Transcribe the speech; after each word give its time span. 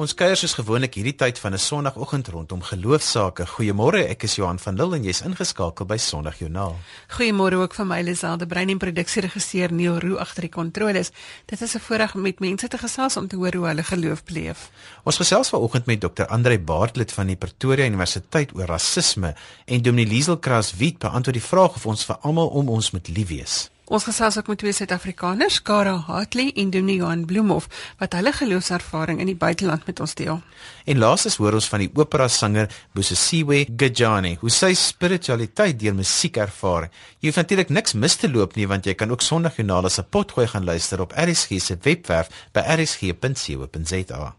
Ons 0.00 0.14
kuier 0.16 0.38
soos 0.38 0.54
gewoonlik 0.56 0.94
hierdie 0.96 1.12
tyd 1.12 1.38
van 1.42 1.52
'n 1.52 1.60
Sondagoggend 1.60 2.28
rondom 2.32 2.62
geloofsaake. 2.62 3.44
Goeiemôre, 3.46 4.08
ek 4.08 4.22
is 4.22 4.36
Johan 4.36 4.58
van 4.58 4.74
Lille 4.74 4.96
en 4.96 5.04
jy's 5.04 5.20
ingeskakel 5.20 5.84
by 5.86 5.96
Sondagjoernaal. 5.96 6.76
Goeiemôre 7.08 7.56
ook 7.60 7.74
van 7.74 7.86
my 7.86 8.00
Liselde 8.00 8.46
Brein 8.46 8.70
en 8.70 8.78
produksieregisseur 8.78 9.72
Neil 9.72 9.98
Roo 9.98 10.16
agter 10.16 10.40
die 10.40 10.50
kontroles. 10.50 11.10
Dit 11.46 11.60
is 11.60 11.74
'n 11.74 11.80
voorreg 11.80 12.14
om 12.14 12.22
met 12.22 12.40
mense 12.40 12.68
te 12.68 12.78
gesels 12.78 13.16
om 13.16 13.28
te 13.28 13.36
hoor 13.36 13.54
hoe 13.54 13.66
hulle 13.66 13.82
geloof 13.82 14.24
beleef. 14.24 14.70
Ons 15.04 15.16
gesels 15.16 15.48
vanoggend 15.48 15.86
met 15.86 16.00
Dr. 16.00 16.24
Andre 16.24 16.58
Bartlett 16.58 17.12
van 17.12 17.26
die 17.26 17.36
Pretoria 17.36 17.84
Universiteit 17.84 18.54
oor 18.54 18.66
rasisme 18.66 19.34
en 19.66 19.82
Dominee 19.82 20.06
Liesel 20.06 20.38
Kraswit 20.38 20.98
beantwoord 20.98 21.36
die 21.36 21.48
vraag 21.48 21.74
of 21.74 21.86
ons 21.86 22.04
vir 22.04 22.16
almal 22.16 22.48
om 22.48 22.68
ons 22.68 22.90
moet 22.90 23.08
lief 23.08 23.28
wees. 23.28 23.70
Ons 23.90 24.04
gesels 24.06 24.36
ook 24.38 24.46
met 24.46 24.60
twee 24.62 24.70
Suid-Afrikaners, 24.72 25.56
Kara 25.66 25.96
Hartley 26.06 26.52
en 26.54 26.68
Dominee 26.70 27.00
Johan 27.00 27.24
Bloemhof, 27.26 27.66
wat 27.98 28.12
hulle 28.14 28.30
geloofservaring 28.32 29.18
in 29.18 29.26
die 29.26 29.34
buiteland 29.34 29.82
met 29.88 29.98
ons 30.00 30.14
deel. 30.14 30.38
En 30.86 31.00
laastens 31.02 31.40
hoor 31.42 31.58
ons 31.58 31.66
van 31.72 31.82
die 31.82 31.90
opera 31.98 32.28
sanger 32.30 32.70
Busisiwe 32.94 33.64
Gajani, 33.74 34.36
hoe 34.44 34.54
sy 34.54 34.70
spiritualiteit 34.78 35.80
deur 35.82 35.98
musiek 35.98 36.38
ervaar. 36.38 36.86
Jy 37.18 37.32
hoef 37.32 37.42
natuurlik 37.42 37.74
niks 37.74 37.98
mis 37.98 38.14
te 38.14 38.30
loop 38.30 38.54
nie, 38.54 38.70
want 38.70 38.86
jy 38.86 38.94
kan 38.94 39.10
ook 39.10 39.26
Sondagjoernaal 39.26 39.90
se 39.90 40.06
potgooi 40.06 40.46
gaan 40.54 40.70
luister 40.70 41.02
op 41.02 41.16
RSG 41.18 41.58
se 41.58 41.78
webwerf 41.82 42.30
by 42.54 42.62
rsg.co.za. 42.78 44.34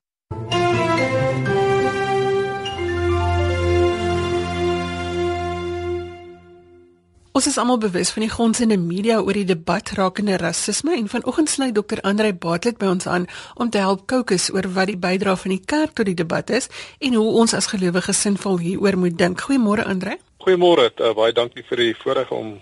Ons 7.31 7.45
is 7.47 7.55
almal 7.57 7.77
bewus 7.79 8.09
van 8.11 8.25
die 8.25 8.31
gonsende 8.31 8.75
media 8.75 9.21
oor 9.23 9.37
die 9.39 9.47
debat 9.47 9.87
rakende 9.95 10.35
rasisme 10.35 10.91
en 10.97 11.05
vanoggend 11.07 11.49
sluit 11.49 11.75
Dr. 11.77 12.01
Andrei 12.03 12.33
Bartlett 12.35 12.75
by 12.81 12.89
ons 12.91 13.07
aan 13.07 13.27
om 13.55 13.69
te 13.71 13.79
help 13.79 14.03
kookus 14.11 14.49
oor 14.51 14.67
wat 14.75 14.91
die 14.91 14.97
bydrae 14.99 15.37
van 15.39 15.53
die 15.53 15.61
kerk 15.73 15.93
tot 15.95 16.09
die 16.09 16.17
debat 16.19 16.51
is 16.51 16.67
en 16.99 17.15
hoe 17.15 17.29
ons 17.43 17.55
as 17.55 17.71
gelowiges 17.71 18.19
sinvol 18.19 18.59
hieroor 18.59 18.99
moet 18.99 19.15
dink. 19.15 19.45
Goeiemôre 19.47 19.87
Andrei. 19.87 20.17
Goeiemôre. 20.43 20.89
Uh, 20.99 21.13
baie 21.15 21.31
dankie 21.31 21.63
vir 21.69 21.85
die 21.85 21.95
voorreg 22.03 22.35
om 22.35 22.57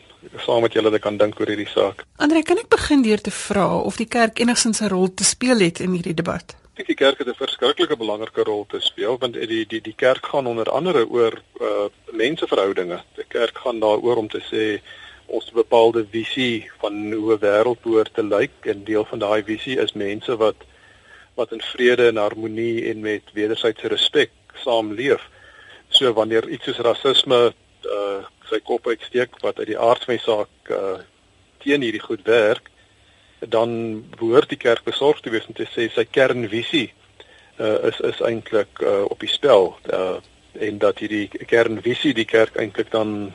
saam 0.45 0.62
met 0.62 0.78
julle 0.78 0.94
te 0.94 1.02
kan 1.02 1.17
dink 1.17 1.42
oor 1.42 1.50
hierdie 1.50 1.70
saak. 1.73 2.06
Andrei, 2.22 2.45
kan 2.45 2.62
ek 2.62 2.70
begin 2.70 3.02
deur 3.02 3.25
te 3.25 3.34
vra 3.34 3.66
of 3.81 3.97
die 3.97 4.06
kerk 4.06 4.38
enigsins 4.38 4.84
'n 4.86 4.94
rol 4.94 5.09
te 5.09 5.25
speel 5.25 5.66
het 5.66 5.81
in 5.81 5.97
hierdie 5.97 6.14
debat? 6.14 6.53
Dink 6.80 6.88
die 6.88 6.95
kerk 6.95 7.17
het 7.19 7.27
'n 7.27 7.35
verskriklike 7.35 7.95
belangrike 7.99 8.44
rol 8.47 8.66
te 8.72 8.80
speel 8.80 9.17
want 9.19 9.33
die 9.33 9.66
die 9.67 9.81
die 9.81 9.95
kerk 9.95 10.25
gaan 10.25 10.45
onder 10.47 10.69
andere 10.72 11.02
oor 11.09 11.33
uh 11.59 11.88
menseverhoudinge. 12.11 12.99
Die 13.16 13.25
kerk 13.27 13.58
gaan 13.58 13.80
daaroor 13.80 14.17
om 14.22 14.30
te 14.30 14.39
sê 14.52 14.80
ons 15.25 15.52
bepaalde 15.52 16.05
visie 16.11 16.72
van 16.80 17.11
hoe 17.11 17.33
'n 17.33 17.44
wêreld 17.44 17.81
behoort 17.81 18.13
te 18.13 18.23
lyk 18.23 18.55
en 18.72 18.83
deel 18.83 19.05
van 19.05 19.19
daai 19.19 19.44
visie 19.44 19.77
is 19.80 19.91
mense 19.94 20.38
wat 20.38 20.55
wat 21.35 21.52
in 21.52 21.61
vrede 21.61 22.07
en 22.07 22.17
harmonie 22.17 22.88
en 22.89 23.00
met 23.00 23.23
wederwysige 23.33 23.88
respek 23.88 24.31
saamleef. 24.63 25.27
So 25.89 26.13
wanneer 26.13 26.50
iets 26.50 26.63
soos 26.63 26.77
rasisme 26.77 27.53
uh 27.97 28.23
sy 28.50 28.59
kop 28.59 28.88
uitsteek 28.88 29.41
wat 29.41 29.59
uit 29.59 29.67
die 29.67 29.80
aard 29.80 30.03
van 30.03 30.16
die 30.16 30.23
saak 30.23 30.72
uh 30.72 31.00
teen 31.57 31.81
hierdie 31.81 32.07
goed 32.07 32.23
werk, 32.23 32.72
dan 33.40 34.04
behoort 34.18 34.50
die 34.50 34.58
kerk 34.58 34.84
besorgd 34.84 35.23
te 35.23 35.30
wees 35.30 35.48
om 35.48 35.54
te 35.54 35.68
sê 35.72 35.90
sy 35.94 36.06
kernvisie 36.06 36.90
uh, 37.59 37.78
is 37.90 38.00
is 38.00 38.20
eintlik 38.22 38.81
uh, 38.81 39.04
op 39.08 39.20
die 39.20 39.31
spel. 39.31 39.76
Uh, 39.94 40.18
en 40.59 40.78
dat 40.78 41.00
hierdie 41.00 41.30
kernvisie 41.48 42.14
die 42.14 42.26
kerk 42.26 42.56
eintlik 42.56 42.92
dan 42.92 43.31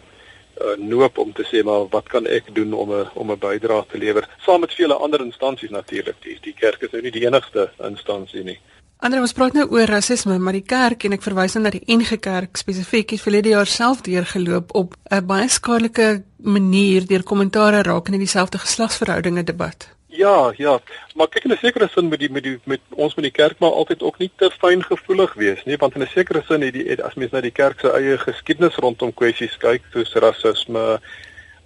uh, 0.60 0.76
noop 0.78 1.18
om 1.18 1.32
te 1.32 1.46
sê 1.48 1.62
maar 1.64 1.88
wat 1.94 2.08
kan 2.12 2.26
ek 2.26 2.54
doen 2.54 2.72
om 2.72 2.92
'n 2.92 3.08
om 3.14 3.30
'n 3.32 3.38
bydrae 3.38 3.84
te 3.88 3.98
lewer? 3.98 4.28
Saam 4.38 4.60
met 4.60 4.74
vele 4.74 4.94
ander 4.94 5.20
instansies 5.20 5.70
natuurlik 5.70 6.16
die 6.22 6.38
die 6.40 6.54
kerk 6.54 6.82
is 6.82 6.90
nou 6.90 7.02
nie 7.02 7.12
die 7.12 7.26
enigste 7.26 7.70
instansie 7.78 8.44
nie. 8.44 8.58
Ander 9.04 9.20
ons 9.20 9.34
praat 9.36 9.52
nou 9.52 9.66
oor 9.68 9.90
rasisme, 9.90 10.38
maar 10.38 10.52
die 10.56 10.64
kerk 10.64 11.04
en 11.04 11.12
ek 11.12 11.22
verwys 11.22 11.54
nou 11.54 11.64
na 11.64 11.70
die 11.70 11.82
NG 11.96 12.16
Kerk 12.20 12.56
spesifiek 12.56 13.10
het 13.10 13.20
verlede 13.20 13.48
jaar 13.48 13.66
self 13.66 14.00
deurgeloop 14.00 14.74
op 14.74 14.94
'n 15.10 15.26
baie 15.26 15.48
skadelike 15.48 16.22
manier 16.38 17.06
deur 17.06 17.22
kommentare 17.22 17.82
rakende 17.82 18.18
dieselfde 18.18 18.58
geslagsverhoudinge 18.58 19.44
debat. 19.44 19.93
Ja, 20.14 20.52
ja, 20.56 20.78
maar 21.14 21.28
kyk 21.28 21.44
in 21.44 21.52
'n 21.52 21.56
sekere 21.58 21.88
sin 21.88 22.08
met 22.08 22.18
die 22.18 22.30
met 22.30 22.42
die 22.42 22.58
met 22.64 22.80
ons 22.90 23.14
met 23.14 23.24
die 23.24 23.32
kerk 23.32 23.58
maar 23.58 23.70
altyd 23.70 24.02
ook 24.02 24.18
nie 24.18 24.30
te 24.36 24.50
fyn 24.50 24.82
gevoelig 24.82 25.34
wees 25.34 25.64
nie, 25.64 25.76
want 25.76 25.94
in 25.94 26.02
'n 26.02 26.06
sekere 26.06 26.42
sin 26.46 26.62
het 26.62 26.72
die 26.72 27.02
as 27.02 27.14
mens 27.14 27.30
na 27.30 27.40
die 27.40 27.50
kerk 27.50 27.80
se 27.80 27.90
eie 27.90 28.18
geskiedenis 28.18 28.76
rondom 28.76 29.14
kwessies 29.14 29.56
kyk, 29.56 29.82
soos 29.92 30.14
rasisme 30.14 31.00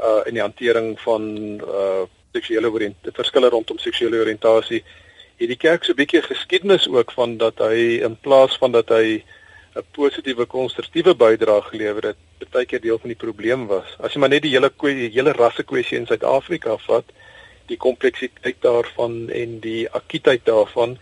uh 0.00 0.20
en 0.26 0.32
die 0.32 0.40
hantering 0.40 1.00
van 1.00 1.22
uh 1.60 2.06
seksuele 2.32 2.70
oriëntasie, 2.70 3.12
verskille 3.12 3.48
rondom 3.48 3.78
seksuele 3.78 4.20
oriëntasie, 4.24 4.82
het 5.36 5.48
die 5.48 5.56
kerk 5.66 5.84
so 5.84 5.92
'n 5.92 5.96
bietjie 5.96 6.22
geskiedenis 6.22 6.88
ook 6.88 7.12
van 7.12 7.36
dat 7.36 7.58
hy 7.58 8.00
in 8.02 8.16
plaas 8.16 8.56
van 8.56 8.72
dat 8.72 8.88
hy 8.88 9.22
'n 9.76 9.84
positiewe 9.92 10.46
konstruktiewe 10.46 11.14
bydrae 11.14 11.62
gelewer 11.62 12.02
het, 12.02 12.16
baie 12.50 12.66
keer 12.66 12.80
deel 12.80 12.98
van 12.98 13.08
die 13.08 13.24
probleem 13.26 13.66
was. 13.66 13.96
As 14.00 14.12
jy 14.12 14.20
maar 14.20 14.28
net 14.28 14.42
die 14.42 14.56
hele 14.56 14.72
hele 15.12 15.32
rasse 15.32 15.62
kwessie 15.62 15.98
in 15.98 16.06
Suid-Afrika 16.06 16.76
vat, 16.76 17.04
die 17.68 17.76
kompleksiteit 17.76 18.60
daarvan 18.64 19.28
en 19.30 19.58
die 19.64 19.88
akutheid 19.90 20.44
daarvan 20.44 20.98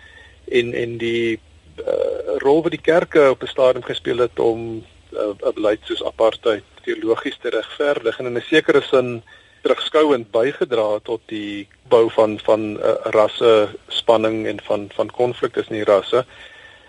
en 0.48 0.74
en 0.74 0.98
die 0.98 1.38
uh, 1.80 2.36
rol 2.42 2.62
wat 2.62 2.74
die 2.74 2.82
kerke 2.82 3.30
op 3.30 3.42
'n 3.42 3.54
stadium 3.54 3.84
gespeel 3.84 4.18
het 4.18 4.38
om 4.38 4.60
'n 4.60 4.84
uh, 5.12 5.52
beleid 5.54 5.80
soos 5.84 6.04
apartheid 6.04 6.64
teologies 6.82 7.38
te 7.42 7.50
regverdig 7.50 8.18
en 8.18 8.26
in 8.26 8.38
'n 8.38 8.48
sekere 8.50 8.82
sin 8.82 9.22
terugskouend 9.62 10.30
bygedra 10.30 10.98
tot 11.02 11.20
die 11.26 11.68
bou 11.90 12.10
van 12.10 12.38
van 12.38 12.76
uh, 12.76 12.94
rasse 13.16 13.68
spanning 13.88 14.46
en 14.46 14.60
van 14.62 14.88
van 14.94 15.10
konflik 15.10 15.52
tussen 15.52 15.74
die 15.74 15.84
rasse. 15.84 16.24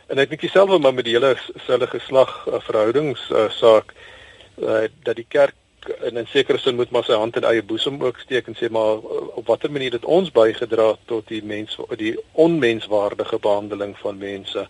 En 0.07 0.17
ek 0.17 0.29
dink 0.29 0.41
dieselfde 0.41 0.79
maar 0.79 0.93
met 0.93 1.05
die 1.05 1.15
hele 1.17 1.35
selfe 1.65 1.87
geslag 1.87 2.47
uh, 2.47 2.59
verhoudings 2.69 3.29
uh, 3.29 3.49
saak 3.49 3.93
uh, 4.61 4.85
dat 5.03 5.15
die 5.15 5.25
kerk 5.27 5.55
in 6.01 6.17
'n 6.17 6.27
sekere 6.27 6.57
sin 6.57 6.75
moet 6.75 6.91
maar 6.91 7.03
sy 7.03 7.13
hand 7.13 7.35
in 7.35 7.43
eie 7.43 7.63
boesem 7.63 8.03
ook 8.03 8.19
steek 8.19 8.47
en 8.47 8.55
sê 8.55 8.69
maar 8.69 8.97
op 9.39 9.47
watter 9.47 9.71
manier 9.71 9.91
het 9.91 10.05
ons 10.05 10.31
bygedra 10.31 10.95
tot 11.05 11.27
die 11.27 11.43
mens 11.43 11.77
die 11.95 12.19
onmenswaardige 12.31 13.39
behandeling 13.39 13.97
van 13.97 14.17
mense. 14.17 14.67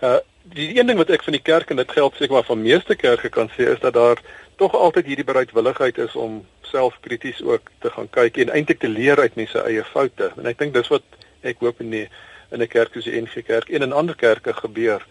Uh 0.00 0.18
die 0.42 0.78
een 0.78 0.86
ding 0.86 0.98
wat 0.98 1.10
ek 1.10 1.22
van 1.22 1.32
die 1.32 1.42
kerk 1.42 1.70
en 1.70 1.76
dit 1.76 1.92
geld 1.92 2.14
seker 2.16 2.32
maar 2.32 2.44
van 2.44 2.62
meeste 2.62 2.94
kerke 2.96 3.28
kan 3.28 3.50
sê 3.50 3.68
is 3.72 3.80
dat 3.80 3.92
daar 3.92 4.18
tog 4.56 4.74
altyd 4.74 5.06
hierdie 5.06 5.24
bereidwilligheid 5.24 5.98
is 5.98 6.16
om 6.16 6.46
selfkrities 6.60 7.42
ook 7.42 7.70
te 7.78 7.90
gaan 7.90 8.10
kyk 8.10 8.36
en 8.36 8.50
eintlik 8.50 8.78
te 8.78 8.88
leer 8.88 9.20
uit 9.20 9.34
mense 9.34 9.62
eie 9.62 9.84
foute. 9.84 10.32
En 10.36 10.46
ek 10.46 10.58
dink 10.58 10.74
dis 10.74 10.88
wat 10.88 11.02
ek 11.40 11.60
hoop 11.60 11.80
in 11.80 11.90
die 11.90 12.08
in 12.50 12.62
'n 12.62 12.68
kerk 12.68 12.92
soos 12.92 13.04
die 13.04 13.20
NG 13.20 13.44
Kerk 13.46 13.68
en 13.68 13.82
in 13.82 13.92
ander 13.92 14.16
kerke 14.16 14.52
gebeur. 14.52 15.06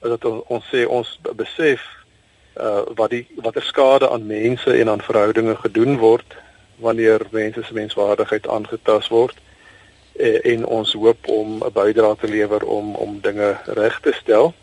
Dat 0.00 0.24
ons 0.24 0.64
sê 0.74 0.86
ons 0.86 1.18
besef 1.36 1.80
uh 2.56 2.82
wat 2.94 3.10
die 3.10 3.26
watter 3.34 3.62
skade 3.62 4.10
aan 4.10 4.26
mense 4.26 4.72
en 4.72 4.88
aan 4.88 5.02
verhoudinge 5.02 5.56
gedoen 5.56 5.98
word 5.98 6.36
wanneer 6.76 7.20
mense 7.30 7.62
se 7.62 7.74
menswaardigheid 7.74 8.48
aangetast 8.48 9.08
word 9.08 9.36
eh, 10.16 10.52
en 10.52 10.66
ons 10.66 10.92
hoop 10.92 11.28
om 11.28 11.62
'n 11.64 11.72
bydrae 11.72 12.16
te 12.16 12.28
lewer 12.28 12.64
om 12.64 12.94
om 12.94 13.20
dinge 13.20 13.56
reg 13.64 14.00
te 14.00 14.12
stel. 14.12 14.54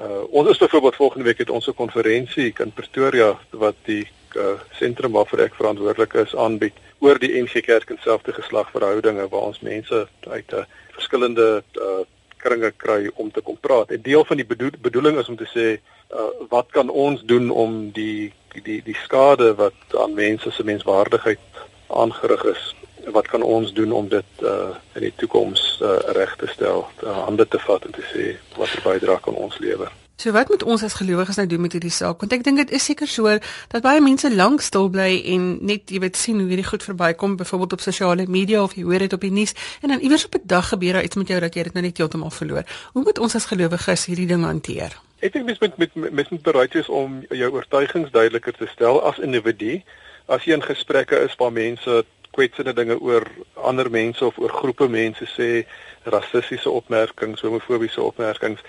Uh 0.00 0.22
ons 0.30 0.48
is 0.48 0.58
byvoorbeeld 0.58 0.96
volgende 0.96 1.24
week 1.24 1.38
het 1.38 1.50
ons 1.50 1.66
'n 1.66 1.74
konferensie 1.74 2.54
in 2.58 2.72
Pretoria 2.72 3.38
wat 3.50 3.74
die 3.84 4.08
uh, 4.36 4.60
sentrum 4.70 5.12
waarvoor 5.12 5.38
ek 5.38 5.54
verantwoordelik 5.54 6.12
is 6.12 6.36
aanbied 6.36 6.72
oor 6.98 7.18
die 7.18 7.42
NG 7.42 7.60
Kerk 7.60 7.90
en 7.90 7.98
selfde 8.00 8.32
geslagverhoudinge 8.32 9.28
waar 9.28 9.48
ons 9.50 9.60
mense 9.60 10.08
uit 10.28 10.52
'n 10.52 10.56
uh, 10.56 10.64
verskillende 10.92 11.62
uh 11.74 12.04
kringe 12.42 12.72
kry 12.76 13.10
om 13.14 13.30
te 13.30 13.40
kom 13.40 13.58
praat. 13.60 13.90
En 13.90 14.02
deel 14.02 14.24
van 14.24 14.36
die 14.40 14.46
bedoel, 14.46 14.76
bedoeling 14.80 15.18
is 15.18 15.28
om 15.28 15.36
te 15.36 15.48
sê 15.54 15.66
uh, 15.76 16.28
wat 16.48 16.70
kan 16.76 16.90
ons 16.90 17.22
doen 17.22 17.50
om 17.50 17.90
die 17.96 18.32
die 18.64 18.80
die 18.82 18.98
skade 19.04 19.54
wat 19.54 19.96
aan 19.98 20.14
mense 20.14 20.50
se 20.50 20.64
menswaardigheid 20.64 21.62
aangerig 21.86 22.44
is 22.44 22.74
wat 23.14 23.28
kan 23.28 23.42
ons 23.42 23.72
doen 23.72 23.92
om 23.92 24.08
dit 24.08 24.42
uh, 24.42 24.74
in 24.98 25.06
die 25.06 25.14
toekoms 25.16 25.80
uh, 25.82 25.96
reg 26.18 26.36
te 26.36 26.50
stel 26.50 26.84
uh, 27.04 27.18
hande 27.24 27.48
te 27.48 27.58
vat 27.66 27.84
en 27.86 27.94
te 27.96 28.04
sê 28.12 28.34
watter 28.58 28.82
bydrae 28.84 29.22
kan 29.24 29.34
ons 29.34 29.58
lewer 29.58 29.99
So 30.20 30.34
wat 30.36 30.50
moet 30.52 30.62
ons 30.68 30.82
as 30.84 30.98
gelowiges 30.98 31.38
nou 31.40 31.46
doen 31.48 31.62
met 31.64 31.72
hierdie 31.72 31.92
saak? 31.96 32.20
Want 32.20 32.34
ek 32.36 32.42
dink 32.44 32.58
dit 32.60 32.72
is 32.76 32.84
seker 32.84 33.08
so 33.08 33.30
dat 33.72 33.84
baie 33.84 34.02
mense 34.04 34.28
lank 34.28 34.60
stil 34.60 34.90
bly 34.92 35.14
en 35.32 35.46
net 35.64 35.88
jy 35.88 36.02
weet 36.02 36.18
sien 36.20 36.36
hoe 36.42 36.48
hierdie 36.50 36.66
goed 36.66 36.84
verbykom, 36.84 37.38
byvoorbeeld 37.40 37.78
op 37.78 37.84
sosiale 37.84 38.26
media 38.28 38.60
of 38.60 38.74
jy 38.76 38.84
hoor 38.84 39.00
dit 39.00 39.16
op 39.16 39.24
die 39.24 39.32
nuus 39.32 39.56
en 39.80 39.94
dan 39.94 40.04
iewers 40.04 40.26
op 40.28 40.36
'n 40.36 40.44
dag 40.44 40.68
gebeur 40.68 40.92
daar 40.92 41.08
iets 41.08 41.16
met 41.16 41.28
jou 41.28 41.40
dat 41.40 41.54
jy 41.54 41.62
dit 41.62 41.72
nou 41.72 41.84
net 41.84 41.96
heeltemal 41.96 42.30
verloor. 42.30 42.64
Hoe 42.92 43.02
moet 43.02 43.18
ons 43.18 43.34
as 43.34 43.46
gelowiges 43.48 44.04
hierdie 44.06 44.26
ding 44.26 44.44
hanteer? 44.44 45.00
Ek 45.20 45.32
dink 45.32 45.44
mens 45.44 45.58
moet 45.58 45.76
met 45.76 46.12
mens 46.12 46.28
moet 46.28 46.42
bereid 46.42 46.72
wees 46.74 46.88
om 46.88 47.24
jou 47.28 47.50
oortuigings 47.52 48.10
duideliker 48.10 48.52
te 48.52 48.66
stel 48.66 49.02
as 49.02 49.18
individu. 49.18 49.82
As 50.28 50.44
jy 50.44 50.52
in 50.52 50.62
gesprekke 50.62 51.16
is 51.16 51.36
waar 51.36 51.52
mense 51.52 52.04
kwetsende 52.30 52.74
dinge 52.74 53.00
oor 53.00 53.24
ander 53.54 53.90
mense 53.90 54.24
of 54.24 54.38
oor 54.38 54.52
groepe 54.52 54.88
mense 54.88 55.24
sê, 55.24 55.66
rassistiese 56.04 56.70
opmerkings, 56.70 57.40
homofobiese 57.40 58.02
opmerkings, 58.02 58.60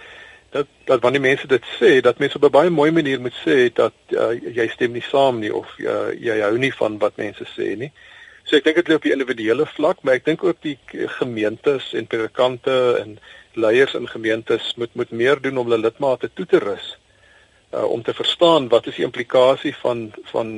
dat 0.51 0.67
dat 0.85 1.01
wanneer 1.01 1.21
mense 1.21 1.47
dit 1.47 1.65
sê 1.79 1.91
dat 2.01 2.19
mense 2.19 2.35
op 2.35 2.43
'n 2.43 2.57
baie 2.57 2.69
mooi 2.69 2.91
manier 2.91 3.21
moet 3.21 3.37
sê 3.45 3.73
dat 3.73 3.93
uh, 4.09 4.33
jy 4.55 4.67
stem 4.67 4.91
nie 4.91 5.05
saam 5.11 5.39
nie 5.39 5.53
of 5.53 5.67
uh, 5.79 6.11
jy 6.13 6.39
hou 6.39 6.57
nie 6.57 6.73
van 6.73 6.97
wat 6.97 7.17
mense 7.17 7.45
sê 7.57 7.75
nie. 7.77 7.91
So 8.43 8.55
ek 8.55 8.63
dink 8.63 8.75
dit 8.75 8.87
lê 8.87 8.95
op 8.95 9.03
die 9.05 9.13
individuele 9.13 9.65
vlak, 9.65 10.01
maar 10.03 10.13
ek 10.13 10.25
dink 10.25 10.43
ook 10.43 10.57
die 10.61 10.77
gemeentes 11.19 11.93
en 11.93 12.07
predikante 12.07 12.97
en 13.01 13.19
leiers 13.53 13.93
in 13.93 14.07
gemeentes 14.07 14.73
moet 14.75 14.95
moet 14.95 15.11
meer 15.11 15.41
doen 15.41 15.57
om 15.57 15.69
hulle 15.69 15.83
lidmate 15.83 16.29
toe 16.33 16.45
te 16.45 16.59
rus 16.59 16.97
uh, 17.73 17.83
om 17.83 18.03
te 18.03 18.13
verstaan 18.13 18.67
wat 18.67 18.87
is 18.87 18.95
die 18.95 19.05
implikasie 19.05 19.75
van 19.75 20.11
van 20.31 20.49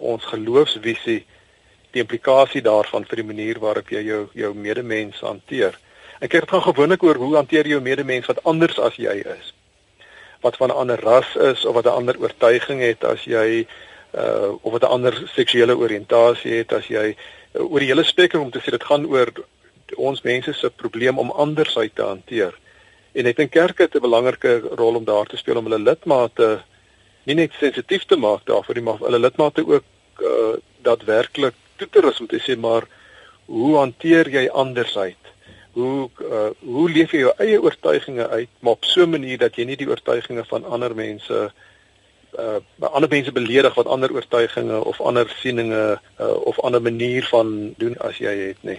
ons 0.00 0.24
geloofsvisie 0.24 1.22
die 1.92 2.00
implikasie 2.00 2.62
daarvan 2.64 3.04
vir 3.08 3.20
die 3.20 3.28
manier 3.28 3.60
waarop 3.60 3.90
jy 3.92 4.00
jou 4.06 4.22
jou 4.34 4.54
medemens 4.54 5.20
hanteer. 5.20 5.78
Ek 6.22 6.36
het 6.36 6.50
gaan 6.50 6.62
gewoonlik 6.62 7.02
oor 7.02 7.18
hoe 7.18 7.34
hanteer 7.34 7.66
jy 7.66 7.74
jou 7.74 7.82
medemens 7.82 8.28
wat 8.30 8.44
anders 8.46 8.76
as 8.78 8.94
jy 8.94 9.14
is. 9.26 9.48
Wat 10.44 10.56
van 10.56 10.70
'n 10.70 10.78
ander 10.82 11.00
ras 11.02 11.36
is 11.36 11.64
of 11.64 11.74
wat 11.74 11.84
'n 11.84 11.98
ander 11.98 12.16
oortuiging 12.18 12.80
het 12.80 13.04
as 13.04 13.24
jy 13.24 13.66
uh 14.14 14.54
of 14.62 14.72
wat 14.72 14.82
'n 14.82 14.94
ander 14.96 15.14
seksuele 15.34 15.74
oriëntasie 15.76 16.52
het 16.62 16.72
as 16.72 16.86
jy 16.86 17.16
uh, 17.16 17.70
oor 17.70 17.80
die 17.80 17.88
hele 17.88 18.04
spektrum 18.04 18.42
om 18.42 18.50
te 18.50 18.60
sê 18.60 18.70
dit 18.70 18.84
gaan 18.84 19.06
oor 19.06 19.32
ons 19.96 20.22
mense 20.22 20.52
se 20.52 20.70
probleem 20.70 21.18
om 21.18 21.30
andersheid 21.30 21.94
te 21.94 22.02
hanteer. 22.02 22.54
En 23.12 23.26
ek 23.26 23.36
dink 23.36 23.50
kerke 23.50 23.82
het 23.82 23.94
'n 23.94 24.06
belangrike 24.06 24.62
rol 24.78 24.94
om 24.94 25.04
daar 25.04 25.26
te 25.26 25.36
speel 25.36 25.56
om 25.56 25.64
hulle 25.64 25.82
lidmate 25.90 26.62
nie 27.24 27.34
net 27.34 27.50
sensitief 27.58 28.04
te 28.04 28.16
maak 28.16 28.46
daarvoor 28.46 28.74
nie, 28.74 28.84
maar 28.84 28.98
hulle 28.98 29.18
lidmate 29.18 29.66
ook 29.66 29.84
uh 30.20 30.54
daadwerklik 30.82 31.54
toe 31.76 31.88
te 31.90 32.00
rus 32.00 32.20
om 32.20 32.26
te 32.26 32.38
sê 32.38 32.56
maar 32.56 32.86
hoe 33.46 33.76
hanteer 33.76 34.28
jy 34.28 34.48
andersheid? 34.48 35.22
Hoe 35.72 36.10
uh 36.20 36.50
hoe 36.60 36.90
leef 36.90 37.12
jy 37.12 37.18
jou 37.24 37.34
eie 37.38 37.62
oortuigings 37.62 38.28
uit, 38.28 38.48
maar 38.60 38.72
op 38.72 38.84
so 38.84 39.02
'n 39.02 39.10
manier 39.10 39.38
dat 39.38 39.56
jy 39.56 39.64
nie 39.64 39.76
die 39.76 39.88
oortuigings 39.88 40.48
van 40.48 40.64
ander 40.64 40.94
mense 40.94 41.32
uh 41.32 41.50
uh 42.38 42.88
ander 42.92 43.08
mense 43.08 43.32
beledig 43.32 43.74
wat 43.74 43.86
ander 43.86 44.12
oortuigings 44.12 44.84
of 44.84 45.00
ander 45.00 45.28
sieninge 45.36 46.00
uh, 46.20 46.26
of 46.44 46.60
ander 46.60 46.82
manier 46.82 47.26
van 47.30 47.74
doen 47.76 47.96
as 47.98 48.18
jy 48.18 48.32
het 48.38 48.62
nê. 48.64 48.78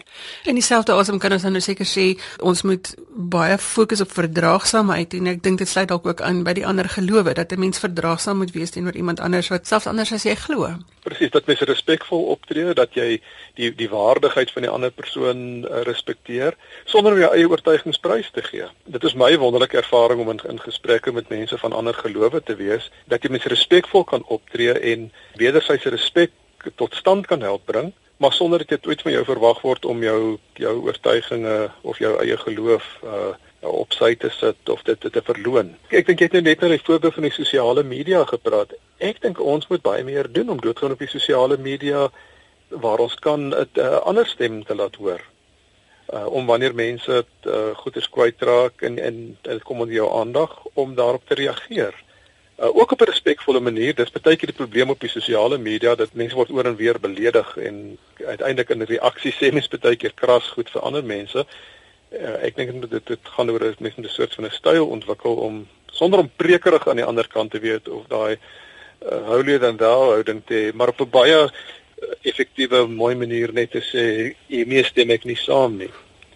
In 0.50 0.58
dieselfde 0.58 0.94
asem 0.94 1.20
kan 1.22 1.36
ons 1.36 1.46
nou 1.46 1.62
seker 1.62 1.88
sê 1.88 2.08
ons 2.42 2.64
moet 2.68 2.94
baie 3.10 3.58
fokus 3.58 4.02
op 4.02 4.12
verdraagsaamheid 4.12 5.14
en 5.20 5.30
ek 5.36 5.44
dink 5.46 5.62
dit 5.62 5.70
sluit 5.70 5.88
dalk 5.92 6.08
ook 6.08 6.22
aan 6.22 6.44
by 6.48 6.56
die 6.58 6.66
ander 6.68 6.90
gelowe 6.90 7.34
dat 7.34 7.54
'n 7.54 7.60
mens 7.60 7.80
verdraagsaam 7.80 8.38
moet 8.38 8.52
wees 8.58 8.74
teenoor 8.74 8.96
iemand 8.96 9.20
anders 9.20 9.48
wat 9.54 9.68
selfs 9.68 9.88
anders 9.88 10.12
as 10.12 10.24
jy 10.24 10.36
glo. 10.36 10.74
Presies, 11.04 11.32
dat 11.34 11.46
mens 11.46 11.60
respekvol 11.68 12.26
optree, 12.32 12.74
dat 12.74 12.94
jy 12.96 13.18
die 13.60 13.72
die 13.76 13.90
waardigheid 13.92 14.52
van 14.52 14.66
die 14.66 14.72
ander 14.72 14.92
persoon 14.92 15.42
uh, 15.64 15.82
respekteer 15.88 16.56
sonder 16.86 17.16
om 17.16 17.20
jou 17.20 17.32
eie 17.36 17.50
oortuigings 17.50 18.00
prys 18.00 18.30
te 18.32 18.44
gee. 18.46 18.70
Dit 18.86 19.04
is 19.04 19.18
my 19.20 19.34
wonderlike 19.38 19.78
ervaring 19.78 20.22
om 20.24 20.32
in, 20.32 20.40
in 20.50 20.62
gesprekke 20.64 21.12
met 21.12 21.30
mense 21.34 21.58
van 21.58 21.76
ander 21.76 21.98
gelowe 21.98 22.40
te 22.44 22.56
wees 22.56 22.90
dat 23.12 23.24
jy 23.24 23.34
mens 23.36 23.50
respekvol 23.52 24.08
kan 24.08 24.24
optree 24.32 24.78
en 24.94 25.10
wederwysige 25.36 25.92
respek 25.92 26.32
tot 26.80 26.96
stand 26.96 27.28
kan 27.28 27.42
help 27.44 27.66
bring, 27.68 27.92
maar 28.18 28.32
sonder 28.32 28.64
dat 28.64 28.78
dit 28.78 28.88
ooit 28.88 29.02
van 29.02 29.12
jou 29.12 29.26
verwag 29.28 29.62
word 29.62 29.86
om 29.86 30.04
jou 30.04 30.38
jou 30.56 30.76
oortuigings 30.86 31.74
of 31.82 32.00
jou 32.00 32.16
eie 32.24 32.38
geloof 32.48 32.88
uh 33.04 33.34
op 33.64 33.94
sy 33.94 34.16
te 34.16 34.30
sit 34.30 34.70
of 34.70 34.82
dit 34.88 35.00
te 35.00 35.22
verloon. 35.24 35.74
Ek 35.90 36.08
dink 36.08 36.20
jy 36.20 36.30
het 36.30 36.38
nou 36.38 36.44
net 36.46 36.64
oor 36.64 36.74
die 36.76 36.84
voorbeeld 36.84 37.18
van 37.18 37.28
die 37.28 37.36
sosiale 37.36 37.84
media 37.84 38.24
gepraat. 38.30 38.74
Ek 39.00 39.22
dink 39.22 39.40
ons 39.40 39.68
moet 39.70 39.82
baie 39.82 40.04
meer 40.04 40.30
doen 40.32 40.50
om 40.50 40.62
doodgewoon 40.62 40.96
op 40.98 41.04
die 41.04 41.12
sosiale 41.12 41.58
media 41.58 42.10
waar 42.70 43.00
ons 43.00 43.16
kan 43.16 43.50
'n 43.50 43.68
uh, 43.78 44.02
ander 44.04 44.28
stem 44.28 44.64
te 44.64 44.76
laat 44.76 44.96
hoor. 44.96 45.22
Uh 46.14 46.28
om 46.28 46.46
wanneer 46.46 46.76
mense 46.76 47.26
uh, 47.46 47.72
goeders 47.76 48.10
kwytraak 48.10 48.82
en 48.82 49.00
en 49.00 49.38
dit 49.42 49.64
kom 49.64 49.82
onder 49.82 49.96
jou 49.96 50.10
aandag 50.20 50.66
om 50.74 50.96
daarop 50.96 51.24
te 51.28 51.34
reageer 51.36 51.94
uh, 52.58 52.76
ook 52.76 52.92
op 52.92 53.02
'n 53.02 53.04
respekvolle 53.04 53.60
manier. 53.60 53.96
Dis 53.96 54.12
baie 54.12 54.36
keer 54.36 54.50
die 54.50 54.62
probleem 54.64 54.90
op 54.90 55.00
die 55.00 55.10
sosiale 55.10 55.58
media 55.58 55.96
dat 55.96 56.14
mense 56.14 56.36
word 56.36 56.50
oor 56.52 56.66
en 56.66 56.76
weer 56.76 57.00
beledig 57.00 57.58
en 57.58 57.98
uiteindelik 58.26 58.70
in 58.70 58.82
reaksie 58.82 59.34
sê 59.34 59.52
mense 59.54 59.78
baie 59.78 59.96
keer 59.96 60.14
kras 60.14 60.48
goed 60.48 60.70
vir 60.70 60.82
ander 60.82 61.04
mense. 61.04 61.46
Uh, 62.14 62.38
ek 62.46 62.56
dink 62.56 62.76
dit 62.90 63.08
dit 63.08 63.32
gaan 63.36 63.50
oor 63.50 63.64
'n 63.66 63.76
mens 63.80 63.96
moet 63.96 64.06
'n 64.06 64.10
soort 64.10 64.34
van 64.36 64.46
'n 64.46 64.52
styl 64.52 64.86
ontwikkel 64.86 65.36
om 65.36 65.68
sonder 65.92 66.20
om 66.20 66.32
prekerig 66.36 66.88
aan 66.88 67.02
die 67.02 67.06
ander 67.06 67.28
kant 67.28 67.52
te 67.52 67.60
weet 67.60 67.90
of 67.90 68.06
daai 68.08 68.38
uh, 68.38 69.22
holier 69.30 69.60
than 69.60 69.78
thou 69.78 70.14
houding 70.14 70.42
te 70.46 70.72
maar 70.74 70.90
op 70.90 71.02
'n 71.02 71.10
baie 71.10 71.50
effektiewe 72.22 72.88
mooi 72.88 73.16
manier 73.16 73.54
net 73.54 73.72
te 73.72 73.82
sê 73.82 74.36
jy 74.48 74.66
meeste 74.68 75.06
mek 75.06 75.26
nie 75.26 75.36
saam 75.36 75.78
nie. 75.78 75.92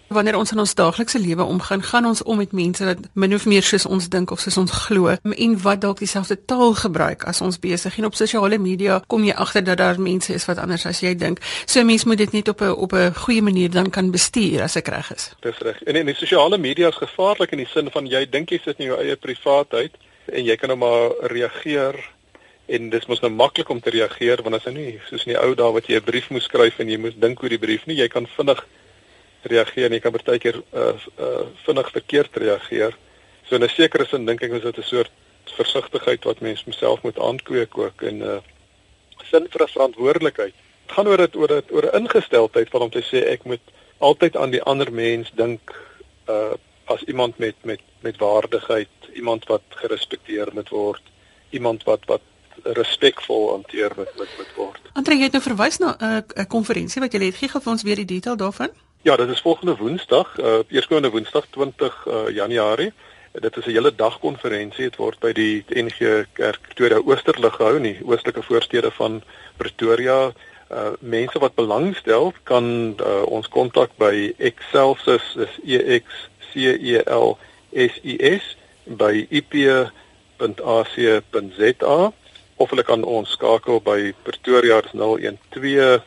Wanneer 0.08 0.38
ons 0.40 0.52
in 0.52 0.60
ons 0.60 0.74
daaglikse 0.76 1.20
lewe 1.20 1.44
omgaan, 1.44 1.82
gaan 1.84 2.06
ons 2.06 2.24
om 2.24 2.38
met 2.40 2.52
mense 2.56 2.86
wat 2.86 3.00
min 3.14 3.34
of 3.36 3.46
meer 3.46 3.64
soos 3.64 3.86
ons 3.86 4.08
dink 4.10 4.32
of 4.32 4.40
soos 4.40 4.58
ons 4.58 4.72
glo 4.72 5.12
en 5.12 5.56
wat 5.64 5.82
dalk 5.84 6.00
dieselfde 6.00 6.38
taal 6.48 6.74
gebruik 6.80 7.26
as 7.28 7.42
ons 7.44 7.60
besig 7.60 7.98
en 8.00 8.08
op 8.08 8.16
sosiale 8.16 8.58
media 8.58 9.02
kom 9.12 9.26
jy 9.28 9.36
agter 9.36 9.66
dat 9.68 9.82
daar 9.84 10.00
mense 10.00 10.34
is 10.34 10.48
wat 10.48 10.62
anders 10.64 10.86
as 10.88 11.02
jy 11.04 11.12
dink. 11.16 11.42
So 11.66 11.84
mens 11.84 12.08
moet 12.08 12.24
dit 12.24 12.32
net 12.32 12.48
op 12.48 12.62
'n 12.62 12.72
op 12.72 12.94
'n 12.94 13.14
goeie 13.14 13.42
manier 13.42 13.70
dan 13.70 13.90
kan 13.90 14.12
bestuur 14.12 14.62
as 14.62 14.76
ek 14.76 14.88
reg 14.88 15.12
is. 15.12 15.36
Dis 15.42 15.58
reg. 15.60 15.84
En 15.84 15.96
in 15.96 16.06
die 16.06 16.16
sosiale 16.16 16.58
media 16.58 16.88
is 16.88 16.96
gevaarlik 16.96 17.52
in 17.52 17.58
die 17.58 17.68
sin 17.74 17.92
van 17.92 18.08
jy 18.08 18.26
dink 18.30 18.50
jy 18.50 18.60
sit 18.64 18.80
in 18.80 18.86
jou 18.86 18.98
eie 19.00 19.16
privaatheid 19.16 19.92
en 20.26 20.44
jy 20.46 20.56
kan 20.56 20.70
nou 20.70 20.80
maar 20.80 21.12
reageer 21.22 21.96
en 22.68 22.90
dis 22.90 23.06
mos 23.08 23.22
nou 23.22 23.32
maklik 23.32 23.70
om 23.70 23.80
te 23.80 23.90
reageer 23.90 24.42
want 24.44 24.56
as 24.56 24.64
jy 24.64 24.74
nie 24.74 25.00
soos 25.10 25.26
in 25.26 25.34
die 25.34 25.42
ou 25.42 25.54
dae 25.56 25.72
wat 25.72 25.88
jy 25.88 25.96
'n 25.96 26.04
brief 26.04 26.30
moes 26.30 26.44
skryf 26.44 26.80
en 26.80 26.90
jy 26.90 26.98
moes 26.98 27.16
dink 27.16 27.44
oor 27.44 27.50
die 27.50 27.60
brief 27.66 27.86
nie, 27.88 27.96
jy 27.96 28.08
kan 28.08 28.28
vinnig 28.38 28.64
reageer 29.48 29.86
en 29.86 29.96
jy 29.98 30.00
kan 30.04 30.16
partykeer 30.16 30.62
uh, 30.74 30.94
uh 31.20 31.46
vinnig 31.66 31.92
verkeerd 31.92 32.38
reageer. 32.44 32.98
So 33.48 33.56
in 33.56 33.64
'n 33.64 33.70
sekere 33.70 34.06
sin 34.06 34.26
dink 34.26 34.44
ek 34.44 34.52
is 34.52 34.62
dit 34.62 34.78
'n 34.78 34.84
soort 34.84 35.12
versigtigheid 35.58 36.24
wat 36.24 36.40
mens 36.40 36.64
homself 36.64 37.02
moet 37.02 37.20
aankweek 37.20 37.78
ook 37.78 38.02
en 38.02 38.22
uh, 38.22 38.38
sin 39.32 39.48
vir 39.50 39.64
'n 39.64 39.76
verantwoordelikheid. 39.76 40.54
Dit 40.86 40.96
gaan 40.96 41.08
oor 41.08 41.18
dit 41.18 41.36
oor 41.36 41.48
dit 41.48 41.72
oor 41.72 41.86
'n 41.86 42.04
ingesteldheid 42.04 42.70
van 42.70 42.82
om 42.82 42.90
te 42.90 43.04
sê 43.04 43.26
ek 43.28 43.44
moet 43.44 43.64
altyd 43.98 44.36
aan 44.36 44.52
die 44.52 44.64
ander 44.64 44.92
mens 44.92 45.32
dink 45.36 45.76
uh 46.30 46.54
as 46.88 47.04
iemand 47.04 47.38
met 47.38 47.56
met 47.64 47.82
met 48.00 48.18
waardigheid, 48.18 48.90
iemand 49.14 49.46
wat 49.46 49.62
gerespekteer 49.70 50.48
moet 50.54 50.70
word, 50.70 51.02
iemand 51.50 51.84
wat 51.84 52.06
wat 52.06 52.22
respekvol 52.64 53.52
hanteer 53.52 53.92
moet 53.96 54.14
moet 54.18 54.54
word. 54.56 54.82
Andre, 54.94 55.16
jy 55.16 55.28
het 55.28 55.32
nou 55.32 55.44
verwys 55.44 55.78
na 55.78 55.96
'n 56.00 56.24
uh, 56.36 56.46
konferensie 56.48 57.02
wat 57.02 57.14
jy 57.14 57.26
het 57.26 57.36
gee 57.36 57.50
vir 57.50 57.72
ons 57.72 57.84
weer 57.84 57.96
die 57.96 58.06
detail 58.06 58.36
daarvan? 58.36 58.70
Ja, 59.08 59.16
dit 59.16 59.30
is 59.30 59.42
volgende 59.42 59.76
Woensdag, 59.76 60.38
uh 60.38 60.60
eerskomende 60.70 61.10
Woensdag 61.10 61.46
20 61.50 62.06
uh, 62.08 62.14
Januarie. 62.30 62.94
Dit 63.32 63.58
is 63.58 63.66
'n 63.66 63.72
hele 63.72 63.96
dag 63.96 64.20
konferensie. 64.20 64.84
Dit 64.84 64.96
word 64.96 65.20
by 65.20 65.32
die 65.32 65.66
NG 65.70 66.26
Kerk 66.34 66.62
Pretoria 66.62 66.98
Oosterlig 66.98 67.56
gehou 67.56 67.76
in 67.76 67.82
die 67.84 68.00
oostelike 68.04 68.44
voorstede 68.44 68.92
van 68.92 69.24
Pretoria. 69.58 70.32
Uh 70.72 70.90
mense 71.00 71.40
wat 71.40 71.56
belangstel 71.56 72.34
kan 72.44 72.96
uh, 73.00 73.24
ons 73.24 73.48
kontak 73.48 73.90
by 73.98 74.34
Excelsis, 74.38 75.34
dis 75.36 75.56
E 75.64 76.00
X 76.00 76.06
C 76.52 76.56
E 76.76 76.98
L 77.06 77.38
S 77.72 78.00
I 78.04 78.18
S 78.20 78.58
by 78.84 79.28
ip.ac.za 79.30 79.72
of 82.56 82.70
hulle 82.70 82.84
kan 82.84 83.04
ons 83.04 83.32
skakel 83.32 83.82
by 83.82 84.14
Pretoria 84.24 84.82
012 84.92 86.02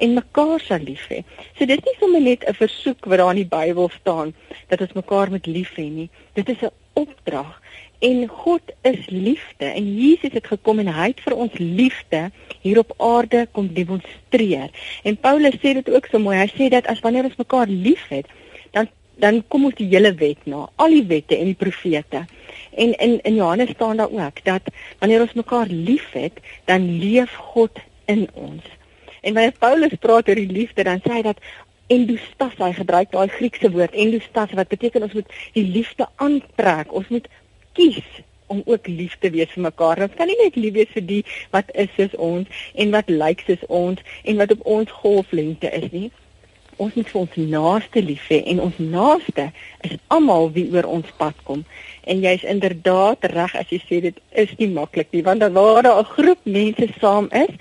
en 0.00 0.14
mekaar 0.14 0.60
sal 0.60 0.80
lief 0.80 1.04
hê. 1.10 1.22
So 1.58 1.66
dis 1.66 1.84
nie 1.84 1.96
sommer 2.00 2.20
net 2.20 2.48
'n 2.48 2.54
versoek 2.54 3.04
wat 3.04 3.18
daar 3.18 3.36
in 3.36 3.44
die 3.44 3.56
Bybel 3.58 3.90
staan 4.00 4.34
dat 4.68 4.80
ons 4.80 4.92
mekaar 4.92 5.30
moet 5.30 5.46
lief 5.46 5.76
hê 5.76 5.90
nie. 5.90 6.08
Dit 6.34 6.48
is 6.48 6.62
'n 6.62 6.72
opdrag 6.94 7.60
en 7.98 8.28
God 8.28 8.62
is 8.82 9.06
liefde 9.08 9.64
en 9.64 9.86
Jesus 9.96 10.32
het 10.32 10.46
gekom 10.46 10.78
en 10.78 10.90
hy 10.92 11.08
het 11.12 11.22
vir 11.24 11.36
ons 11.36 11.58
liefde 11.58 12.26
hier 12.60 12.78
op 12.82 12.92
aarde 13.00 13.46
kom 13.52 13.68
demonstreer. 13.72 14.70
En 15.02 15.16
Paulus 15.16 15.56
sê 15.62 15.72
dit 15.78 15.90
ook 15.90 16.08
so 16.10 16.18
mooi. 16.18 16.36
Hy 16.38 16.48
sê 16.52 16.68
dat 16.72 16.86
as 16.92 17.00
wanneer 17.04 17.28
ons 17.30 17.40
mekaar 17.40 17.70
liefhet, 17.72 18.28
dan 18.76 18.88
dan 19.16 19.40
kom 19.48 19.64
ons 19.64 19.76
die 19.78 19.88
hele 19.88 20.10
wet 20.20 20.42
na, 20.44 20.66
al 20.76 20.92
die 20.92 21.06
wette 21.08 21.38
en 21.38 21.48
die 21.48 21.56
profete. 21.56 22.26
En 22.76 22.92
in 23.00 23.14
in 23.24 23.38
Johannes 23.38 23.72
staan 23.72 23.96
daar 23.96 24.12
ook 24.12 24.42
dat 24.44 24.68
wanneer 24.98 25.24
ons 25.24 25.32
mekaar 25.32 25.72
liefhet, 25.72 26.36
dan 26.64 26.98
leef 26.98 27.32
God 27.54 27.80
in 28.04 28.28
ons. 28.34 28.64
En 29.22 29.34
wanneer 29.34 29.56
Paulus 29.58 29.96
praat 30.00 30.28
oor 30.28 30.38
die 30.38 30.52
liefde, 30.52 30.84
dan 30.84 31.00
sê 31.00 31.16
hy 31.16 31.22
dat 31.22 31.40
endostas, 31.86 32.58
hy 32.58 32.72
gebruik 32.76 33.10
daai 33.14 33.28
Griekse 33.32 33.70
woord 33.72 33.94
endostas 33.94 34.52
wat 34.58 34.68
beteken 34.68 35.06
ons 35.06 35.16
moet 35.16 35.34
die 35.54 35.64
liefde 35.64 36.08
aantrek. 36.22 36.92
Ons 36.92 37.08
moet 37.14 37.28
kies 37.76 38.04
om 38.46 38.62
ook 38.64 38.86
lief 38.86 39.16
te 39.20 39.30
wees 39.30 39.50
vir 39.54 39.66
mekaar. 39.68 40.02
Ons 40.06 40.14
kan 40.18 40.30
nie 40.30 40.38
net 40.42 40.58
lief 40.58 40.76
wees 40.76 40.92
vir 40.94 41.06
die 41.06 41.22
wat 41.54 41.72
is 41.74 41.90
soos 41.96 42.14
ons 42.28 42.62
en 42.74 42.94
wat 42.94 43.10
lyk 43.10 43.42
soos 43.46 43.64
ons 43.68 44.02
en 44.24 44.38
wat 44.42 44.54
op 44.54 44.62
ons 44.76 44.94
golflengte 45.02 45.72
is 45.80 45.90
nie. 45.94 46.10
Ons 46.76 46.94
moet 46.98 47.08
vir 47.08 47.20
ons 47.22 47.36
naaste 47.54 48.02
lief 48.04 48.26
hê 48.30 48.42
en 48.52 48.60
ons 48.66 48.78
naaste 48.78 49.48
is 49.88 49.96
almal 50.12 50.50
wie 50.52 50.66
oor 50.74 50.88
ons 50.98 51.14
pad 51.20 51.38
kom. 51.48 51.64
En 52.04 52.20
jy's 52.22 52.44
inderdaad 52.44 53.24
reg 53.32 53.56
as 53.56 53.72
jy 53.72 53.80
sê 53.86 54.02
dit 54.04 54.22
is 54.44 54.52
nie 54.60 54.70
maklik 54.74 55.10
nie 55.16 55.24
want 55.26 55.42
dan 55.42 55.56
waar 55.56 55.82
daar 55.82 56.02
'n 56.04 56.12
groep 56.14 56.44
mense 56.44 56.88
saam 57.00 57.28
is, 57.32 57.54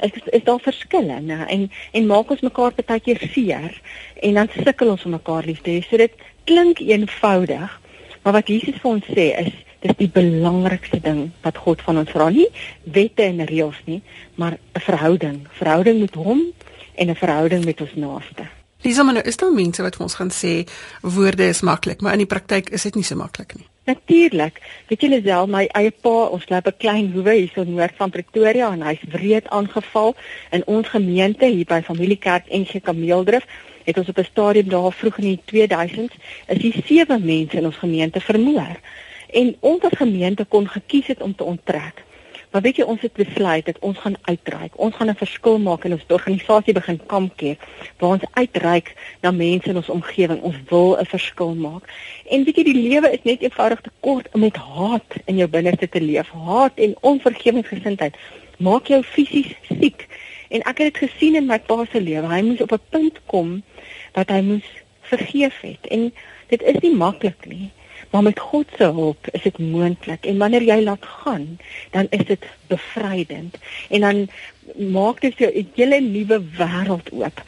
is 0.00 0.12
is 0.32 0.44
daar 0.44 0.60
verskille, 0.60 1.20
né? 1.20 1.46
En 1.48 1.70
en 1.92 2.06
maak 2.06 2.30
ons 2.30 2.40
mekaar 2.40 2.72
baie 2.86 3.00
keer 3.00 3.20
seer 3.32 3.80
en 4.22 4.34
dan 4.34 4.48
sukkel 4.64 4.90
ons 4.90 5.04
om 5.04 5.10
mekaar 5.10 5.44
lief 5.44 5.62
te 5.62 5.70
hê. 5.70 5.82
So 5.88 5.96
dit 5.96 6.12
klink 6.44 6.78
eenvoudig, 6.78 7.80
Maar 8.28 8.42
wat 8.44 8.48
Jesus 8.52 8.76
vir 8.82 8.90
ons 8.90 9.06
sê 9.08 9.24
is 9.40 9.54
dis 9.80 9.94
die 9.96 10.10
belangrikste 10.12 10.98
ding 11.00 11.30
wat 11.40 11.56
God 11.64 11.80
van 11.80 11.96
ons 12.02 12.10
vra 12.12 12.26
nie 12.28 12.44
wette 12.84 13.24
en 13.24 13.40
reëls 13.48 13.78
nie, 13.86 14.02
maar 14.36 14.58
'n 14.76 14.82
verhouding, 14.84 15.38
verhouding 15.56 16.00
met 16.00 16.14
hom 16.14 16.42
en 16.94 17.08
'n 17.08 17.16
verhouding 17.16 17.64
met 17.64 17.80
ons 17.80 17.94
naaste. 17.94 18.44
Lisa, 18.84 19.02
maar 19.02 19.14
nou 19.14 19.24
is 19.24 19.36
daar 19.36 19.52
mense 19.52 19.82
wat 19.82 19.96
vir 19.96 20.02
ons 20.02 20.14
gaan 20.14 20.30
sê 20.30 20.68
woorde 21.00 21.48
is 21.48 21.60
maklik, 21.60 22.00
maar 22.00 22.12
in 22.12 22.26
die 22.26 22.34
praktyk 22.34 22.68
is 22.68 22.82
dit 22.82 22.94
nie 22.94 23.04
so 23.04 23.16
maklik 23.16 23.54
nie. 23.54 23.66
Natuurlik. 23.84 24.60
Weet 24.88 25.00
julle 25.00 25.22
self 25.24 25.48
my 25.48 25.64
eie 25.72 25.90
pa, 25.90 26.28
ons 26.28 26.48
loop 26.48 26.66
'n 26.66 26.76
klein 26.78 27.12
hoewe 27.12 27.32
hier 27.32 27.50
so 27.54 27.64
noord 27.64 27.94
van 27.96 28.10
Pretoria 28.10 28.72
en 28.72 28.82
hy's 28.82 29.00
wreed 29.08 29.48
aangeval 29.48 30.14
in 30.50 30.62
ons 30.66 30.88
gemeente 30.88 31.46
hier 31.46 31.64
by 31.64 31.80
Familiekerk 31.80 32.44
NG 32.52 32.80
Kameeldrif 32.82 33.44
het 33.88 33.98
ons 33.98 34.08
op 34.08 34.18
'n 34.18 34.30
stadium 34.32 34.68
daar 34.68 34.92
vroeg 34.92 35.18
in 35.18 35.28
die 35.32 35.40
2000s 35.44 36.14
is 36.46 36.58
die 36.58 36.82
sewe 36.86 37.18
mense 37.18 37.56
in 37.56 37.64
ons 37.64 37.76
gemeente 37.76 38.20
vermoor. 38.20 38.76
En 39.30 39.56
ons 39.60 39.82
as 39.82 39.96
gemeente 39.96 40.44
kon 40.44 40.68
gekies 40.68 41.06
het 41.06 41.20
om 41.22 41.34
te 41.34 41.44
onttrek. 41.44 42.04
Maar 42.50 42.62
weet 42.62 42.76
jy 42.76 42.84
ons 42.84 43.00
het 43.00 43.12
besluit 43.12 43.64
dat 43.64 43.78
ons 43.78 43.98
gaan 43.98 44.16
uitreik. 44.22 44.72
Ons 44.74 44.94
gaan 44.94 45.08
'n 45.08 45.14
verskil 45.14 45.58
maak 45.58 45.84
in 45.84 45.92
ons 45.92 46.04
organisasie 46.08 46.72
begin 46.72 47.00
kampkeer 47.06 47.56
waar 47.98 48.10
ons 48.10 48.30
uitreik 48.32 48.94
na 49.20 49.30
mense 49.30 49.68
in 49.68 49.76
ons 49.76 49.88
omgewing. 49.88 50.40
Ons 50.40 50.56
wil 50.68 50.96
'n 50.96 51.04
verskil 51.04 51.54
maak. 51.54 51.84
En 52.30 52.44
weet 52.44 52.56
jy 52.56 52.64
die 52.64 52.88
lewe 52.88 53.12
is 53.12 53.22
net 53.22 53.40
eenvoudig 53.42 53.80
te 53.80 53.90
kort 54.00 54.28
om 54.32 54.40
met 54.40 54.56
haat 54.56 55.14
in 55.24 55.36
jou 55.36 55.48
binneste 55.48 55.88
te 55.88 56.00
leef. 56.00 56.30
Haat 56.30 56.72
en 56.74 56.96
onvergewensgesindheid 57.00 58.16
maak 58.58 58.86
jou 58.86 59.02
fisies 59.02 59.54
siek. 59.80 60.08
En 60.48 60.62
ek 60.62 60.78
het 60.78 60.92
dit 60.92 61.10
gesien 61.10 61.36
in 61.36 61.46
my 61.46 61.58
pa 61.58 61.84
se 61.92 62.00
lewe. 62.00 62.28
Hy 62.28 62.42
moes 62.42 62.60
op 62.64 62.72
'n 62.72 62.86
punt 62.90 63.20
kom 63.26 63.62
wat 64.12 64.28
hy 64.28 64.40
moes 64.40 64.68
vergeef 65.00 65.60
het. 65.60 65.86
En 65.88 66.12
dit 66.48 66.62
is 66.62 66.78
nie 66.80 66.94
maklik 66.94 67.46
nie, 67.46 67.70
maar 68.10 68.22
met 68.22 68.40
God 68.40 68.66
se 68.76 68.84
hulp 68.84 69.28
is 69.32 69.42
dit 69.42 69.58
moontlik. 69.58 70.26
En 70.26 70.38
wanneer 70.38 70.62
jy 70.62 70.80
laat 70.82 71.04
gaan, 71.04 71.58
dan 71.90 72.06
is 72.10 72.24
dit 72.24 72.44
bevrydend. 72.66 73.56
En 73.88 74.00
dan 74.00 74.28
maak 74.92 75.20
dit 75.20 75.38
jou 75.38 75.52
'n 75.52 75.70
hele 75.74 76.00
nuwe 76.00 76.40
wêreld 76.56 77.12
oop. 77.12 77.42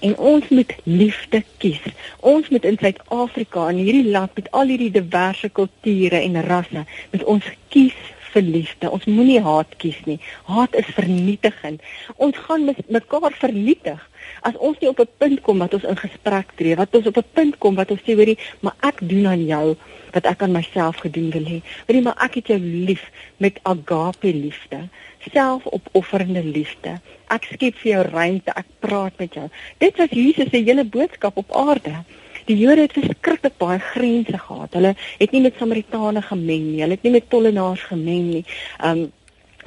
En 0.00 0.18
ons 0.18 0.48
moet 0.48 0.74
liefde 0.82 1.42
kies. 1.58 1.82
Ons 2.20 2.48
moet 2.48 2.64
in 2.64 2.76
Suid-Afrika 2.78 3.68
in 3.68 3.76
hierdie 3.76 4.10
land 4.10 4.30
met 4.34 4.50
al 4.50 4.66
hierdie 4.66 4.90
diverse 4.90 5.48
kulture 5.48 6.20
en 6.20 6.42
rasse, 6.42 6.84
met 7.10 7.24
ons 7.24 7.44
kies 7.68 7.98
vir 8.34 8.42
liefde. 8.42 8.90
Ons 8.90 9.06
moenie 9.06 9.40
haat 9.40 9.76
kies 9.82 9.98
nie. 10.06 10.18
Haat 10.44 10.74
is 10.78 10.88
vernietigend. 10.96 11.82
Ons 12.16 12.36
gaan 12.46 12.68
mekaar 12.88 13.32
vernietig 13.40 14.04
as 14.46 14.56
ons 14.56 14.78
nie 14.80 14.88
op 14.90 15.00
'n 15.00 15.08
punt 15.18 15.40
kom 15.42 15.58
wat 15.58 15.74
ons 15.74 15.84
in 15.84 15.96
gesprek 15.96 16.52
tree, 16.56 16.76
wat 16.76 16.94
ons 16.94 17.06
op 17.06 17.16
'n 17.16 17.32
punt 17.32 17.58
kom 17.58 17.74
wat 17.74 17.90
ons 17.90 18.00
sê 18.00 18.14
hoorie, 18.14 18.38
maar 18.60 18.76
ek 18.80 18.98
doen 19.08 19.26
aan 19.26 19.46
jou 19.46 19.76
wat 20.12 20.26
ek 20.26 20.42
aan 20.42 20.52
myself 20.52 20.96
gedoen 20.96 21.30
wil 21.30 21.44
hê. 21.44 21.60
Hoorie, 21.86 22.02
maar 22.02 22.18
ek 22.20 22.34
het 22.34 22.46
jou 22.46 22.58
lief 22.58 23.10
met 23.36 23.60
agape 23.62 24.32
liefde, 24.32 24.88
selfopofferende 25.32 26.44
liefde. 26.44 27.00
Ek 27.28 27.44
skep 27.44 27.74
vir 27.82 27.92
jou 27.92 28.02
ruimte, 28.02 28.52
ek 28.56 28.66
praat 28.80 29.18
met 29.18 29.34
jou. 29.34 29.48
Dit 29.78 29.96
was 29.96 30.10
Jesus 30.10 30.50
se 30.50 30.56
hele 30.56 30.84
boodskap 30.84 31.36
op 31.36 31.52
aarde. 31.52 32.04
Die 32.48 32.56
Jode 32.56 32.86
het 32.86 32.96
verskriklik 32.96 33.58
baie 33.60 33.78
grense 33.78 34.38
gehad. 34.40 34.72
Hulle 34.72 34.94
het 35.18 35.32
nie 35.34 35.44
met 35.44 35.58
Samaritane 35.60 36.22
gemeng 36.24 36.64
nie. 36.70 36.80
Hulle 36.80 36.96
het 36.96 37.02
nie 37.04 37.12
met 37.18 37.30
tollenaars 37.30 37.82
gemeng 37.90 38.28
nie. 38.32 38.44
Um 38.84 39.08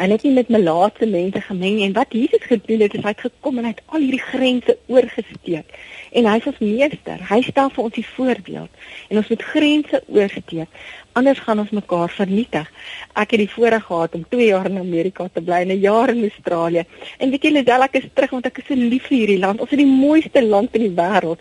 Hulle 0.01 0.15
het 0.15 0.23
nie 0.23 0.31
met 0.33 0.47
melaatse 0.49 1.05
mense 1.05 1.41
gemeng 1.45 1.81
en 1.85 1.91
wat 1.93 2.13
Jesus 2.15 2.41
gedoen 2.49 2.79
het 2.81 2.93
is 2.97 3.03
hy 3.03 3.11
het 3.11 3.19
gekom 3.21 3.57
en 3.59 3.67
hy 3.67 3.71
het 3.73 3.81
al 3.85 4.01
hierdie 4.01 4.23
grense 4.23 4.73
oorgesteek. 4.87 5.75
En 6.15 6.29
hy 6.29 6.37
is 6.39 6.47
ons 6.49 6.61
meester. 6.63 7.19
Hy 7.29 7.41
stel 7.45 7.69
vir 7.75 7.83
ons 7.83 7.93
die 7.97 8.05
voorbeeld 8.07 8.87
en 9.11 9.19
ons 9.21 9.29
moet 9.33 9.43
grense 9.51 10.01
oorsteek. 10.07 10.79
Anders 11.19 11.43
gaan 11.45 11.61
ons 11.61 11.75
mekaar 11.75 12.09
vernietig. 12.15 12.71
Ek 13.13 13.35
het 13.35 13.43
die 13.43 13.51
voorreg 13.51 13.85
gehad 13.91 14.15
om 14.17 14.23
2 14.31 14.47
jaar 14.47 14.71
in 14.71 14.79
Amerika 14.81 15.27
te 15.27 15.43
bly 15.43 15.61
en 15.67 15.75
'n 15.75 15.83
jaar 15.83 16.15
in 16.15 16.23
Australië. 16.23 16.85
En 17.19 17.29
weet 17.29 17.43
julle, 17.43 17.83
ek 17.83 17.99
is 18.01 18.09
terug 18.13 18.31
want 18.31 18.45
ek 18.45 18.57
is 18.57 18.65
so 18.65 18.73
lief 18.73 19.05
vir 19.05 19.17
hierdie 19.17 19.39
land. 19.39 19.59
Ons 19.59 19.71
is 19.71 19.77
die 19.77 19.85
mooiste 19.85 20.41
land 20.41 20.73
in 20.73 20.81
die 20.81 20.95
wêreld. 20.95 21.39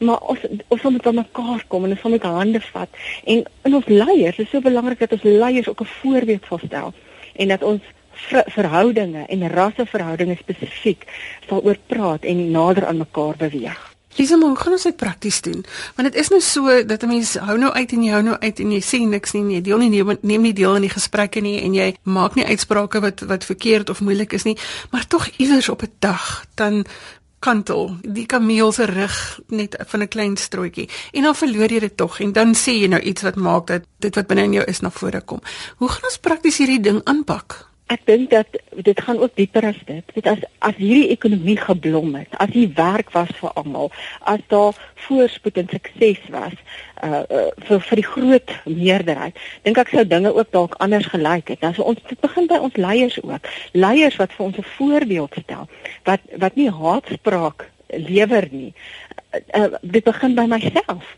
Maar 0.00 0.20
ons 0.32 0.38
ons 0.68 0.82
moet 0.82 1.06
aan 1.06 1.14
mekaar 1.14 1.64
kom 1.68 1.84
en 1.84 1.90
ons 1.90 2.02
moet 2.02 2.22
hande 2.22 2.60
vat. 2.60 3.00
En 3.24 3.44
in 3.68 3.74
ons 3.74 3.86
leiers, 3.86 4.38
is 4.38 4.50
so 4.50 4.60
belangrik 4.64 4.98
dat 4.98 5.12
ons 5.12 5.22
leiers 5.22 5.68
ook 5.68 5.80
'n 5.80 5.94
voorbeeld 6.00 6.44
stel 6.66 6.92
en 7.36 7.48
dat 7.48 7.62
ons 7.62 7.82
verhoudinge 8.56 9.24
en 9.26 9.48
rasseverhoudinge 9.48 10.36
spesifiek 10.36 11.06
sal 11.48 11.62
oor 11.64 11.78
praat 11.86 12.24
en 12.24 12.50
nader 12.50 12.86
aan 12.86 12.96
mekaar 12.96 13.36
beweeg. 13.36 13.90
Dis 14.16 14.32
maar 14.34 14.56
gaan 14.56 14.74
ons 14.74 14.82
dit 14.82 14.96
prakties 14.96 15.40
doen. 15.40 15.64
Want 15.94 16.12
dit 16.12 16.22
is 16.22 16.28
nou 16.28 16.40
so 16.40 16.84
dat 16.84 17.02
'n 17.02 17.08
mens 17.08 17.34
hou 17.34 17.58
nou 17.58 17.72
uit 17.72 17.92
en 17.92 18.02
jy 18.02 18.10
hou 18.10 18.22
nou 18.22 18.36
uit 18.38 18.58
en 18.60 18.72
jy 18.72 18.80
sê 18.82 18.98
niks 18.98 19.32
nie, 19.32 19.54
jy 19.54 19.60
deel 19.60 19.78
nie 19.78 19.88
neem, 19.88 20.18
neem 20.20 20.42
nie 20.42 20.52
deel 20.52 20.74
in 20.74 20.82
die 20.82 20.90
gesprekke 20.90 21.40
nie 21.40 21.60
en 21.62 21.74
jy 21.74 21.94
maak 22.02 22.34
nie 22.34 22.44
uitsprake 22.44 23.00
wat 23.00 23.20
wat 23.20 23.44
verkeerd 23.44 23.90
of 23.90 24.00
moeilik 24.00 24.32
is 24.32 24.42
nie, 24.42 24.56
maar 24.90 25.06
tog 25.06 25.28
iewers 25.36 25.68
op 25.68 25.82
'n 25.82 25.92
dag 25.98 26.44
dan 26.54 26.84
kantel 27.40 27.96
die 28.02 28.26
kameel 28.26 28.72
se 28.72 28.84
rug 28.84 29.40
net 29.48 29.76
van 29.86 30.02
'n 30.02 30.08
klein 30.08 30.36
strootjie 30.36 30.88
en 31.12 31.22
dan 31.22 31.34
verloor 31.34 31.72
jy 31.72 31.80
dit 31.80 31.96
tog 31.96 32.20
en 32.20 32.32
dan 32.32 32.54
sê 32.54 32.72
jy 32.80 32.86
nou 32.86 33.00
iets 33.00 33.22
wat 33.22 33.36
maak 33.36 33.66
dat 33.66 33.82
dit 33.98 34.14
wat 34.14 34.26
binne 34.26 34.42
in 34.42 34.52
jou 34.52 34.64
is 34.64 34.80
na 34.80 34.90
vore 34.90 35.20
kom. 35.20 35.40
Hoe 35.76 35.88
gaan 35.88 36.04
ons 36.04 36.18
prakties 36.18 36.58
hierdie 36.58 36.80
ding 36.80 37.00
aanpak? 37.04 37.69
Ek 37.90 38.04
dink 38.06 38.30
dat 38.30 38.58
dit 38.86 39.00
gaan 39.02 39.18
ook 39.18 39.34
dieper 39.34 39.66
as 39.66 39.78
dit. 39.86 40.04
Dit 40.14 40.26
as 40.30 40.42
as 40.58 40.76
hierdie 40.78 41.10
ekonomie 41.14 41.56
geblom 41.58 42.14
het, 42.14 42.34
as 42.42 42.52
die 42.54 42.68
werk 42.76 43.10
was 43.16 43.32
vir 43.40 43.50
almal, 43.58 43.90
as 44.30 44.42
daar 44.52 44.76
voorspoed 45.06 45.58
en 45.58 45.70
sukses 45.72 46.20
was 46.30 46.54
uh, 47.02 47.22
uh 47.26 47.46
vir 47.66 47.82
vir 47.88 48.02
die 48.02 48.06
groot 48.06 48.54
meerderheid, 48.64 49.40
dink 49.66 49.80
ek 49.82 49.90
sou 49.94 50.04
dinge 50.06 50.32
ook 50.36 50.52
dalk 50.54 50.76
anders 50.78 51.08
gelyk 51.10 51.54
het. 51.54 51.62
Dan 51.64 51.74
sou 51.74 51.88
ons 51.90 52.02
dit 52.08 52.20
begin 52.20 52.46
by 52.50 52.60
ons 52.62 52.78
leiers 52.78 53.18
ook. 53.22 53.50
Leiers 53.72 54.20
wat 54.22 54.36
vir 54.36 54.46
ons 54.46 54.58
'n 54.58 54.70
voorbeeld 54.76 55.40
stel, 55.42 55.66
wat 56.04 56.20
wat 56.38 56.54
nie 56.54 56.70
haatspraak 56.70 57.66
lewer 57.90 58.46
nie. 58.50 58.72
Uh, 59.34 59.40
uh, 59.62 59.74
dit 59.82 60.04
begin 60.04 60.34
by 60.34 60.46
myself 60.46 61.16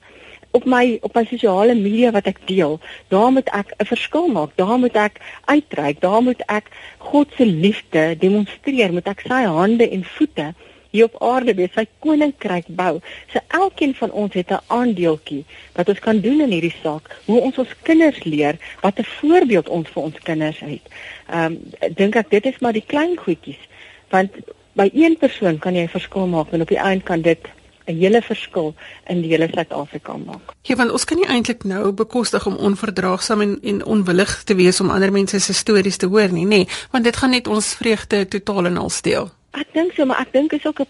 op 0.53 0.65
my 0.65 0.99
op 1.03 1.15
my 1.15 1.25
sosiale 1.29 1.75
media 1.75 2.11
wat 2.13 2.27
ek 2.31 2.43
deel, 2.47 2.79
daar 3.09 3.31
moet 3.33 3.49
ek 3.53 3.75
'n 3.79 3.89
verskil 3.93 4.29
maak. 4.29 4.57
Daar 4.57 4.79
moet 4.79 4.97
ek 4.97 5.21
uitreik. 5.45 6.01
Daar 6.01 6.23
moet 6.23 6.43
ek 6.47 6.71
God 6.99 7.29
se 7.37 7.47
liefde 7.47 8.17
demonstreer. 8.19 8.93
Moet 8.93 9.09
ek 9.09 9.21
sy 9.21 9.43
hande 9.45 9.89
en 9.91 10.05
voete 10.05 10.55
hier 10.93 11.09
op 11.09 11.23
aarde 11.25 11.55
wees, 11.55 11.73
sy 11.73 11.87
koninkryk 12.05 12.69
bou. 12.69 13.01
So 13.33 13.41
elkeen 13.49 13.95
van 13.95 14.11
ons 14.11 14.35
het 14.35 14.51
'n 14.51 14.61
aandeeltjie 14.67 15.45
wat 15.73 15.89
ons 15.89 15.99
kan 15.99 16.21
doen 16.21 16.41
in 16.41 16.51
hierdie 16.51 16.75
saak. 16.83 17.21
Hoe 17.25 17.41
ons 17.41 17.59
ons 17.59 17.75
kinders 17.83 18.25
leer, 18.25 18.59
wat 18.81 18.99
'n 18.99 19.05
voorbeeld 19.05 19.69
ons 19.69 19.89
vir 19.89 20.03
ons 20.03 20.19
kinders 20.19 20.61
het. 20.61 20.85
Ehm 21.29 21.45
um, 21.45 21.95
dink 21.95 22.17
ek 22.17 22.31
dit 22.31 22.47
is 22.47 22.59
maar 22.59 22.73
die 22.73 22.87
klein 22.87 23.17
goedjies. 23.17 23.63
Want 24.11 24.31
by 24.73 24.91
een 24.93 25.17
persoon 25.17 25.59
kan 25.59 25.75
jy 25.75 25.83
'n 25.83 25.89
verskil 25.89 26.27
maak 26.27 26.53
en 26.53 26.61
op 26.61 26.69
die 26.69 26.79
einde 26.79 27.05
kan 27.05 27.21
dit 27.21 27.41
'n 27.87 27.97
hele 27.97 28.23
verskil 28.23 28.75
in 29.07 29.23
die 29.23 29.31
hele 29.31 29.49
Suid-Afrika 29.53 30.17
maak. 30.17 30.55
Ja, 30.63 30.77
want 30.77 30.91
ons 30.91 31.05
kan 31.05 31.17
nie 31.17 31.27
eintlik 31.27 31.65
nou 31.65 31.93
bekostig 31.93 32.47
om 32.47 32.57
onverdraagsaam 32.57 33.41
en 33.41 33.59
en 33.63 33.85
onwillig 33.85 34.43
te 34.45 34.55
wees 34.55 34.81
om 34.81 34.91
ander 34.91 35.13
mense 35.13 35.41
se 35.41 35.53
stories 35.53 35.97
te 35.97 36.07
hoor 36.07 36.33
nie, 36.33 36.45
nê, 36.45 36.49
nee, 36.49 36.69
want 36.91 37.05
dit 37.05 37.17
gaan 37.17 37.31
net 37.31 37.49
ons 37.49 37.75
vreugde 37.75 38.29
totaal 38.29 38.67
en 38.67 38.77
al 38.77 38.91
steel. 38.91 39.31
Ek 39.51 39.69
dink 39.73 39.93
so, 39.93 40.05
maar 40.05 40.21
ek 40.21 40.33
dink 40.33 40.53
is 40.53 40.67
ook 40.67 40.81
'n 40.81 40.87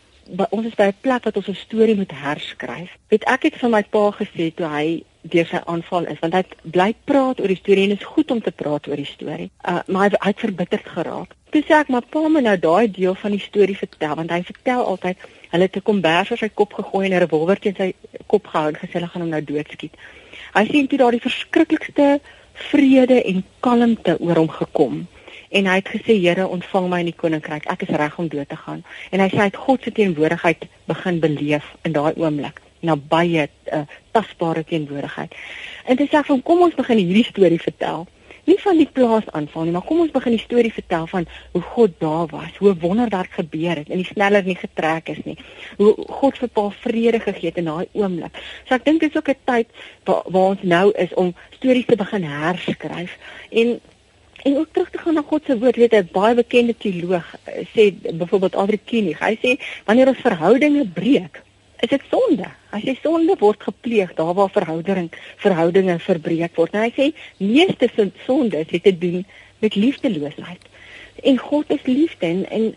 ons 0.50 0.66
is 0.66 0.74
by 0.74 0.86
'n 0.90 1.00
plek 1.00 1.24
wat 1.24 1.36
ons 1.36 1.48
'n 1.48 1.54
storie 1.54 1.96
moet 1.96 2.10
herskryf. 2.10 2.90
Weet 3.08 3.24
ek 3.24 3.42
het 3.42 3.54
vir 3.54 3.70
my 3.70 3.82
pa 3.82 4.10
gesê 4.10 4.54
toe 4.54 4.66
hy 4.66 5.04
deur 5.22 5.46
sy 5.46 5.60
aanval 5.66 6.06
is, 6.06 6.18
want 6.18 6.34
hy 6.34 6.42
bly 6.62 6.94
praat 7.04 7.40
oor 7.40 7.48
die 7.48 7.60
storie 7.60 7.84
en 7.84 7.96
is 7.96 8.04
goed 8.14 8.30
om 8.30 8.40
te 8.42 8.50
praat 8.50 8.88
oor 8.88 8.96
die 8.96 9.06
storie. 9.06 9.50
Uh, 9.68 9.78
maar 9.86 10.10
hy 10.10 10.28
het 10.28 10.40
verbitterd 10.42 10.88
geraak. 10.88 11.36
Toe 11.50 11.62
sê 11.62 11.78
ek 11.78 11.88
maar 11.88 12.06
pa 12.10 12.28
moet 12.28 12.42
nou 12.42 12.56
daai 12.58 12.90
deel 12.90 13.14
van 13.14 13.30
die 13.30 13.44
storie 13.44 13.76
vertel 13.76 14.14
want 14.14 14.30
hy 14.30 14.42
vertel 14.42 14.84
altyd 14.84 15.16
Hulle 15.52 15.68
het 15.68 15.76
'n 15.76 15.82
kombers 15.82 16.30
op 16.30 16.38
sy 16.38 16.48
kop 16.48 16.72
gegooi 16.72 17.06
en 17.06 17.12
'n 17.12 17.24
revolver 17.24 17.58
teen 17.60 17.74
sy 17.76 17.92
kop 18.26 18.46
gehou 18.46 18.68
en 18.68 18.78
gesê 18.82 18.92
hulle 18.92 19.08
gaan 19.08 19.22
hom 19.22 19.30
nou 19.30 19.44
doodskiet. 19.44 19.94
Hy 20.54 20.64
sien 20.66 20.86
toe 20.86 20.98
daardie 20.98 21.20
verskriklikste 21.20 22.20
vrede 22.52 23.22
en 23.22 23.44
kalmte 23.60 24.16
oor 24.20 24.36
hom 24.36 24.48
gekom. 24.48 25.06
En 25.48 25.66
hy 25.66 25.74
het 25.74 25.88
gesê 25.88 26.16
Here, 26.20 26.46
ontvang 26.48 26.88
my 26.88 26.98
in 26.98 27.10
die 27.10 27.16
koninkryk. 27.16 27.66
Ek 27.68 27.82
is 27.82 27.88
reg 27.88 28.18
om 28.18 28.28
dood 28.28 28.48
te 28.48 28.56
gaan. 28.56 28.84
En 29.10 29.20
hy 29.20 29.28
sê 29.28 29.36
hy 29.36 29.48
het 29.50 29.56
God 29.56 29.82
se 29.82 29.92
teenwoordigheid 29.92 30.64
begin 30.84 31.20
beleef 31.20 31.64
in 31.82 31.92
daai 31.92 32.12
oomblik, 32.16 32.60
nabye 32.80 33.48
'n 33.48 33.76
uh, 33.76 33.84
tasbare 34.10 34.64
teenwoordigheid. 34.64 35.34
En 35.84 35.96
dit 35.96 36.08
sê 36.08 36.24
van 36.24 36.42
kom 36.42 36.62
ons 36.62 36.74
begin 36.74 36.96
hierdie 36.96 37.24
storie 37.24 37.60
vertel 37.60 38.06
nie 38.44 38.58
van 38.58 38.78
die 38.78 38.88
plaas 38.92 39.28
aanval 39.30 39.64
nie, 39.64 39.72
maar 39.74 39.86
kom 39.86 40.00
ons 40.02 40.14
begin 40.14 40.34
die 40.34 40.42
storie 40.42 40.72
vertel 40.72 41.06
van 41.06 41.26
hoe 41.52 41.62
God 41.74 41.94
daar 42.02 42.26
was, 42.32 42.56
hoe 42.58 42.74
wonderwerk 42.82 43.38
gebeur 43.38 43.76
het 43.76 43.88
en 43.90 44.02
die 44.02 44.08
sneller 44.08 44.44
nie 44.44 44.58
getrek 44.58 45.12
is 45.14 45.22
nie. 45.24 45.36
Hoe 45.78 45.94
God 46.08 46.38
vir 46.38 46.48
Paul 46.48 46.72
vrede 46.82 47.20
gegee 47.22 47.52
het 47.52 47.60
in 47.62 47.70
daai 47.70 47.86
oomblik. 47.92 48.42
So 48.66 48.74
ek 48.74 48.84
dink 48.88 49.00
dit 49.00 49.10
is 49.10 49.16
ook 49.20 49.30
'n 49.30 49.38
tyd 49.44 49.68
waar, 50.04 50.22
waar 50.26 50.50
ons 50.56 50.62
nou 50.62 50.90
is 50.96 51.14
om 51.14 51.34
stories 51.58 51.86
te 51.86 51.96
begin 51.96 52.24
herskryf 52.24 53.18
en 53.50 53.80
en 54.42 54.56
ook 54.58 54.68
terug 54.72 54.90
te 54.90 54.98
gaan 54.98 55.14
na 55.14 55.22
God 55.22 55.44
se 55.46 55.58
woord. 55.58 55.76
Weet 55.76 55.94
'n 55.94 56.08
baie 56.12 56.34
bekende 56.34 56.74
teoloog 56.76 57.26
eh, 57.44 57.66
sê 57.74 57.94
byvoorbeeld 58.14 58.56
Adri 58.56 58.80
Kienig, 58.84 59.18
hy 59.18 59.38
sê 59.42 59.60
wanneer 59.84 60.08
ons 60.08 60.18
verhoudinge 60.18 60.86
breek, 60.86 61.42
is 61.82 61.90
dit 61.90 62.02
sonde. 62.10 62.48
As 62.70 62.84
jy 62.86 62.94
sonde 63.02 63.36
word 63.40 63.62
gepleeg 63.62 64.14
daar 64.18 64.34
waar 64.38 64.50
verhouding 64.54 65.10
verhoudinge 65.42 65.98
verbreek 66.02 66.58
word. 66.58 66.74
Nou 66.74 66.84
hy 66.86 66.92
sê 66.94 67.08
meeste 67.42 67.90
sonde 68.26 68.62
het 68.62 68.74
te 68.82 68.94
doen 68.98 69.24
met 69.62 69.78
liefdeloosheid. 69.78 70.68
En 71.22 71.38
God 71.38 71.70
is 71.74 71.82
liefde 71.86 72.26
en, 72.26 72.44
en 72.50 72.68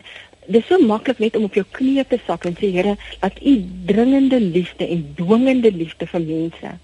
dit 0.46 0.60
is 0.60 0.66
so 0.66 0.78
maklik 0.82 1.22
net 1.22 1.36
om 1.38 1.46
op 1.48 1.54
jou 1.58 1.64
knieë 1.78 2.06
te 2.10 2.18
sak 2.26 2.46
en 2.46 2.58
sê 2.58 2.70
Here, 2.74 2.96
laat 3.22 3.38
u 3.42 3.54
dringende 3.86 4.40
liefde 4.40 4.86
en 4.86 5.06
dwingende 5.18 5.72
liefde 5.74 6.06
vir 6.10 6.26
mense 6.26 6.76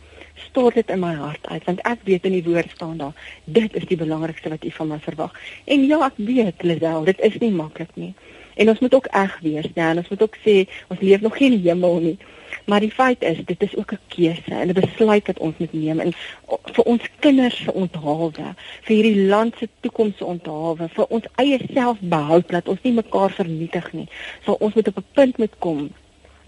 stort 0.49 0.75
dit 0.75 0.91
in 0.91 1.01
my 1.01 1.13
hart 1.17 1.47
uit 1.49 1.65
want 1.69 1.83
ek 1.89 2.03
weet 2.09 2.27
in 2.29 2.37
die 2.37 2.45
woord 2.47 2.71
staan 2.75 2.99
daar 3.01 3.35
dit 3.45 3.77
is 3.79 3.87
die 3.91 3.99
belangrikste 4.01 4.53
wat 4.53 4.65
u 4.65 4.71
van 4.79 4.95
my 4.95 4.99
verwag. 5.03 5.35
En 5.65 5.87
ja, 5.89 6.01
ek 6.07 6.19
weet 6.21 6.63
Lisel, 6.67 7.07
dit 7.09 7.21
is 7.29 7.39
nie 7.43 7.53
maklik 7.55 7.93
nie. 7.95 8.13
En 8.55 8.69
ons 8.69 8.79
moet 8.79 8.95
ook 8.95 9.07
eg 9.07 9.39
wees, 9.41 9.69
ja, 9.75 9.91
en 9.91 9.97
ons 9.97 10.09
moet 10.09 10.23
ook 10.23 10.37
sê 10.47 10.69
ons 10.89 11.01
leef 11.01 11.21
nog 11.21 11.37
geen 11.37 11.61
hemel 11.61 12.01
nie. 12.01 12.19
Maar 12.65 12.81
die 12.81 12.91
feit 12.91 13.23
is, 13.23 13.39
dit 13.45 13.63
is 13.63 13.77
ook 13.77 13.93
'n 13.93 13.99
keuse 14.09 14.55
en 14.55 14.69
'n 14.69 14.73
besluit 14.73 15.27
wat 15.27 15.39
ons 15.39 15.55
moet 15.59 15.73
neem 15.73 16.01
en 16.01 16.13
vir 16.65 16.85
ons 16.85 17.03
kinders 17.19 17.57
se 17.57 17.73
onthaalwe, 17.73 18.55
vir 18.83 18.97
hierdie 18.97 19.27
land 19.27 19.55
se 19.59 19.69
toekoms 19.81 20.17
se 20.17 20.25
onthaalwe, 20.25 20.89
vir 20.89 21.07
ons 21.07 21.25
eie 21.35 21.59
selfbehoud 21.75 22.49
dat 22.49 22.69
ons 22.69 22.83
nie 22.83 22.93
mekaar 22.93 23.31
vernietig 23.31 23.93
nie. 23.93 24.09
Sal 24.45 24.55
ons 24.55 24.75
moet 24.75 24.89
op 24.89 24.97
'n 24.97 25.05
punt 25.13 25.39
moet 25.39 25.59
kom 25.59 25.91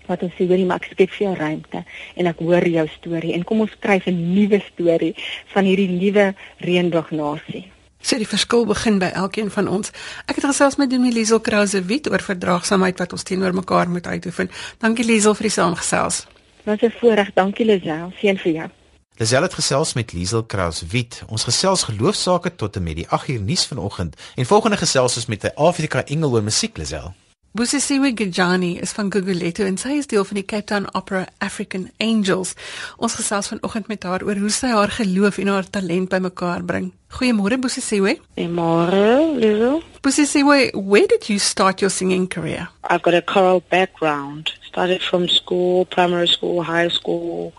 wat 0.06 0.22
ons 0.22 0.32
sê 0.32 0.46
hoorie 0.46 0.64
maar 0.64 0.76
ek 0.76 0.90
skep 0.92 1.10
vir 1.10 1.26
jou 1.26 1.34
ruimte 1.34 1.84
en 2.14 2.26
ek 2.26 2.38
hoor 2.38 2.68
jou 2.68 2.86
storie 2.88 3.32
en 3.32 3.44
kom 3.44 3.60
ons 3.60 3.70
skryf 3.70 4.06
'n 4.06 4.34
nuwe 4.34 4.60
storie 4.72 5.14
van 5.46 5.64
hierdie 5.64 5.88
nuwe 5.88 6.34
reënboognasie. 6.58 7.73
Sê 8.04 8.18
die 8.20 8.28
verskil 8.28 8.66
begin 8.68 8.98
by 9.00 9.08
elkeen 9.16 9.48
van 9.50 9.68
ons. 9.72 9.88
Ek 10.28 10.36
het 10.36 10.44
gesels 10.44 10.76
met 10.76 10.90
Dominee 10.92 11.16
Liesel 11.16 11.40
Krause 11.40 11.80
Wit 11.88 12.10
oor 12.12 12.20
verdraagsaamheid 12.20 12.98
wat 13.00 13.14
ons 13.16 13.24
teenoor 13.24 13.54
mekaar 13.56 13.88
moet 13.88 14.06
uitoefen. 14.06 14.50
Dankie 14.84 15.06
Liesel 15.08 15.32
vir 15.38 15.48
die 15.48 15.54
saamgesels. 15.54 16.26
Wat 16.68 16.82
'n 16.82 16.92
voorreg. 17.00 17.32
Dankie 17.34 17.64
Lisel. 17.64 18.12
Seën 18.20 18.38
vir 18.38 18.52
jou. 18.52 18.68
Lisel 19.16 19.42
het 19.42 19.54
gesels 19.54 19.94
met 19.94 20.12
Liesel 20.12 20.44
Krause 20.44 20.86
Wit. 20.86 21.22
Ons 21.28 21.44
gesels 21.44 21.82
geloofsaake 21.82 22.54
tot 22.54 22.76
en 22.76 22.82
met 22.82 22.96
die 22.96 23.06
8uur 23.06 23.40
nuus 23.40 23.66
vanoggend 23.66 24.16
en 24.34 24.46
volgende 24.46 24.76
gesels 24.76 25.16
is 25.16 25.26
met 25.26 25.44
'n 25.44 25.54
Afrika 25.54 26.04
Engel 26.04 26.30
oor 26.30 26.42
musiek 26.42 26.76
Lisel. 26.76 27.14
Busisiwe 27.54 28.10
Gijani 28.14 28.80
is 28.82 28.90
van 28.90 29.12
Gugulethu 29.14 29.62
en 29.62 29.76
sy 29.78 29.92
is 30.00 30.08
deel 30.10 30.24
van 30.26 30.38
die 30.40 30.42
Cape 30.42 30.66
Town 30.66 30.88
Opera 30.98 31.20
African 31.38 31.84
Angels. 32.02 32.56
Ons 32.98 33.14
gesels 33.14 33.46
vanoggend 33.52 33.86
met 33.86 34.02
haar 34.02 34.24
oor 34.26 34.40
hoe 34.42 34.48
sy 34.50 34.72
haar 34.72 34.90
geloof 34.90 35.36
en 35.38 35.52
haar 35.52 35.68
talent 35.70 36.08
bymekaar 36.10 36.64
bring. 36.66 36.88
Goeiemôre 37.14 37.60
Busisiwe. 37.62 38.16
Goeiemôre, 38.34 39.04
Lizo. 39.38 39.68
Busisiwe, 40.02 40.72
where 40.74 41.06
did 41.06 41.28
you 41.30 41.38
start 41.38 41.78
your 41.78 41.94
singing 41.94 42.26
career? 42.26 42.66
I've 42.90 43.06
got 43.06 43.14
a 43.14 43.22
choral 43.22 43.62
background. 43.70 44.50
Started 44.66 45.00
from 45.00 45.28
school, 45.28 45.84
primary 45.84 46.26
school, 46.26 46.60
high 46.64 46.90
school, 46.90 47.52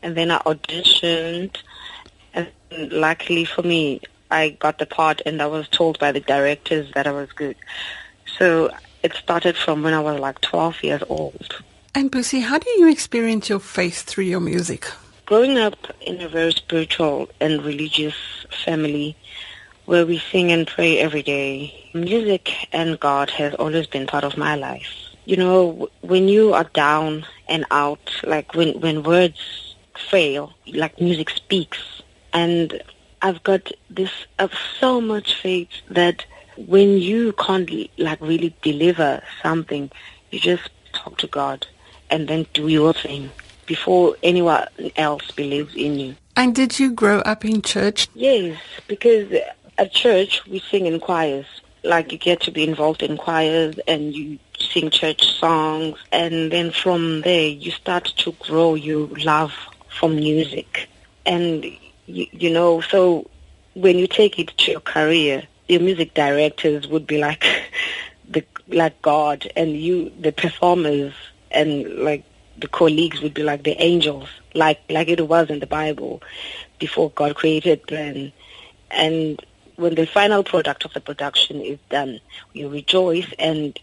and 0.00 0.16
then 0.16 0.30
I 0.30 0.38
auditioned 0.46 1.60
and 2.32 2.48
luckily 2.90 3.44
for 3.44 3.60
me, 3.60 4.00
I 4.30 4.56
got 4.56 4.78
the 4.78 4.86
part 4.86 5.20
and 5.26 5.42
I 5.42 5.46
was 5.46 5.68
told 5.68 5.98
by 5.98 6.10
the 6.10 6.20
directors 6.24 6.90
that 6.94 7.06
I 7.06 7.12
was 7.12 7.30
good. 7.32 7.56
So 8.38 8.72
it 9.02 9.14
started 9.14 9.56
from 9.56 9.82
when 9.82 9.94
I 9.94 10.00
was 10.00 10.20
like 10.20 10.40
12 10.40 10.84
years 10.84 11.02
old. 11.08 11.62
And 11.94 12.10
Pussy, 12.10 12.40
how 12.40 12.58
do 12.58 12.70
you 12.70 12.88
experience 12.90 13.48
your 13.48 13.60
faith 13.60 14.02
through 14.02 14.24
your 14.24 14.40
music? 14.40 14.90
Growing 15.26 15.58
up 15.58 15.76
in 16.00 16.20
a 16.20 16.28
very 16.28 16.52
spiritual 16.52 17.28
and 17.40 17.62
religious 17.62 18.14
family 18.64 19.16
where 19.84 20.06
we 20.06 20.18
sing 20.18 20.52
and 20.52 20.66
pray 20.66 20.98
every 20.98 21.22
day, 21.22 21.90
music 21.92 22.52
and 22.72 22.98
God 22.98 23.30
has 23.30 23.54
always 23.54 23.86
been 23.86 24.06
part 24.06 24.24
of 24.24 24.36
my 24.36 24.54
life. 24.54 24.88
You 25.24 25.36
know, 25.36 25.88
when 26.00 26.28
you 26.28 26.54
are 26.54 26.64
down 26.64 27.26
and 27.48 27.64
out, 27.70 28.10
like 28.24 28.54
when, 28.54 28.80
when 28.80 29.02
words 29.02 29.76
fail, 30.10 30.54
like 30.66 31.00
music 31.00 31.30
speaks. 31.30 31.78
And 32.32 32.82
I've 33.20 33.42
got 33.42 33.70
this, 33.90 34.10
uh, 34.38 34.48
so 34.80 35.00
much 35.00 35.34
faith 35.34 35.68
that 35.90 36.24
when 36.56 36.98
you 36.98 37.32
can't 37.32 37.70
like 37.98 38.20
really 38.20 38.54
deliver 38.62 39.22
something, 39.42 39.90
you 40.30 40.38
just 40.38 40.70
talk 40.92 41.18
to 41.18 41.26
God 41.26 41.66
and 42.10 42.28
then 42.28 42.46
do 42.52 42.68
your 42.68 42.92
thing 42.92 43.30
before 43.66 44.16
anyone 44.22 44.66
else 44.96 45.30
believes 45.30 45.74
in 45.74 45.98
you. 45.98 46.16
And 46.36 46.54
did 46.54 46.78
you 46.78 46.92
grow 46.92 47.18
up 47.20 47.44
in 47.44 47.62
church? 47.62 48.08
Yes, 48.14 48.58
because 48.86 49.32
at 49.78 49.92
church 49.92 50.46
we 50.46 50.58
sing 50.58 50.86
in 50.86 51.00
choirs. 51.00 51.46
Like 51.84 52.12
you 52.12 52.18
get 52.18 52.40
to 52.42 52.50
be 52.50 52.62
involved 52.64 53.02
in 53.02 53.16
choirs 53.16 53.74
and 53.88 54.14
you 54.14 54.38
sing 54.58 54.90
church 54.90 55.24
songs 55.24 55.98
and 56.12 56.52
then 56.52 56.70
from 56.70 57.22
there 57.22 57.48
you 57.48 57.72
start 57.72 58.04
to 58.18 58.32
grow 58.32 58.74
your 58.74 59.08
love 59.24 59.52
for 59.88 60.08
music. 60.08 60.88
And 61.26 61.64
you, 62.06 62.26
you 62.32 62.50
know, 62.50 62.80
so 62.80 63.28
when 63.74 63.98
you 63.98 64.06
take 64.06 64.38
it 64.38 64.48
to 64.58 64.70
your 64.70 64.80
career, 64.80 65.42
your 65.68 65.80
music 65.80 66.14
directors 66.14 66.86
would 66.88 67.06
be 67.06 67.18
like 67.18 67.44
the 68.28 68.44
like 68.68 69.00
God, 69.02 69.50
and 69.56 69.76
you 69.76 70.12
the 70.20 70.32
performers 70.32 71.14
and 71.50 71.84
like 71.98 72.24
the 72.58 72.68
colleagues 72.68 73.20
would 73.20 73.34
be 73.34 73.42
like 73.42 73.64
the 73.64 73.80
angels, 73.82 74.28
like 74.54 74.80
like 74.88 75.08
it 75.08 75.26
was 75.26 75.50
in 75.50 75.60
the 75.60 75.66
Bible 75.66 76.22
before 76.78 77.10
God 77.10 77.34
created 77.34 77.82
them. 77.88 78.32
And 78.90 79.40
when 79.76 79.94
the 79.94 80.06
final 80.06 80.44
product 80.44 80.84
of 80.84 80.92
the 80.92 81.00
production 81.00 81.60
is 81.60 81.78
done, 81.88 82.20
we 82.54 82.64
rejoice 82.64 83.32
and 83.38 83.78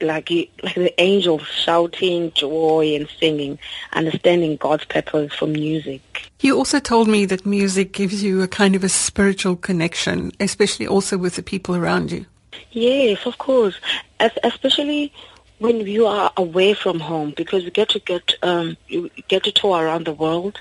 like 0.00 0.30
like 0.62 0.74
the 0.74 0.94
angels 1.00 1.42
shouting 1.46 2.32
joy 2.32 2.94
and 2.94 3.08
singing, 3.18 3.58
understanding 3.92 4.56
God's 4.56 4.84
purpose 4.84 5.32
for 5.34 5.46
music. 5.46 6.30
You 6.40 6.56
also 6.56 6.78
told 6.78 7.08
me 7.08 7.24
that 7.26 7.44
music 7.44 7.92
gives 7.92 8.22
you 8.22 8.42
a 8.42 8.48
kind 8.48 8.74
of 8.76 8.84
a 8.84 8.88
spiritual 8.88 9.56
connection, 9.56 10.32
especially 10.40 10.86
also 10.86 11.18
with 11.18 11.36
the 11.36 11.42
people 11.42 11.74
around 11.76 12.12
you. 12.12 12.26
Yes, 12.72 13.26
of 13.26 13.38
course, 13.38 13.78
As, 14.20 14.32
especially 14.44 15.12
when 15.58 15.80
you 15.80 16.06
are 16.06 16.32
away 16.36 16.74
from 16.74 17.00
home, 17.00 17.34
because 17.36 17.64
you 17.64 17.70
get 17.70 17.88
to 17.90 17.98
get 17.98 18.34
um, 18.42 18.76
you 18.88 19.10
get 19.28 19.44
to 19.44 19.52
tour 19.52 19.84
around 19.84 20.06
the 20.06 20.12
world. 20.12 20.60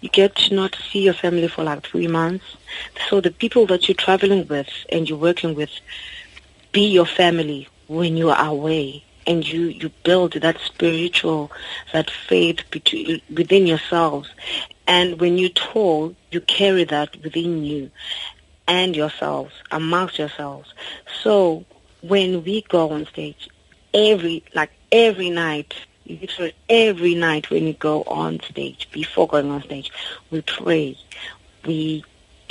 You 0.00 0.08
get 0.08 0.34
to 0.34 0.54
not 0.54 0.76
see 0.90 1.04
your 1.04 1.14
family 1.14 1.46
for 1.46 1.62
like 1.62 1.86
three 1.86 2.08
months. 2.08 2.44
So 3.08 3.20
the 3.20 3.30
people 3.30 3.66
that 3.66 3.88
you're 3.88 3.94
traveling 3.94 4.48
with 4.48 4.68
and 4.90 5.08
you're 5.08 5.18
working 5.18 5.54
with 5.54 5.70
be 6.72 6.88
your 6.88 7.06
family 7.06 7.68
when 7.92 8.16
you 8.16 8.30
are 8.30 8.46
away 8.46 9.04
and 9.26 9.46
you, 9.46 9.66
you 9.66 9.90
build 10.02 10.32
that 10.32 10.58
spiritual, 10.60 11.52
that 11.92 12.10
faith 12.10 12.62
between, 12.70 13.20
within 13.32 13.66
yourselves. 13.66 14.28
And 14.86 15.20
when 15.20 15.38
you 15.38 15.48
tour, 15.50 16.14
you 16.30 16.40
carry 16.40 16.84
that 16.84 17.22
within 17.22 17.64
you 17.64 17.90
and 18.66 18.96
yourselves, 18.96 19.54
amongst 19.70 20.18
yourselves. 20.18 20.72
So 21.22 21.64
when 22.00 22.42
we 22.42 22.62
go 22.62 22.90
on 22.90 23.06
stage, 23.06 23.48
every, 23.94 24.44
like 24.54 24.70
every 24.90 25.30
night, 25.30 25.74
every 26.68 27.14
night 27.14 27.50
when 27.50 27.64
we 27.64 27.74
go 27.74 28.02
on 28.04 28.40
stage, 28.40 28.88
before 28.90 29.28
going 29.28 29.50
on 29.50 29.62
stage, 29.62 29.92
we 30.30 30.42
pray. 30.42 30.96
We 31.64 32.04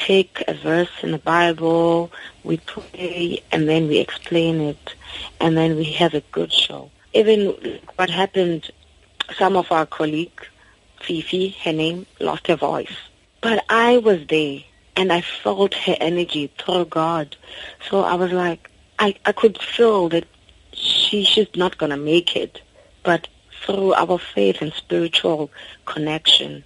take 0.06 0.44
a 0.48 0.54
verse 0.54 0.90
in 1.04 1.12
the 1.12 1.18
Bible, 1.20 2.12
we 2.44 2.58
pray, 2.58 3.42
and 3.52 3.70
then 3.70 3.88
we 3.88 4.00
explain 4.00 4.60
it, 4.62 4.96
and 5.40 5.56
then 5.56 5.76
we 5.76 5.84
have 5.84 6.14
a 6.14 6.22
good 6.32 6.52
show. 6.52 6.90
Even 7.14 7.80
what 7.98 8.10
happened, 8.10 8.72
some 9.38 9.56
of 9.56 9.72
our 9.72 9.86
colleagues, 9.86 10.46
Fifi, 11.02 11.50
her 11.64 11.74
name, 11.74 12.06
lost 12.20 12.48
her 12.48 12.56
voice. 12.56 12.96
But 13.42 13.64
I 13.70 13.98
was 13.98 14.26
there, 14.28 14.60
and 14.96 15.14
I 15.14 15.22
felt 15.22 15.74
her 15.74 15.98
energy 16.00 16.52
through 16.58 16.86
God. 16.86 17.36
So 17.90 18.02
I 18.02 18.16
was 18.16 18.32
like, 18.32 18.70
I, 18.98 19.16
I 19.26 19.32
could 19.32 19.62
feel 19.62 20.10
that 20.10 20.26
she 20.74 21.24
she's 21.24 21.56
not 21.56 21.78
going 21.78 21.92
to 21.92 21.98
make 21.98 22.36
it. 22.36 22.62
But 23.04 23.28
through 23.64 23.94
our 23.94 24.18
faith 24.18 24.62
and 24.62 24.74
spiritual 24.74 25.52
connection, 25.86 26.64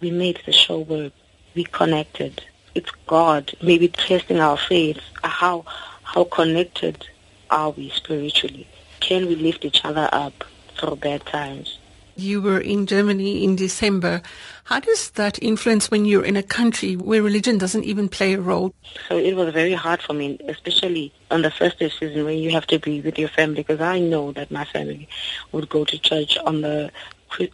we 0.00 0.10
made 0.10 0.40
the 0.46 0.52
show 0.52 0.78
work. 0.80 1.12
We 1.54 1.64
connected 1.64 2.42
it's 2.74 2.90
God 3.06 3.54
maybe 3.62 3.88
testing 3.88 4.40
our 4.40 4.56
faith. 4.56 5.00
How 5.22 5.64
how 6.02 6.24
connected 6.24 7.06
are 7.50 7.70
we 7.70 7.90
spiritually? 7.90 8.66
Can 9.00 9.26
we 9.26 9.36
lift 9.36 9.64
each 9.64 9.84
other 9.84 10.08
up 10.12 10.44
through 10.76 10.96
bad 10.96 11.24
times? 11.26 11.78
You 12.16 12.42
were 12.42 12.58
in 12.58 12.86
Germany 12.86 13.44
in 13.44 13.54
December. 13.54 14.22
How 14.64 14.80
does 14.80 15.10
that 15.10 15.40
influence 15.40 15.88
when 15.88 16.04
you're 16.04 16.24
in 16.24 16.36
a 16.36 16.42
country 16.42 16.96
where 16.96 17.22
religion 17.22 17.58
doesn't 17.58 17.84
even 17.84 18.08
play 18.08 18.34
a 18.34 18.40
role? 18.40 18.74
So 19.08 19.16
it 19.16 19.36
was 19.36 19.54
very 19.54 19.74
hard 19.74 20.02
for 20.02 20.14
me, 20.14 20.36
especially 20.48 21.12
on 21.30 21.42
the 21.42 21.50
first 21.52 21.78
day 21.78 21.90
season 21.90 22.24
when 22.24 22.38
you 22.38 22.50
have 22.50 22.66
to 22.68 22.80
be 22.80 23.00
with 23.00 23.20
your 23.20 23.28
family, 23.28 23.62
because 23.62 23.80
I 23.80 24.00
know 24.00 24.32
that 24.32 24.50
my 24.50 24.64
family 24.64 25.08
would 25.52 25.68
go 25.68 25.84
to 25.84 25.96
church 25.96 26.36
on 26.38 26.62
the 26.62 26.90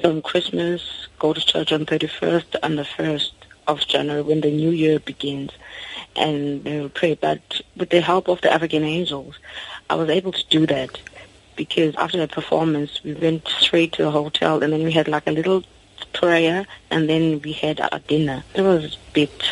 on 0.02 0.22
Christmas, 0.22 1.08
go 1.18 1.34
to 1.34 1.40
church 1.40 1.72
on 1.72 1.84
31st 1.84 2.56
and 2.62 2.78
the 2.78 2.84
1st, 2.84 3.32
of 3.66 3.86
January 3.86 4.22
when 4.22 4.40
the 4.40 4.50
new 4.50 4.70
year 4.70 4.98
begins 4.98 5.50
and 6.16 6.64
they 6.64 6.80
will 6.80 6.88
pray. 6.88 7.14
But 7.14 7.60
with 7.76 7.90
the 7.90 8.00
help 8.00 8.28
of 8.28 8.40
the 8.40 8.52
African 8.52 8.84
angels, 8.84 9.38
I 9.90 9.94
was 9.94 10.08
able 10.08 10.32
to 10.32 10.44
do 10.48 10.66
that 10.66 10.98
because 11.56 11.94
after 11.96 12.18
the 12.18 12.28
performance, 12.28 13.02
we 13.04 13.14
went 13.14 13.46
straight 13.48 13.92
to 13.94 14.02
the 14.04 14.10
hotel 14.10 14.62
and 14.62 14.72
then 14.72 14.84
we 14.84 14.92
had 14.92 15.08
like 15.08 15.26
a 15.26 15.32
little 15.32 15.62
prayer 16.12 16.66
and 16.90 17.08
then 17.08 17.40
we 17.42 17.52
had 17.52 17.80
our 17.80 17.98
dinner. 18.00 18.44
It 18.54 18.62
was 18.62 18.94
a 18.94 19.12
bit 19.12 19.42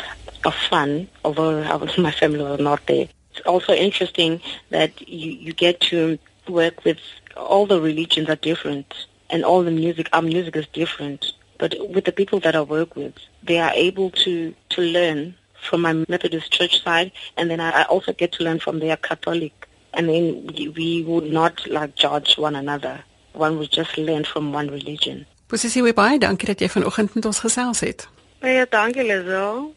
of 0.45 0.55
fun, 0.55 1.09
although 1.25 1.61
was, 1.79 1.99
my 1.99 2.13
family 2.13 2.43
was 2.43 2.61
not 2.61 2.87
there. 2.87 3.09
It's 3.31 3.47
also 3.47 3.73
interesting 3.73 4.41
that 4.71 5.09
you, 5.09 5.33
you 5.33 5.53
get 5.53 5.81
to 5.83 6.19
work 6.49 6.85
with 6.85 6.99
all 7.37 7.67
the 7.67 7.81
religions 7.81 8.29
are 8.29 8.37
different 8.37 9.07
and 9.31 9.45
all 9.45 9.63
the 9.63 9.71
music, 9.71 10.09
our 10.13 10.23
music 10.23 10.57
is 10.57 10.67
different. 10.69 11.33
But 11.59 11.75
with 11.95 12.05
the 12.05 12.13
people 12.13 12.41
that 12.41 12.57
I 12.57 12.63
work 12.63 12.97
with, 12.97 13.15
they 13.43 13.59
are 13.59 13.73
able 13.73 14.11
to, 14.11 14.55
to 14.71 14.81
learn 14.81 15.35
from 15.69 15.83
my 15.83 15.93
Methodist 16.09 16.53
church 16.53 16.83
side, 16.83 17.13
and 17.37 17.51
then 17.51 17.61
I, 17.61 17.85
also 17.85 18.13
get 18.13 18.33
to 18.33 18.45
learn 18.45 18.59
from 18.59 18.81
their 18.81 18.97
Catholic. 18.97 19.69
And 19.95 20.09
then 20.09 20.47
we, 20.47 20.69
we 20.69 21.03
would 21.05 21.33
not 21.33 21.67
like 21.69 21.95
judge 21.95 22.37
one 22.37 22.57
another. 22.57 23.05
One 23.33 23.59
would 23.59 23.71
just 23.71 23.97
learn 23.97 24.25
from 24.25 24.53
one 24.53 24.69
religion. 24.69 25.27
Baie 25.93 26.19
dankie 26.19 26.47
dat 26.47 26.61
jy 26.61 26.69
vanoggend 26.69 27.15
met 27.15 27.25
ons 27.29 27.39
gesels 27.45 27.81
het. 27.81 28.09
Baie 28.41 28.67
dankie 28.71 29.05
Lizel. 29.05 29.75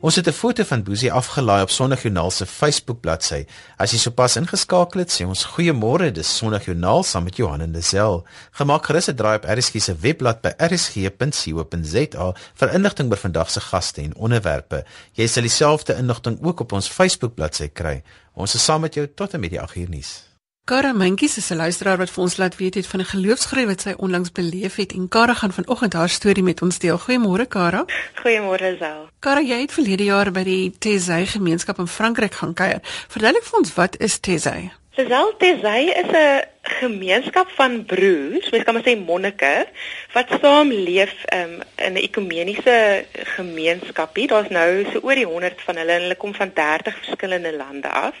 Ons 0.00 0.16
het 0.16 0.26
'n 0.28 0.32
foto 0.32 0.64
van 0.64 0.82
Boesie 0.82 1.12
afgelaai 1.12 1.62
op 1.62 1.70
Sondagjoernaal 1.70 2.30
se 2.30 2.46
Facebook 2.46 3.00
bladsy. 3.00 3.44
As 3.76 3.90
jy 3.90 3.98
sopas 3.98 4.36
ingeskakel 4.36 5.00
het, 5.00 5.10
sê 5.12 5.26
ons 5.26 5.44
goeiemôre, 5.44 6.10
dis 6.12 6.36
Sondagjoernaal 6.36 7.02
saam 7.02 7.24
met 7.24 7.36
Johan 7.36 7.60
en 7.60 7.70
Lisel. 7.70 8.26
Gemaak 8.50 8.86
gerus 8.86 9.08
'n 9.08 9.14
draai 9.14 9.36
op 9.36 9.44
RSG 9.44 9.82
se 9.82 9.96
webblad 9.96 10.40
by 10.40 10.52
rsg.co.za 10.56 12.34
vir 12.54 12.72
inligting 12.72 13.10
oor 13.10 13.18
vandag 13.18 13.50
se 13.50 13.60
gaste 13.60 14.00
en 14.02 14.16
onderwerpe. 14.16 14.84
Jy 15.12 15.26
sal 15.26 15.42
dieselfde 15.42 15.94
inligting 15.94 16.38
ook 16.42 16.60
op 16.60 16.72
ons 16.72 16.88
Facebook 16.88 17.34
bladsy 17.34 17.68
kry. 17.68 18.02
Ons 18.34 18.54
is 18.54 18.64
saam 18.64 18.80
met 18.80 18.94
jou 18.94 19.06
tot 19.14 19.34
en 19.34 19.40
met 19.40 19.50
die 19.50 19.60
8uur 19.60 19.88
nuus. 19.88 20.29
Kara 20.70 20.92
Mentjies 20.92 21.36
is 21.36 21.50
'n 21.50 21.56
luisteraar 21.56 21.98
wat 21.98 22.10
vir 22.10 22.22
ons 22.22 22.36
laat 22.36 22.56
weet 22.56 22.74
het 22.74 22.86
van 22.86 23.00
'n 23.00 23.12
geloofsgreep 23.14 23.66
wat 23.66 23.80
sy 23.80 23.94
onlangs 23.96 24.32
beleef 24.32 24.74
het 24.76 24.92
en 24.92 25.08
Kara 25.08 25.34
gaan 25.34 25.52
vanoggend 25.52 25.92
haar 25.92 26.08
storie 26.08 26.42
met 26.42 26.62
ons 26.62 26.78
deel. 26.78 26.98
Goeiemôre 26.98 27.48
Kara. 27.48 27.84
Goeiemôre 28.22 28.78
Zel. 28.78 29.08
Kara, 29.18 29.40
jy 29.40 29.60
het 29.60 29.72
verlede 29.72 30.04
jaar 30.04 30.30
by 30.30 30.44
die 30.44 30.74
Tezay 30.78 31.26
gemeenskap 31.26 31.78
in 31.78 31.88
Frankryk 31.88 32.34
gaan 32.34 32.54
kuier. 32.54 32.80
Verduidelik 33.08 33.44
vir 33.44 33.58
ons 33.58 33.74
wat 33.74 33.96
is 33.98 34.18
Tezay? 34.18 34.79
Tezay 34.94 35.84
is 36.02 36.10
'n 36.10 36.42
gemeenskap 36.62 37.48
van 37.50 37.84
broers, 37.84 38.50
mens 38.50 38.64
kan 38.64 38.74
maar 38.74 38.82
sê 38.82 38.98
monnike 38.98 39.66
wat 40.12 40.28
saam 40.40 40.68
leef 40.72 41.14
um, 41.32 41.62
in 41.76 41.92
'n 41.92 41.96
ekumeniese 41.96 43.04
gemeenskapie. 43.36 44.26
Daar's 44.26 44.48
nou 44.48 44.84
so 44.92 44.98
oor 45.02 45.14
die 45.14 45.26
100 45.26 45.62
van 45.62 45.76
hulle 45.76 45.92
en 45.92 46.00
hulle 46.00 46.16
kom 46.16 46.34
van 46.34 46.50
30 46.54 46.96
verskillende 47.04 47.56
lande 47.56 47.88
af. 47.88 48.14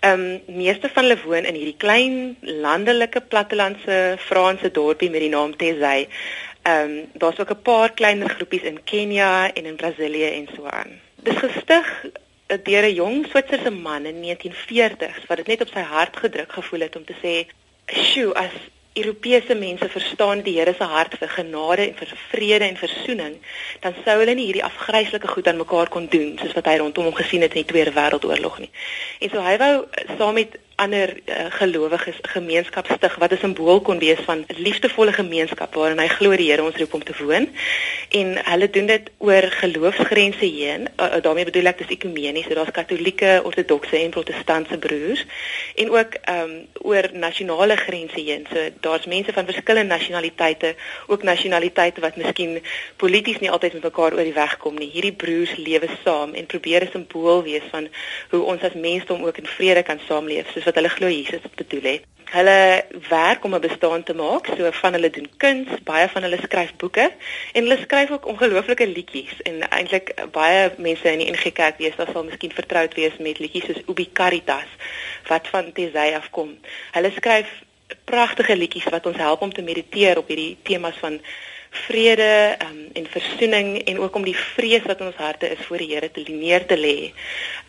Ehm 0.00 0.20
um, 0.20 0.56
meeste 0.56 0.90
van 0.92 1.02
hulle 1.02 1.22
woon 1.24 1.44
in 1.44 1.54
hierdie 1.54 1.78
klein 1.78 2.36
landelike 2.40 3.20
plattelandse 3.20 4.16
Franse 4.18 4.70
dorpie 4.70 5.10
met 5.10 5.20
die 5.20 5.28
naam 5.28 5.56
Tezay. 5.56 6.08
Ehm 6.62 6.90
um, 6.90 7.08
daar's 7.12 7.38
ook 7.38 7.54
'n 7.54 7.62
paar 7.62 7.92
kleiner 7.92 8.28
groepies 8.28 8.62
in 8.62 8.82
Kenia 8.84 9.52
en 9.52 9.64
in 9.64 9.76
Brasilië 9.76 10.30
en 10.34 10.48
so 10.56 10.66
aan. 10.66 11.00
Dis 11.22 11.38
gestig 11.38 12.04
deur 12.58 12.84
'n 12.84 12.94
jong 12.94 13.26
Switserse 13.30 13.70
man 13.70 14.06
in 14.06 14.20
1940s 14.20 15.26
wat 15.28 15.36
dit 15.36 15.46
net 15.46 15.60
op 15.60 15.72
sy 15.72 15.80
hart 15.80 16.16
gedruk 16.16 16.52
gevoel 16.52 16.80
het 16.80 16.96
om 16.96 17.04
te 17.04 17.16
sê, 17.22 17.46
"Sjoe, 17.86 18.34
as 18.34 18.52
Europese 18.94 19.54
mense 19.54 19.88
verstaan 19.88 20.42
die 20.44 20.58
Here 20.58 20.74
se 20.76 20.84
hart 20.84 21.14
vir 21.16 21.28
genade 21.28 21.86
en 21.86 21.94
vir 21.96 22.10
vrede 22.30 22.64
en 22.64 22.76
versoening, 22.76 23.38
dan 23.80 23.94
sou 24.04 24.18
hulle 24.20 24.34
nie 24.36 24.44
hierdie 24.50 24.64
afgryslike 24.64 25.28
goed 25.28 25.48
aan 25.48 25.56
mekaar 25.56 25.88
kon 25.88 26.08
doen 26.12 26.34
soos 26.40 26.52
wat 26.58 26.68
hy 26.68 26.76
rondom 26.82 27.08
hom 27.08 27.16
gesien 27.16 27.40
het 27.40 27.56
in 27.56 27.62
die 27.62 27.70
Tweede 27.72 27.94
Wêreldoorlog 27.96 28.58
nie. 28.58 28.70
En 29.24 29.32
so 29.32 29.40
hy 29.40 29.56
wou 29.62 29.72
saam 30.18 30.36
met 30.36 30.58
ander 30.76 31.16
uh, 31.26 31.46
gelowiges 31.50 32.18
gemeenskap 32.22 32.86
stig 32.86 33.14
wat 33.16 33.32
'n 33.32 33.38
simbool 33.40 33.80
kon 33.80 33.98
wees 33.98 34.18
van 34.24 34.44
'n 34.48 34.62
liefdevolle 34.62 35.12
gemeenskap 35.12 35.74
waarin 35.74 35.98
hy 35.98 36.08
glo 36.08 36.36
die 36.36 36.50
Here 36.50 36.62
ons 36.62 36.76
roep 36.76 36.94
om 36.94 37.04
te 37.04 37.14
woon. 37.18 37.48
En 38.10 38.44
hulle 38.44 38.70
doen 38.70 38.86
dit 38.86 39.10
oor 39.18 39.42
geloofsgrense 39.42 40.44
heen. 40.44 40.88
Uh, 40.96 41.20
daarmee 41.22 41.44
bedoel 41.44 41.66
ek 41.66 41.78
dis 41.78 41.96
ekumenies, 41.96 42.46
so 42.46 42.54
daar's 42.54 42.70
Katolieke, 42.70 43.40
Ortodokse 43.44 43.96
en 43.96 44.10
Protestantse 44.10 44.78
broers 44.78 45.26
en 45.74 45.90
ook 45.90 46.14
ehm 46.14 46.40
um, 46.42 46.66
oor 46.82 47.08
nasionale 47.12 47.76
grense 47.76 48.20
heen. 48.20 48.46
So 48.52 48.58
daar's 48.80 49.06
mense 49.06 49.32
van 49.32 49.44
verskillende 49.44 49.94
nasionaliteite, 49.94 50.74
ook 51.06 51.22
nasionaliteite 51.22 52.00
wat 52.00 52.16
miskien 52.16 52.62
polities 52.96 53.38
nie 53.38 53.50
altyd 53.50 53.72
met 53.72 53.82
mekaar 53.82 54.12
oor 54.14 54.24
die 54.24 54.34
weg 54.34 54.56
kom 54.56 54.74
nie. 54.78 54.90
Hierdie 54.90 55.12
broers 55.12 55.56
lewe 55.56 55.88
saam 56.04 56.34
en 56.34 56.46
probeer 56.46 56.82
'n 56.82 56.90
simbool 56.92 57.42
wees 57.42 57.66
van 57.70 57.88
hoe 58.30 58.42
ons 58.42 58.62
as 58.62 58.74
mensdom 58.74 59.24
ook 59.24 59.38
in 59.38 59.46
vrede 59.46 59.82
kan 59.82 60.00
saamleef. 60.08 60.46
So 60.52 60.60
wat 60.64 60.74
hulle 60.74 60.88
glo 60.88 61.08
Jesus 61.08 61.44
bedoel 61.56 61.88
het. 61.90 62.04
Hulle 62.32 62.84
werk 63.08 63.44
om 63.44 63.54
'n 63.54 63.60
bestaan 63.60 64.02
te 64.02 64.14
maak, 64.14 64.46
so 64.46 64.70
van 64.70 64.92
hulle 64.92 65.10
doen 65.10 65.28
kuns, 65.36 65.68
baie 65.84 66.08
van 66.08 66.22
hulle 66.22 66.38
skryf 66.42 66.72
boeke 66.76 67.12
en 67.52 67.62
hulle 67.62 67.78
skryf 67.82 68.10
ook 68.10 68.26
ongelooflike 68.26 68.86
liedjies 68.86 69.34
en 69.42 69.68
eintlik 69.68 70.14
baie 70.30 70.72
mense 70.76 71.12
in 71.12 71.18
die 71.18 71.30
NG 71.30 71.52
Kerk 71.52 71.78
weet 71.78 71.96
dat 71.96 72.08
sal 72.12 72.24
miskien 72.24 72.52
vertroud 72.52 72.94
wees 72.94 73.16
met 73.18 73.38
liedjies 73.38 73.64
soos 73.64 73.82
Ubi 73.86 74.12
Caritas 74.12 74.70
wat 75.28 75.48
van 75.48 75.72
Tesay 75.72 76.14
afkom. 76.14 76.58
Hulle 76.92 77.10
skryf 77.16 77.48
pragtige 78.04 78.56
liedjies 78.56 78.88
wat 78.90 79.06
ons 79.06 79.16
help 79.16 79.40
om 79.40 79.52
te 79.52 79.62
mediteer 79.62 80.18
op 80.18 80.28
hierdie 80.28 80.56
temas 80.62 80.96
van 80.96 81.20
vrede 81.72 82.56
um, 82.64 82.88
en 82.92 83.06
versoening 83.06 83.78
en 83.78 83.98
ook 83.98 84.14
om 84.14 84.24
die 84.24 84.36
vrees 84.36 84.84
wat 84.84 85.00
in 85.00 85.06
ons 85.06 85.20
harte 85.20 85.48
is 85.48 85.66
voor 85.66 85.80
die 85.80 85.94
Here 85.94 86.10
te 86.10 86.24
neer 86.28 86.66
te 86.66 86.76
lê. 86.76 87.12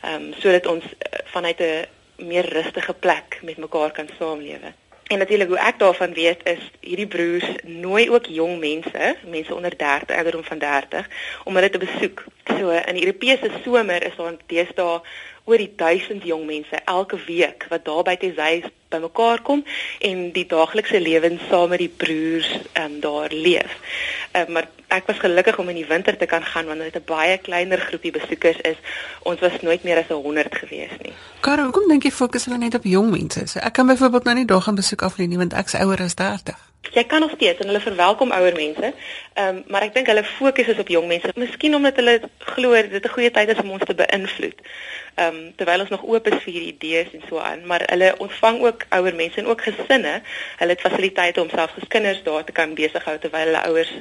Ehm 0.03 0.13
um, 0.13 0.33
sodat 0.39 0.65
ons 0.67 0.83
uh, 0.83 1.19
vanuit 1.35 1.59
'n 1.59 1.85
meer 2.17 2.49
rustige 2.49 2.93
plek 2.93 3.39
met 3.41 3.57
mekaar 3.57 3.91
kan 3.91 4.09
saamlewe. 4.19 4.73
En 5.03 5.17
natuurlik 5.17 5.47
hoe 5.47 5.59
ek 5.59 5.79
daarvan 5.79 6.13
weet 6.13 6.45
is 6.47 6.61
hierdie 6.79 7.07
broers 7.07 7.45
nooi 7.63 8.09
ook 8.09 8.25
jong 8.25 8.59
mense, 8.59 9.15
mense 9.27 9.55
onder 9.55 9.77
30, 9.77 10.15
ouderdom 10.15 10.43
van 10.43 10.57
30 10.57 11.09
om 11.43 11.55
hulle 11.55 11.69
te 11.69 11.77
besoek. 11.77 12.23
So 12.47 12.71
in 12.71 12.95
die 12.95 13.05
Europese 13.05 13.51
somer 13.63 14.03
is 14.03 14.15
daar 14.15 14.37
deesdae 14.47 15.01
oor 15.43 15.59
die 15.59 15.73
1000 15.75 16.23
jong 16.23 16.45
mense 16.47 16.79
elke 16.85 17.19
week 17.25 17.67
wat 17.69 17.85
daar 17.85 18.03
by 18.07 18.15
Tesay 18.15 18.63
bymekaar 18.93 19.41
kom 19.43 19.65
en 19.99 20.29
die 20.31 20.45
daaglikse 20.47 21.01
lewens 21.01 21.43
saam 21.49 21.73
met 21.73 21.83
die 21.83 21.91
broers 21.91 22.49
um, 22.79 22.99
daar 23.03 23.33
leef. 23.33 23.75
Um, 24.31 24.55
maar 24.55 24.69
ek 24.97 25.07
was 25.09 25.19
gelukkig 25.19 25.57
om 25.57 25.69
in 25.69 25.79
die 25.81 25.87
winter 25.89 26.17
te 26.17 26.25
kan 26.25 26.43
gaan 26.43 26.65
want 26.65 26.79
dit 26.79 26.95
'n 26.95 27.05
baie 27.05 27.37
kleiner 27.37 27.79
groepie 27.79 28.11
besoekers 28.11 28.59
is. 28.61 28.77
Ons 29.23 29.39
was 29.39 29.61
nooit 29.61 29.83
meer 29.83 29.97
as 29.97 30.07
100 30.07 30.55
gewees 30.55 30.95
nie. 31.01 31.13
Karel, 31.39 31.63
hoekom 31.63 31.87
dink 31.87 32.03
jy 32.03 32.11
fokus 32.11 32.45
hulle 32.45 32.57
net 32.57 32.75
op 32.75 32.83
jong 32.83 33.09
mense? 33.11 33.47
So 33.47 33.59
ek 33.59 33.73
kan 33.73 33.87
byvoorbeeld 33.87 34.23
nou 34.23 34.35
nie 34.35 34.45
daar 34.45 34.61
gaan 34.61 34.75
besoek 34.75 35.01
aflê 35.01 35.27
nie 35.27 35.37
want 35.37 35.53
ek's 35.53 35.73
ouer 35.73 36.01
as 36.01 36.13
30. 36.13 36.55
Jy 36.93 37.03
kan 37.03 37.19
nog 37.19 37.31
steeds 37.35 37.59
en 37.59 37.65
hulle 37.65 37.79
verwelkom 37.79 38.31
ouer 38.31 38.55
mense. 38.55 38.93
Ehm 39.33 39.55
um, 39.55 39.63
maar 39.67 39.81
ek 39.81 39.93
dink 39.93 40.07
hulle 40.07 40.23
fokus 40.23 40.67
is 40.67 40.79
op 40.79 40.87
jong 40.87 41.07
mense. 41.07 41.31
Miskien 41.35 41.75
omdat 41.75 41.95
hulle 41.95 42.21
glo 42.37 42.71
dit 42.71 43.05
'n 43.05 43.15
goeie 43.15 43.31
tyd 43.31 43.49
is 43.49 43.61
om 43.63 43.71
ons 43.71 43.85
te 43.85 43.95
beïnvloed 43.95 44.59
ehm 45.15 45.35
um, 45.35 45.55
terwyl 45.55 45.79
ons 45.79 45.89
nog 45.89 46.03
oop 46.03 46.27
is 46.27 46.41
vir 46.43 46.53
hierdie 46.53 46.73
idees 46.73 47.11
en 47.13 47.21
so 47.29 47.37
aan, 47.37 47.65
maar 47.69 47.83
hulle 47.85 48.15
ontvang 48.17 48.61
ook 48.65 48.85
ouer 48.89 49.15
mense 49.15 49.37
en 49.39 49.47
ook 49.47 49.61
gesinne. 49.61 50.21
Hulle 50.57 50.71
het 50.71 50.81
fasiliteite 50.81 51.41
om 51.41 51.49
selfs 51.49 51.73
geskinders 51.73 52.23
daar 52.23 52.43
te 52.43 52.51
kan 52.51 52.73
besig 52.73 53.03
hou 53.03 53.17
terwyl 53.19 53.45
hulle 53.45 53.65
ouers 53.67 53.93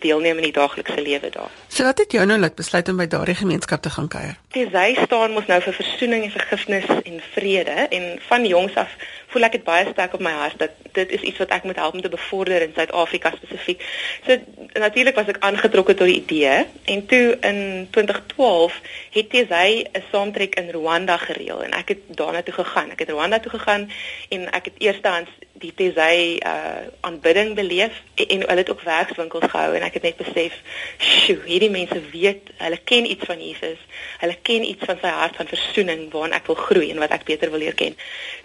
deelneem 0.00 0.36
in 0.40 0.48
die 0.48 0.52
daaglikse 0.52 1.00
lewe 1.02 1.30
daar. 1.30 1.50
So 1.68 1.84
wat 1.84 1.98
het 1.98 2.12
jou 2.12 2.24
nou 2.26 2.38
laat 2.38 2.54
besluit 2.54 2.88
om 2.88 2.96
by 2.96 3.06
daardie 3.06 3.36
gemeenskap 3.38 3.82
te 3.82 3.90
gaan 3.90 4.08
kuier? 4.08 4.36
Sy 4.54 4.88
staan 5.04 5.36
mos 5.36 5.46
nou 5.50 5.60
vir 5.62 5.76
versoening 5.80 6.24
en 6.24 6.34
vergifnis 6.34 6.88
en 7.02 7.20
vrede 7.34 7.86
en 7.88 8.20
van 8.28 8.46
jongs 8.46 8.74
af 8.74 8.94
voel 9.32 9.48
ek 9.48 9.58
dit 9.58 9.64
baie 9.64 9.88
sterk 9.90 10.14
op 10.16 10.22
my 10.24 10.32
hart 10.32 10.58
dat 10.58 10.76
dit 10.96 11.10
is 11.18 11.24
iets 11.30 11.38
wat 11.42 11.52
ek 11.54 11.66
moet 11.68 11.76
help 11.76 11.94
om 11.94 12.04
te 12.04 12.12
bevorder 12.12 12.62
in 12.64 12.72
Suid-Afrika 12.74 13.32
spesifiek. 13.36 13.82
So 14.26 14.36
natuurlik 14.80 15.18
was 15.18 15.28
ek 15.32 15.42
aangetrokke 15.44 15.94
tot 15.94 16.08
die 16.08 16.20
idee 16.22 16.64
en 16.84 17.04
toe 17.10 17.36
in 17.50 17.88
2012 17.90 18.80
het 19.16 19.36
sy 19.50 19.84
'n 19.84 20.04
saamtrek 20.10 20.56
in 20.60 20.70
Rwanda 20.70 21.16
gereël 21.16 21.62
en 21.62 21.72
ek 21.72 21.88
het 21.88 22.02
daarna 22.08 22.42
toe 22.42 22.54
gegaan. 22.54 22.90
Ek 22.90 22.98
het 22.98 23.10
Rwanda 23.10 23.38
toe 23.38 23.52
gegaan 23.52 23.90
en 24.28 24.50
ek 24.52 24.64
het 24.64 24.74
eerstehands 24.78 25.30
die 25.58 25.72
Tesay 25.74 26.38
uh 26.46 26.86
aanbidding 27.00 27.54
beleef 27.54 27.94
en, 28.14 28.26
en 28.26 28.40
hulle 28.46 28.62
het 28.62 28.70
ook 28.70 28.82
werkswinkels 28.86 29.50
gehou 29.50 29.74
en 29.74 29.82
ek 29.82 29.98
het 29.98 30.02
net 30.02 30.16
besef, 30.16 30.54
"Sjoe, 30.98 31.40
hierdie 31.44 31.70
mense 31.70 32.00
weet, 32.12 32.50
hulle 32.56 32.78
ken 32.84 33.10
iets 33.10 33.24
van 33.24 33.40
Jesus. 33.42 33.78
Hulle 34.18 34.36
ken 34.42 34.68
iets 34.68 34.84
van 34.84 34.98
sy 35.02 35.08
hart 35.08 35.36
van 35.36 35.46
verzoening 35.46 36.10
waarna 36.12 36.36
ek 36.36 36.46
wil 36.46 36.54
groei 36.56 36.90
en 36.90 36.98
wat 36.98 37.10
ek 37.10 37.24
beter 37.24 37.50
wil 37.50 37.58
leer 37.58 37.74
ken." 37.74 37.96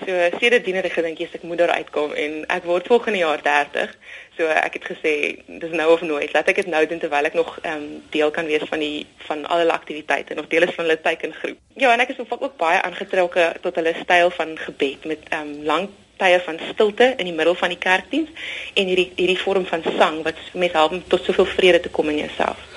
So 0.05 0.29
sedertdien 0.39 0.72
het 0.75 0.85
ek 0.85 0.91
gedink, 0.91 1.17
"Jesus, 1.17 1.35
ek 1.35 1.43
moet 1.43 1.57
daar 1.57 1.69
uitkom 1.69 2.11
en 2.11 2.45
ek 2.47 2.63
word 2.63 2.87
volgende 2.87 3.17
jaar 3.17 3.41
30." 3.41 3.97
So 4.37 4.45
ek 4.47 4.73
het 4.73 4.85
gesê, 4.91 5.39
"Dis 5.45 5.71
nou 5.71 5.91
of 5.93 6.01
nooit. 6.01 6.33
Laat 6.33 6.47
ek 6.47 6.55
dit 6.55 6.67
nou 6.67 6.87
doen 6.87 6.99
terwyl 6.99 7.25
ek 7.25 7.33
nog 7.33 7.59
ehm 7.61 7.75
um, 7.75 8.03
deel 8.09 8.31
kan 8.31 8.45
wees 8.45 8.63
van 8.69 8.79
die 8.79 9.05
van 9.17 9.45
al 9.45 9.57
hulle 9.57 9.71
aktiwiteite, 9.71 10.33
nog 10.33 10.47
deel 10.47 10.61
is 10.61 10.75
van 10.75 10.85
hulle 10.85 11.01
teikengroep." 11.01 11.57
Ja, 11.75 11.93
en 11.93 11.99
ek 11.99 12.09
is 12.09 12.19
ook 12.19 12.57
baie 12.57 12.81
aangetrokke 12.81 13.53
tot 13.61 13.75
hulle 13.75 13.93
styl 14.03 14.29
van 14.29 14.57
gebed 14.57 15.05
met 15.05 15.19
ehm 15.29 15.41
um, 15.41 15.63
lang 15.63 15.89
tye 16.17 16.39
van 16.39 16.59
stilte 16.71 17.13
in 17.17 17.25
die 17.25 17.33
middel 17.33 17.55
van 17.55 17.69
die 17.69 17.77
kerkdiens 17.77 18.29
en 18.73 18.85
hierdie 18.85 19.11
hierdie 19.15 19.39
vorm 19.39 19.65
van 19.65 19.83
sang 19.97 20.21
wat 20.23 20.37
mense 20.53 20.77
help 20.77 20.91
om 20.91 21.03
tot 21.07 21.23
soveel 21.23 21.45
vrede 21.45 21.79
te 21.79 21.89
kom 21.89 22.09
in 22.09 22.17
jouself. 22.17 22.72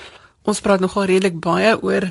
Ons 0.47 0.61
praat 0.63 0.79
nogal 0.79 1.09
redelik 1.09 1.41
baie 1.43 1.73
oor 1.83 2.05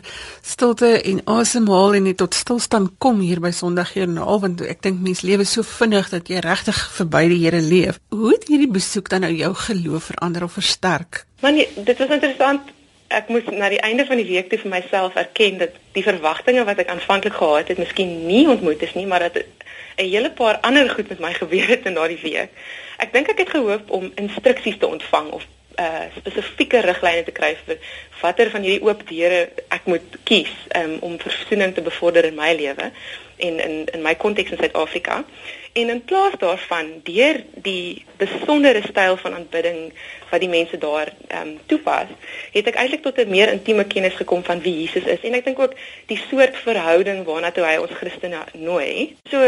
stilte 0.45 0.91
en 1.09 1.23
asemhaal 1.39 1.95
en 1.97 2.05
net 2.05 2.19
tot 2.21 2.35
stilstand 2.37 2.91
kom 3.01 3.23
hier 3.25 3.41
by 3.41 3.49
Sondagjoernaal 3.57 4.43
want 4.43 4.61
ek 4.61 4.83
dink 4.85 5.01
mense 5.07 5.25
lewe 5.25 5.47
so 5.49 5.65
vinnig 5.65 6.11
dat 6.13 6.29
jy 6.29 6.43
regtig 6.45 6.77
verby 6.99 7.23
die 7.33 7.39
Here 7.47 7.63
leef. 7.65 7.97
Hoe 8.13 8.35
het 8.35 8.45
hierdie 8.51 8.69
besoek 8.69 9.09
dan 9.09 9.25
nou 9.25 9.33
jou 9.33 9.55
geloof 9.63 10.11
verander 10.11 10.45
of 10.45 10.53
versterk? 10.59 11.23
Want 11.41 11.57
nee, 11.57 11.87
dit 11.89 12.05
was 12.05 12.13
interessant. 12.19 12.69
Ek 13.09 13.33
moes 13.33 13.49
na 13.57 13.73
die 13.73 13.81
einde 13.87 14.05
van 14.05 14.21
die 14.21 14.29
week 14.29 14.53
toe 14.53 14.61
vir 14.67 14.75
myself 14.75 15.17
erken 15.17 15.57
dat 15.65 15.81
die 15.97 16.05
verwagtinge 16.05 16.69
wat 16.69 16.85
ek 16.85 16.93
aanvanklik 16.93 17.41
gehad 17.41 17.73
het, 17.73 17.81
miskien 17.81 18.27
nie 18.29 18.45
ontmoet 18.53 18.85
is 18.85 18.93
nie, 18.99 19.09
maar 19.09 19.31
dat 19.31 19.41
'n 19.41 20.11
hele 20.13 20.29
paar 20.29 20.61
ander 20.61 20.91
goed 20.93 21.09
met 21.09 21.25
my 21.25 21.33
gebeur 21.41 21.69
het 21.73 21.89
in 21.89 21.97
daardie 21.97 22.21
week. 22.21 22.53
Ek 23.01 23.17
dink 23.17 23.33
ek 23.33 23.47
het 23.47 23.57
gehoop 23.57 23.89
om 23.91 24.13
instruksies 24.15 24.77
te 24.77 24.87
ontvang 24.87 25.33
of 25.33 25.49
uh 25.81 26.07
spesifieke 26.17 26.81
riglyne 26.81 27.25
te 27.25 27.35
kry 27.37 27.53
vir 27.67 27.79
watter 28.23 28.51
van 28.51 28.65
hierdie 28.65 28.85
oop 28.87 29.05
deure 29.09 29.41
ek 29.77 29.89
moet 29.91 30.19
kies 30.29 30.53
um, 30.79 30.97
om 31.05 31.19
versoening 31.21 31.75
te 31.77 31.85
bevorder 31.85 32.25
in 32.25 32.39
my 32.39 32.55
lewe 32.57 32.91
en 33.37 33.61
in 33.61 33.85
in 33.93 34.03
my 34.03 34.15
konteks 34.17 34.51
in 34.51 34.61
Suid-Afrika. 34.61 35.25
En 35.77 35.89
in 35.89 36.05
plaas 36.05 36.33
daarvan 36.39 36.87
deur 37.05 37.43
die 37.55 38.05
besondere 38.17 38.81
styl 38.89 39.17
van 39.17 39.35
aanbidding 39.35 39.93
wat 40.31 40.41
die 40.41 40.49
mense 40.49 40.79
daar 40.79 41.13
ehm 41.29 41.49
um, 41.49 41.59
toepas, 41.67 42.09
het 42.55 42.71
ek 42.71 42.79
eintlik 42.81 43.03
tot 43.05 43.19
'n 43.21 43.29
meer 43.29 43.53
intieme 43.53 43.85
kennis 43.85 44.17
gekom 44.17 44.45
van 44.45 44.63
wie 44.65 44.73
Jesus 44.81 45.05
is 45.05 45.21
en 45.21 45.37
ek 45.37 45.45
dink 45.45 45.59
ook 45.61 45.75
die 46.07 46.21
soort 46.31 46.57
verhouding 46.57 47.25
waarna 47.29 47.51
toe 47.53 47.65
hy 47.65 47.77
ons 47.77 47.93
Christene 48.01 48.41
nooi. 48.53 49.17
So 49.31 49.41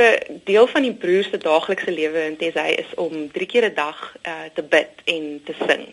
deel 0.44 0.66
van 0.66 0.82
die 0.82 0.92
broers 0.92 1.30
se 1.30 1.38
daaglikse 1.38 1.90
lewe 1.90 2.20
in 2.26 2.36
Tesay 2.36 2.76
is 2.84 2.92
om 2.94 3.30
3 3.32 3.46
keer 3.46 3.64
'n 3.70 3.74
dag 3.74 4.16
uh, 4.22 4.52
te 4.54 4.62
bid 4.62 4.92
en 5.04 5.40
te 5.44 5.54
sing. 5.66 5.88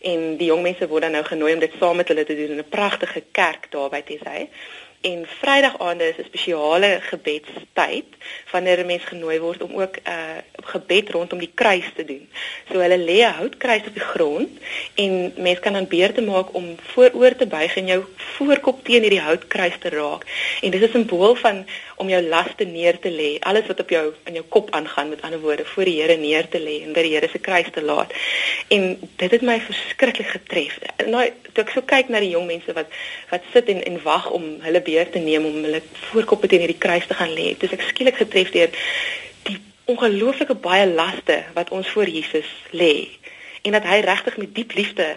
En 0.00 0.36
die 0.36 0.52
jong 0.52 0.62
mense 0.62 0.88
word 0.88 1.02
dan 1.02 1.12
nou 1.12 1.24
genooi 1.24 1.54
om 1.54 1.64
dit 1.64 1.72
saam 1.80 1.96
met 1.96 2.08
hulle 2.08 2.24
te 2.24 2.36
doen 2.36 2.52
in 2.56 2.62
'n 2.64 2.68
pragtige 2.68 3.22
kerk 3.32 3.70
daar 3.70 3.88
by 3.88 4.02
Tesay 4.02 4.48
en 5.00 5.26
Vrydag-aande 5.40 6.08
is 6.08 6.16
'n 6.16 6.24
spesiale 6.24 6.98
gebedstyd 7.00 8.08
wanneer 8.50 8.78
'n 8.78 8.86
mens 8.86 9.04
genooi 9.04 9.38
word 9.38 9.62
om 9.62 9.80
ook 9.80 9.96
'n 9.96 10.10
uh, 10.10 10.36
gebed 10.54 11.10
rondom 11.10 11.38
die 11.38 11.52
kruis 11.54 11.88
te 11.94 12.04
doen. 12.04 12.28
So 12.70 12.78
hulle 12.78 12.98
lê 12.98 13.18
'n 13.24 13.38
houtkruis 13.40 13.86
op 13.86 13.94
die 13.94 14.10
grond 14.12 14.50
en 14.94 15.32
mens 15.36 15.58
kan 15.58 15.72
dan 15.72 15.88
beurte 15.88 16.22
maak 16.22 16.54
om 16.54 16.76
vooroor 16.92 17.36
te 17.36 17.46
buig 17.46 17.76
en 17.76 17.86
jou 17.86 18.04
voorkop 18.16 18.84
teen 18.84 19.00
hierdie 19.02 19.20
houtkruis 19.20 19.78
te 19.78 19.88
raak. 19.88 20.22
En 20.60 20.70
dit 20.70 20.82
is 20.82 20.88
'n 20.88 20.92
simbool 20.92 21.34
van 21.34 21.66
om 22.00 22.08
jou 22.08 22.20
laste 22.24 22.64
neer 22.64 22.96
te 22.98 23.10
lê, 23.12 23.30
alles 23.44 23.66
wat 23.68 23.80
op 23.82 23.90
jou 23.92 24.02
in 24.30 24.38
jou 24.38 24.44
kop 24.48 24.70
aangaan 24.76 25.10
met 25.12 25.20
ander 25.26 25.40
woorde 25.40 25.66
voor 25.68 25.84
die 25.84 25.98
Here 26.00 26.16
neer 26.16 26.48
te 26.48 26.60
lê 26.62 26.78
en 26.86 26.94
by 26.96 27.04
die 27.04 27.12
Here 27.12 27.28
se 27.28 27.38
kruis 27.44 27.68
te 27.74 27.82
laat. 27.84 28.14
En 28.72 28.86
dit 29.20 29.34
het 29.36 29.44
my 29.44 29.58
verskriklik 29.60 30.30
getref. 30.32 30.78
Nou 31.12 31.26
toe 31.52 31.64
ek 31.64 31.74
so 31.74 31.84
kyk 31.84 32.08
na 32.08 32.22
die 32.24 32.32
jong 32.32 32.46
mense 32.48 32.72
wat 32.76 32.88
wat 33.32 33.44
sit 33.52 33.68
en 33.72 33.82
en 33.84 33.98
wag 34.06 34.30
om 34.32 34.46
hulle 34.64 34.82
beurt 34.86 35.12
te 35.12 35.20
neem 35.20 35.44
om 35.50 35.60
hulle 35.66 35.82
voorkoppe 36.10 36.48
teen 36.48 36.64
hierdie 36.64 36.80
kruis 36.80 37.06
te 37.10 37.18
gaan 37.18 37.34
lê. 37.36 37.52
Dis 37.60 37.76
ek 37.76 37.84
skielik 37.90 38.16
getref 38.22 38.54
deur 38.56 38.72
die 39.50 39.58
ongelooflike 39.92 40.56
baie 40.64 40.88
laste 40.88 41.42
wat 41.58 41.74
ons 41.76 41.92
voor 41.92 42.08
Jesus 42.08 42.48
lê 42.72 42.94
en 43.68 43.76
dat 43.76 43.84
hy 43.84 44.00
regtig 44.06 44.40
met 44.40 44.54
diep 44.56 44.72
liefde 44.78 45.10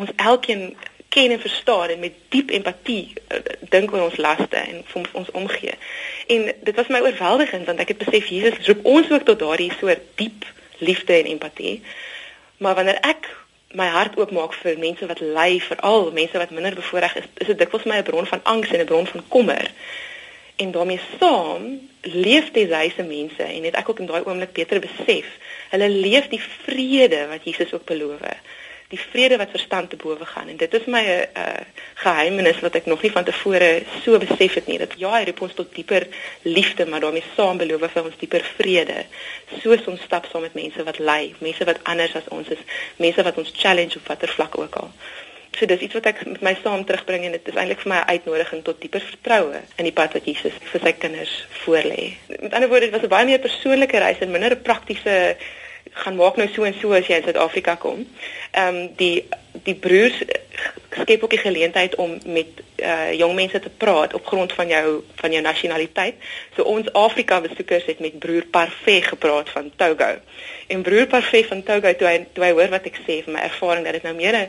ons 0.00 0.10
elkeen 0.16 0.72
ken 1.12 1.30
en 1.30 1.40
verstaan 1.40 1.88
en 1.88 1.98
met 1.98 2.14
diep 2.28 2.50
empatie 2.50 3.12
uh, 3.28 3.38
dink 3.74 3.92
oor 3.92 4.06
ons 4.06 4.16
laste 4.16 4.56
en 4.56 4.80
vir 4.92 5.08
ons 5.20 5.30
omgee. 5.36 5.74
En 6.32 6.48
dit 6.68 6.76
was 6.78 6.88
my 6.88 7.02
oorweldigend 7.04 7.68
want 7.68 7.82
ek 7.84 7.92
het 7.92 8.00
besef 8.04 8.30
Jesus 8.32 8.68
roep 8.70 8.86
ons 8.94 9.10
ook 9.12 9.26
tot 9.28 9.42
daardie 9.42 9.72
soort 9.80 10.06
diep 10.20 10.46
liefde 10.80 11.18
en 11.18 11.28
empatie. 11.34 11.82
Maar 12.64 12.78
wanneer 12.80 13.00
ek 13.04 13.28
my 13.76 13.90
hart 13.92 14.16
oopmaak 14.20 14.56
vir 14.62 14.80
mense 14.80 15.06
wat 15.10 15.20
ly, 15.20 15.60
veral 15.60 16.08
mense 16.16 16.40
wat 16.40 16.50
minder 16.56 16.74
bevoordeel 16.80 17.20
is, 17.20 17.28
is 17.44 17.52
dit 17.52 17.60
dikwels 17.60 17.84
my 17.88 18.00
'n 18.00 18.08
bron 18.08 18.26
van 18.32 18.44
angs 18.54 18.72
en 18.72 18.80
'n 18.80 18.88
bron 18.88 19.06
van 19.06 19.24
kommer. 19.28 19.70
En 20.56 20.72
daarmee 20.72 21.00
saam 21.20 21.80
leef 22.00 22.50
dit 22.52 22.72
hyse 22.72 23.02
mense 23.02 23.42
en 23.42 23.64
het 23.64 23.76
ek 23.76 23.88
ook 23.88 24.00
in 24.00 24.06
daai 24.06 24.24
oomblik 24.24 24.52
beter 24.52 24.80
besef, 24.80 25.28
hulle 25.70 25.88
leef 25.88 26.28
die 26.28 26.42
vrede 26.64 27.26
wat 27.26 27.44
Jesus 27.44 27.72
ook 27.72 27.84
beloof 27.84 28.20
het 28.20 28.60
die 28.92 29.00
vrede 29.00 29.38
wat 29.40 29.54
verstand 29.54 29.90
te 29.90 29.96
bowe 29.96 30.26
gaan. 30.26 30.48
En 30.52 30.58
dit 30.60 30.74
is 30.74 30.84
my 30.86 31.00
'n 31.00 31.08
uh, 31.08 31.22
eh, 31.22 31.42
eh, 31.42 31.64
geheimenis 32.04 32.60
wat 32.60 32.74
ek 32.74 32.86
nog 32.86 33.02
nie 33.02 33.12
van 33.12 33.24
tevore 33.24 33.82
so 34.04 34.18
besef 34.18 34.54
het 34.54 34.66
nie. 34.66 34.78
Dat 34.78 34.92
ja 34.96 35.12
hy 35.16 35.24
roep 35.24 35.40
ons 35.40 35.54
tot 35.54 35.74
dieper 35.74 36.06
liefde 36.42 36.86
maar 36.86 37.00
daarmee 37.00 37.24
saam 37.36 37.56
beloof 37.56 37.92
vir 37.92 38.04
ons 38.04 38.18
dieper 38.18 38.44
vrede. 38.56 39.04
Soos 39.62 39.84
ons 39.86 40.02
stap 40.02 40.26
saam 40.30 40.42
met 40.42 40.54
mense 40.54 40.84
wat 40.84 40.98
ly 40.98 41.34
mense 41.38 41.64
wat 41.64 41.80
anders 41.82 42.14
as 42.14 42.28
ons 42.28 42.48
is 42.48 42.62
mense 42.96 43.22
wat 43.22 43.36
ons 43.36 43.52
challenge 43.56 43.96
op 43.96 44.06
watter 44.06 44.28
vlak 44.28 44.58
ook 44.58 44.76
al. 44.76 44.90
So 45.58 45.66
dis 45.66 45.80
iets 45.84 45.94
wat 45.94 46.06
ek 46.08 46.22
met 46.26 46.40
my 46.40 46.54
saam 46.62 46.84
terugbring 46.84 47.24
en 47.24 47.34
dit 47.36 47.48
is 47.48 47.56
eintlik 47.60 47.80
vir 47.84 47.92
my 47.92 47.98
'n 48.00 48.12
uitnodiging 48.14 48.62
tot 48.64 48.80
dieper 48.80 49.00
vertroue 49.00 49.60
in 49.76 49.84
die 49.84 49.92
pad 49.92 50.12
wat 50.12 50.24
Jesus 50.24 50.52
vir 50.70 50.80
sy 50.80 50.92
kinders 50.92 51.34
voorlê. 51.64 52.12
Met 52.40 52.52
ander 52.52 52.68
woorde 52.68 52.90
dit 52.90 52.94
was 52.94 53.02
'n 53.02 53.14
baie 53.16 53.26
meer 53.26 53.38
persoonlike 53.38 53.98
reis 53.98 54.18
en 54.18 54.30
minder 54.30 54.52
'n 54.52 54.62
praktiese 54.62 55.36
gaan 55.92 56.16
maak 56.16 56.36
nou 56.36 56.48
so 56.48 56.64
en 56.64 56.74
so 56.80 56.92
as 56.96 57.06
jy 57.06 57.20
in 57.20 57.28
Suid-Afrika 57.28 57.76
kom. 57.76 58.06
Ehm 58.50 58.76
um, 58.76 58.90
die 58.96 59.28
die 59.62 59.74
broers 59.74 60.16
skep 60.96 61.22
ook 61.22 61.30
die 61.30 61.38
geleentheid 61.38 61.94
om 61.94 62.18
met 62.24 62.62
uh 62.82 63.12
jong 63.16 63.34
mense 63.34 63.60
te 63.60 63.70
praat 63.70 64.14
op 64.14 64.26
grond 64.26 64.52
van 64.52 64.68
jou 64.68 65.02
van 65.20 65.32
jou 65.32 65.42
nasionaliteit. 65.42 66.14
So 66.56 66.62
ons 66.62 66.92
Afrika 66.92 67.40
besoekers 67.40 67.84
het 67.84 68.00
met 68.00 68.18
broer 68.18 68.44
Parfait 68.50 69.04
gepraat 69.04 69.50
van 69.50 69.70
Togo. 69.76 70.14
En 70.66 70.82
broer 70.82 71.06
Parfait 71.06 71.46
van 71.46 71.62
Togo 71.62 71.94
toe 71.94 72.08
hy 72.08 72.16
toe 72.32 72.44
hy 72.44 72.52
hoor 72.52 72.72
wat 72.72 72.88
ek 72.88 73.02
sê 73.06 73.20
van 73.24 73.36
my 73.36 73.44
ervaring 73.48 73.84
dat 73.84 74.00
dit 74.00 74.08
nou 74.08 74.14
meer 74.14 74.36
'n 74.36 74.48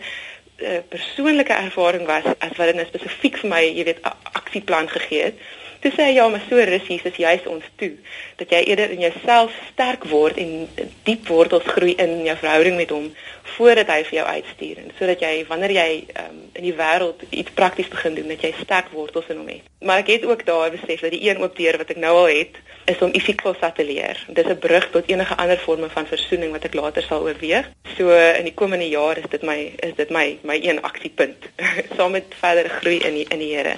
uh, 0.58 0.80
persoonlike 0.90 1.54
ervaring 1.54 2.06
was 2.06 2.24
as 2.38 2.56
wat 2.58 2.72
dit 2.72 2.76
nou 2.76 2.88
spesifiek 2.88 3.38
vir 3.38 3.50
my, 3.50 3.62
jy 3.68 3.84
weet, 3.84 4.02
aksieplan 4.32 4.90
gegee 4.90 5.24
het. 5.24 5.36
Toe 5.84 5.92
sê 5.92 6.06
hy 6.08 6.14
ja, 6.16 6.24
maar 6.32 6.44
so 6.48 6.56
rus 6.64 6.86
Jesus 6.88 7.18
juis 7.20 7.48
ons 7.52 7.66
toe 7.76 7.92
dat 8.40 8.54
jy 8.56 8.62
eerder 8.70 8.94
in 8.96 9.02
jouself 9.04 9.56
sterk 9.74 10.06
word 10.08 10.38
en 10.40 10.70
diep 11.04 11.28
wortels 11.28 11.66
groei 11.76 11.98
in 12.00 12.22
jou 12.24 12.36
verhouding 12.40 12.78
met 12.80 12.94
hom 12.96 13.10
voordat 13.58 13.92
hy 13.92 13.98
vir 14.08 14.18
jou 14.22 14.28
uitstuur 14.38 14.80
en 14.80 14.94
sodat 14.98 15.26
jy 15.26 15.34
wanneer 15.50 15.74
jy 15.76 15.90
um, 16.22 16.38
in 16.56 16.68
die 16.70 16.76
wêreld 16.78 17.26
iets 17.30 17.52
prakties 17.58 17.92
begin 17.92 18.16
doen, 18.16 18.32
dat 18.32 18.46
jy 18.48 18.54
sterk 18.62 18.94
wortels 18.96 19.28
in 19.34 19.42
hom 19.42 19.50
het. 19.52 19.68
Maar 19.84 20.06
ek 20.06 20.14
het 20.14 20.30
ook 20.30 20.46
daar 20.48 20.72
besef 20.72 21.04
dat 21.04 21.12
die 21.12 21.22
een 21.28 21.44
oop 21.44 21.60
deur 21.60 21.78
wat 21.82 21.92
ek 21.92 22.00
nou 22.00 22.14
al 22.22 22.32
het, 22.32 22.62
is 22.88 23.04
om 23.04 23.12
Ifikos 23.16 23.60
te 23.60 23.84
leer. 23.84 24.24
Dit 24.28 24.46
is 24.46 24.56
'n 24.56 24.60
brug 24.60 24.90
tot 24.96 25.12
enige 25.12 25.36
ander 25.36 25.60
vorme 25.60 25.90
van 25.90 26.08
versoening 26.08 26.52
wat 26.52 26.64
ek 26.64 26.80
later 26.80 27.04
sal 27.04 27.28
oorweeg. 27.28 27.68
So 27.98 28.10
in 28.16 28.48
die 28.48 28.56
komende 28.56 28.88
jaar 28.90 29.18
is 29.18 29.30
dit 29.30 29.44
my 29.44 29.74
is 29.80 29.96
dit 29.96 30.10
my 30.10 30.40
my 30.44 30.60
een 30.64 30.82
aksiepunt 30.82 31.38
saam 31.98 32.12
met 32.12 32.26
verdere 32.40 32.70
groei 32.70 32.98
in 32.98 33.14
die, 33.14 33.26
in 33.28 33.40
die 33.40 33.56
Here. 33.56 33.76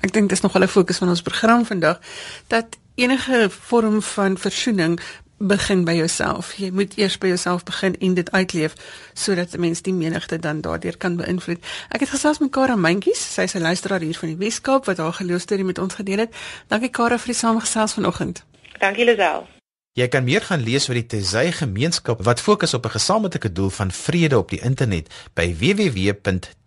Ek 0.00 0.12
dink 0.12 0.28
dis 0.28 0.40
nog 0.40 0.58
'n 0.58 0.66
fokus 0.66 0.98
van 0.98 1.08
ons 1.08 1.22
program 1.22 1.64
vandag 1.66 2.00
dat 2.46 2.78
enige 2.94 3.50
vorm 3.50 4.02
van 4.02 4.38
versoening 4.38 5.00
begin 5.38 5.84
by 5.84 5.92
jouself. 5.94 6.52
Jy 6.58 6.70
moet 6.74 6.96
eers 6.98 7.18
by 7.18 7.26
jouself 7.26 7.62
begin 7.64 7.98
en 7.98 8.14
dit 8.14 8.30
uitleef 8.30 8.72
sodat 9.14 9.54
'n 9.54 9.60
mens 9.60 9.82
die 9.82 9.92
menigte 9.92 10.38
dan 10.38 10.60
daardeur 10.60 10.96
kan 10.96 11.16
beïnvloed. 11.16 11.58
Ek 11.88 12.00
het 12.00 12.08
gesels 12.08 12.38
met 12.38 12.50
Kara 12.50 12.76
Mentjies, 12.76 13.34
sy 13.34 13.42
is 13.42 13.54
'n 13.54 13.60
luisteraar 13.60 14.00
hier 14.00 14.18
van 14.18 14.28
die 14.28 14.36
Weskaap 14.36 14.84
wat 14.84 14.96
haar 14.96 15.12
geloofstorie 15.12 15.64
met 15.64 15.78
ons 15.78 15.94
gedeel 15.94 16.18
het. 16.18 16.34
Dankie 16.66 16.90
Kara 16.90 17.18
vir 17.18 17.26
die 17.26 17.34
samegesels 17.34 17.92
vanoggend. 17.92 18.44
Dankie 18.78 19.04
Lisel. 19.04 19.46
Jy 19.92 20.08
kan 20.08 20.24
meer 20.24 20.40
gaan 20.40 20.60
lees 20.60 20.88
oor 20.88 20.94
die 20.94 21.06
Tesay 21.06 21.52
gemeenskap 21.52 22.22
wat 22.24 22.40
fokus 22.40 22.74
op 22.74 22.84
'n 22.84 22.90
gesamentlike 22.90 23.52
doel 23.52 23.70
van 23.70 23.92
vrede 23.92 24.38
op 24.38 24.50
die 24.50 24.60
internet 24.60 25.14
by 25.34 25.56
www.taize.fr. 25.56 26.58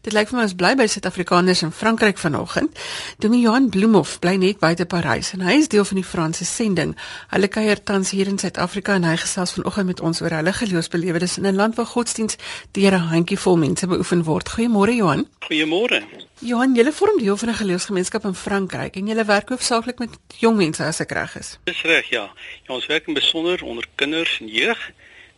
Dit 0.00 0.14
lyk 0.16 0.30
vir 0.30 0.38
my 0.38 0.44
ons 0.46 0.54
bly 0.56 0.68
by 0.80 0.86
Suid-Afrikaners 0.88 1.60
in 1.66 1.72
Frankryk 1.76 2.16
vanoggend. 2.16 2.72
Dominee 3.20 3.44
Johan 3.44 3.66
Bloemhof 3.68 4.14
bly 4.24 4.38
net 4.40 4.56
buite 4.62 4.86
Parys 4.88 5.34
en 5.36 5.42
hy 5.44 5.58
is 5.60 5.68
deel 5.68 5.84
van 5.84 6.00
die 6.00 6.04
Franse 6.08 6.46
sending. 6.48 6.94
Hulle 7.28 7.50
kuier 7.52 7.82
tans 7.84 8.14
hier 8.16 8.30
in 8.32 8.40
Suid-Afrika 8.40 8.96
en 8.96 9.04
hy 9.04 9.18
gesels 9.20 9.52
vanoggend 9.58 9.90
met 9.90 10.00
ons 10.00 10.22
oor 10.24 10.32
hulle 10.38 10.54
geloofsbelewenisse 10.56 11.42
in 11.42 11.50
'n 11.50 11.60
land 11.60 11.76
waar 11.76 11.90
godsdiens 11.92 12.38
deur 12.72 12.96
'n 12.96 13.12
handjievol 13.12 13.60
mense 13.60 13.86
beoefen 13.86 14.24
word. 14.24 14.48
Goeiemôre 14.48 14.96
Johan. 14.96 15.28
Goeiemôre. 15.44 16.00
Johan, 16.40 16.74
jy 16.74 16.92
vorm 16.92 17.18
deel 17.18 17.36
van 17.36 17.48
'n 17.48 17.60
geloofsgemeenskap 17.60 18.24
in 18.24 18.34
Frankryk 18.34 18.96
en 18.96 19.06
jy 19.06 19.24
werk 19.24 19.48
hoofsaaklik 19.48 19.98
met 19.98 20.16
jong 20.38 20.56
mense 20.56 20.82
as 20.84 21.00
ek 21.00 21.12
reg 21.12 21.36
is. 21.36 21.58
Dis 21.64 21.82
reg, 21.82 22.08
ja. 22.08 22.32
ja. 22.66 22.74
Ons 22.74 22.86
werk 22.86 23.06
in 23.06 23.14
besonder 23.14 23.62
onder 23.64 23.84
kinders 23.96 24.40
en 24.40 24.48
jeug, 24.48 24.92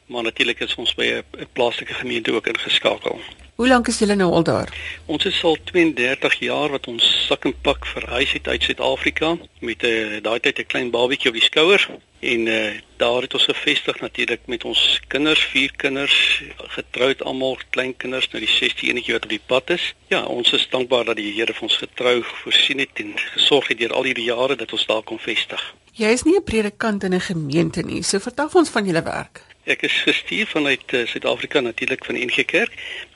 maar 0.06 0.22
natuurlik 0.22 0.60
is 0.60 0.74
ons 0.74 0.94
by 0.94 1.24
'n 1.34 1.46
plaaslike 1.52 1.94
gemeente 1.94 2.32
ook 2.32 2.46
ingeskakel. 2.46 3.18
Hoe 3.54 3.68
lank 3.68 3.88
is 3.88 3.98
julle 4.00 4.14
nou 4.16 4.30
al 4.32 4.42
daar? 4.42 4.70
Ons 5.12 5.24
is 5.28 5.42
al 5.44 5.58
32 5.68 6.38
jaar 6.40 6.72
wat 6.72 6.86
ons 6.88 7.04
sak 7.26 7.44
en 7.44 7.52
pak 7.66 7.84
verhuis 7.86 8.32
het 8.32 8.48
uit 8.48 8.62
Suid-Afrika 8.62 9.36
met 9.60 9.82
'n 9.82 9.86
uh, 9.86 10.22
daai 10.24 10.40
tyd 10.40 10.58
'n 10.58 10.66
klein 10.72 10.90
babietjie 10.90 11.28
op 11.28 11.36
die 11.36 11.44
skouer 11.44 11.88
en 12.20 12.46
uh, 12.46 12.72
daar 12.96 13.22
het 13.22 13.34
ons 13.34 13.44
gevestig 13.44 14.00
natuurlik 14.00 14.40
met 14.46 14.64
ons 14.64 15.00
kinders, 15.08 15.44
vier 15.52 15.70
kinders, 15.76 16.42
getroud 16.56 17.22
almal, 17.22 17.58
klein 17.70 17.96
kinders, 17.96 18.28
nou 18.30 18.40
die 18.44 18.54
16 18.54 18.88
enetjie 18.88 19.12
wat 19.12 19.24
op 19.24 19.30
die 19.30 19.46
pad 19.46 19.70
is. 19.70 19.94
Ja, 20.08 20.24
ons 20.24 20.52
is 20.52 20.68
dankbaar 20.70 21.04
dat 21.04 21.16
die 21.16 21.32
Here 21.32 21.52
vir 21.52 21.62
ons 21.62 21.76
getrou 21.76 22.22
voorsien 22.22 22.78
het 22.78 22.94
en 22.94 23.12
gesorg 23.34 23.68
het 23.68 23.78
deur 23.78 23.92
al 23.92 24.04
hierdie 24.04 24.30
jare 24.32 24.56
dat 24.56 24.72
ons 24.72 24.86
daar 24.86 25.02
kon 25.02 25.18
vestig. 25.18 25.74
Jy 25.92 26.08
is 26.08 26.22
nie 26.22 26.36
'n 26.36 26.44
predikant 26.44 27.04
in 27.04 27.14
'n 27.14 27.20
gemeente 27.20 27.82
nie, 27.82 28.02
so 28.02 28.18
vertel 28.18 28.48
ons 28.54 28.70
van 28.70 28.86
julle 28.86 29.02
werk. 29.02 29.51
Ek 29.62 29.84
is 29.86 29.94
gestuur 30.02 30.48
vanuit 30.50 30.92
uh, 30.92 31.04
Suid-Afrika 31.06 31.60
natuurlik 31.62 32.04
van 32.04 32.16
die 32.18 32.24
NG 32.26 32.42
Kerk, 32.50 32.72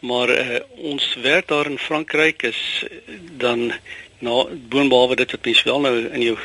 maar 0.06 0.30
uh, 0.30 0.60
ons 0.78 1.02
werk 1.18 1.48
daar 1.50 1.66
in 1.66 1.78
Frankryk 1.78 2.44
is 2.46 2.84
uh, 2.86 3.16
dan 3.42 3.72
na 4.22 4.44
boonbehalwe 4.70 5.16
dit 5.18 5.34
wat 5.34 5.44
mens 5.44 5.62
wel 5.66 5.80
nou 5.80 5.94
in 6.04 6.22
jou 6.22 6.36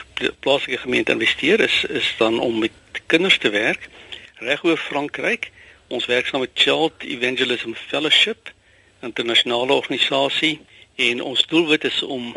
plaaslike 0.41 0.81
gemeente 0.87 1.13
investeer 1.13 1.61
is 1.61 1.83
is 1.85 2.09
dan 2.17 2.39
om 2.39 2.57
met 2.65 2.73
kinders 3.05 3.37
te 3.37 3.53
werk 3.53 3.89
reg 4.41 4.65
oor 4.65 4.77
Frankryk. 4.77 5.51
Ons 5.87 6.09
werk 6.09 6.25
saam 6.25 6.41
met 6.41 6.57
Child 6.57 7.05
Evangelism 7.05 7.77
Fellowship, 7.77 8.49
'n 9.01 9.13
internasionale 9.13 9.73
organisasie 9.73 10.59
en 10.95 11.21
ons 11.21 11.45
doelwit 11.45 11.83
is 11.83 12.01
om 12.01 12.33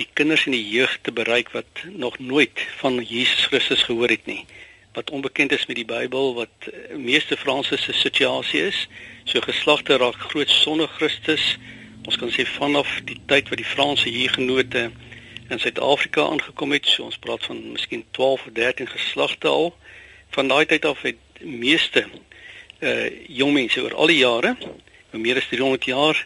die 0.00 0.08
kinders 0.12 0.48
en 0.48 0.56
die 0.56 0.68
jeug 0.68 0.98
te 1.02 1.12
bereik 1.12 1.52
wat 1.52 1.84
nog 1.84 2.18
nooit 2.18 2.64
van 2.80 3.02
Jesus 3.02 3.44
Christus 3.52 3.82
gehoor 3.82 4.08
het 4.08 4.24
nie 4.26 4.46
wat 4.94 5.10
onbekend 5.10 5.52
is 5.52 5.66
met 5.66 5.76
die 5.76 5.84
Bybel 5.88 6.34
wat 6.34 6.68
uh, 6.70 6.96
meeste 6.96 7.36
Franse 7.36 7.76
se 7.76 7.92
situasie 7.92 8.60
is. 8.70 8.86
So 9.24 9.40
geslagte 9.40 9.96
raak 9.96 10.18
groot 10.30 10.50
sonder 10.50 10.88
Christus. 10.88 11.58
Ons 12.04 12.18
kan 12.20 12.30
sê 12.30 12.46
vanaf 12.46 13.00
die 13.08 13.18
tyd 13.26 13.50
wat 13.50 13.58
die 13.58 13.72
Franse 13.74 14.08
hier 14.08 14.30
genote 14.30 14.90
in 15.50 15.60
Suid-Afrika 15.60 16.24
aangekom 16.30 16.72
het, 16.72 16.86
so 16.86 17.04
ons 17.08 17.18
praat 17.20 17.44
van 17.44 17.60
miskien 17.72 18.04
12 18.16 18.46
of 18.46 18.52
13 18.56 18.88
geslagte 18.88 19.48
al. 19.48 19.74
Van 20.36 20.48
daai 20.48 20.64
tyd 20.70 20.86
af 20.88 21.02
het 21.02 21.20
meeste 21.40 22.06
uh 22.84 23.08
jong 23.28 23.52
mense 23.54 23.82
oor 23.82 23.94
al 23.94 24.10
die 24.12 24.20
jare, 24.20 24.54
vir 25.10 25.20
meer 25.20 25.38
as 25.40 25.50
300 25.50 25.86
jaar, 25.88 26.18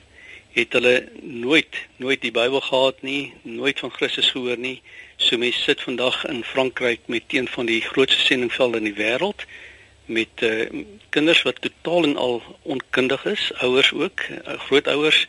het 0.57 0.72
hulle 0.74 0.94
nooit 1.22 1.76
nooit 1.96 2.20
die 2.22 2.35
Bybel 2.35 2.61
gehad 2.61 3.02
nie, 3.07 3.33
nooit 3.42 3.78
van 3.78 3.92
Christus 3.94 4.31
gehoor 4.35 4.59
nie. 4.59 4.81
So 5.18 5.38
mense 5.38 5.62
sit 5.66 5.81
vandag 5.83 6.22
in 6.31 6.44
Frankryk 6.44 7.00
met 7.07 7.22
een 7.28 7.48
van 7.48 7.66
die 7.66 7.81
grootste 7.81 8.20
sendingvelde 8.20 8.78
in 8.78 8.85
die 8.85 8.94
wêreld 8.94 9.44
met 10.07 10.40
uh, 10.40 10.85
kinders 11.09 11.42
wat 11.42 11.61
totaal 11.61 12.04
en 12.04 12.16
al 12.16 12.42
onkundig 12.62 13.24
is, 13.24 13.50
ouers 13.61 13.92
ook, 13.92 14.22
uh, 14.31 14.59
grootouers, 14.59 15.26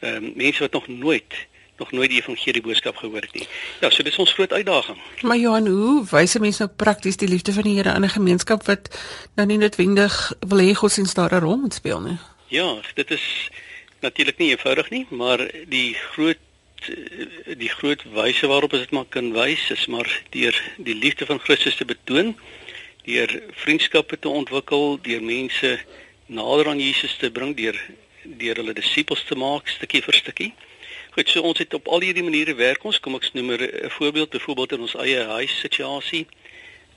uh, 0.00 0.18
mense 0.34 0.60
wat 0.60 0.72
nog 0.72 0.88
nooit 0.88 1.46
nog 1.76 1.92
nooit 1.92 2.10
die 2.10 2.20
evangelie 2.20 2.62
boodskap 2.62 2.96
gehoor 2.96 3.24
het 3.24 3.32
nie. 3.34 3.46
Ja, 3.80 3.90
so 3.90 4.04
dis 4.06 4.18
ons 4.22 4.32
groot 4.36 4.52
uitdaging. 4.52 4.98
Maar 5.26 5.36
Johan, 5.40 5.66
hoe 5.66 6.04
wys 6.10 6.36
mense 6.38 6.62
nou 6.62 6.74
prakties 6.76 7.16
die 7.18 7.28
liefde 7.28 7.54
van 7.56 7.66
die 7.66 7.74
Here 7.76 7.92
aan 7.92 8.04
'n 8.04 8.18
gemeenskap 8.18 8.66
wat 8.66 8.90
nou 9.34 9.46
nie 9.46 9.58
noodwendig 9.58 10.32
wil 10.46 10.60
hê 10.60 10.74
God 10.74 10.92
sien 10.92 11.08
daar 11.14 11.34
'n 11.34 11.40
rol 11.40 11.56
moet 11.56 11.74
speel 11.74 12.00
nie? 12.00 12.18
Ja, 12.46 12.80
dit 12.94 13.10
is 13.10 13.50
natuurlik 14.00 14.38
nie 14.38 14.50
eenvoudig 14.50 14.90
nie, 14.90 15.06
maar 15.10 15.50
die 15.68 15.94
groot 15.94 16.38
die 17.58 17.68
groot 17.68 18.02
wyse 18.14 18.46
waarop 18.46 18.70
dit 18.70 18.90
maar 18.90 19.08
kan 19.08 19.32
wys 19.32 19.70
is 19.70 19.86
maar 19.86 20.08
deur 20.30 20.56
die 20.76 20.94
liefde 20.94 21.26
van 21.26 21.40
Christus 21.40 21.76
te 21.76 21.84
betoon, 21.84 22.36
deur 23.04 23.42
vriendskappe 23.64 24.18
te 24.18 24.28
ontwikkel, 24.28 24.98
deur 25.02 25.22
mense 25.22 25.78
nader 26.26 26.68
aan 26.68 26.80
Jesus 26.80 27.16
te 27.16 27.30
bring, 27.30 27.56
deur 27.56 27.78
deur 28.22 28.60
hulle 28.60 28.74
disippels 28.74 29.24
te 29.26 29.34
maak 29.34 29.66
stukkie 29.68 30.02
vir 30.02 30.14
stukkie. 30.14 30.52
Goed, 31.12 31.28
so 31.28 31.42
ons 31.42 31.58
het 31.58 31.74
op 31.74 31.88
al 31.92 32.06
hierdie 32.06 32.22
maniere 32.22 32.54
werk 32.54 32.84
ons. 32.88 33.00
Kom 33.02 33.18
ek 33.18 33.26
noem 33.34 33.50
'n 33.52 33.90
voorbeeld, 33.98 34.30
byvoorbeeld 34.30 34.72
in 34.72 34.80
ons 34.86 34.94
eie 34.94 35.24
huis 35.24 35.58
situasie 35.60 36.26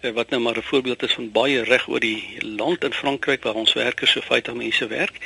eh, 0.01 0.11
wat 0.11 0.29
nou 0.29 0.41
maar 0.41 0.57
'n 0.57 0.69
voorbeeld 0.71 1.03
is 1.03 1.13
van 1.13 1.31
baie 1.31 1.63
reg 1.63 1.87
oor 1.87 1.99
die 1.99 2.37
land 2.41 2.83
in 2.83 2.93
Frankryk 2.93 3.43
waar 3.43 3.55
ons 3.55 3.73
werkers 3.73 4.11
so 4.11 4.21
50 4.21 4.53
mense 4.53 4.87
werk 4.87 5.19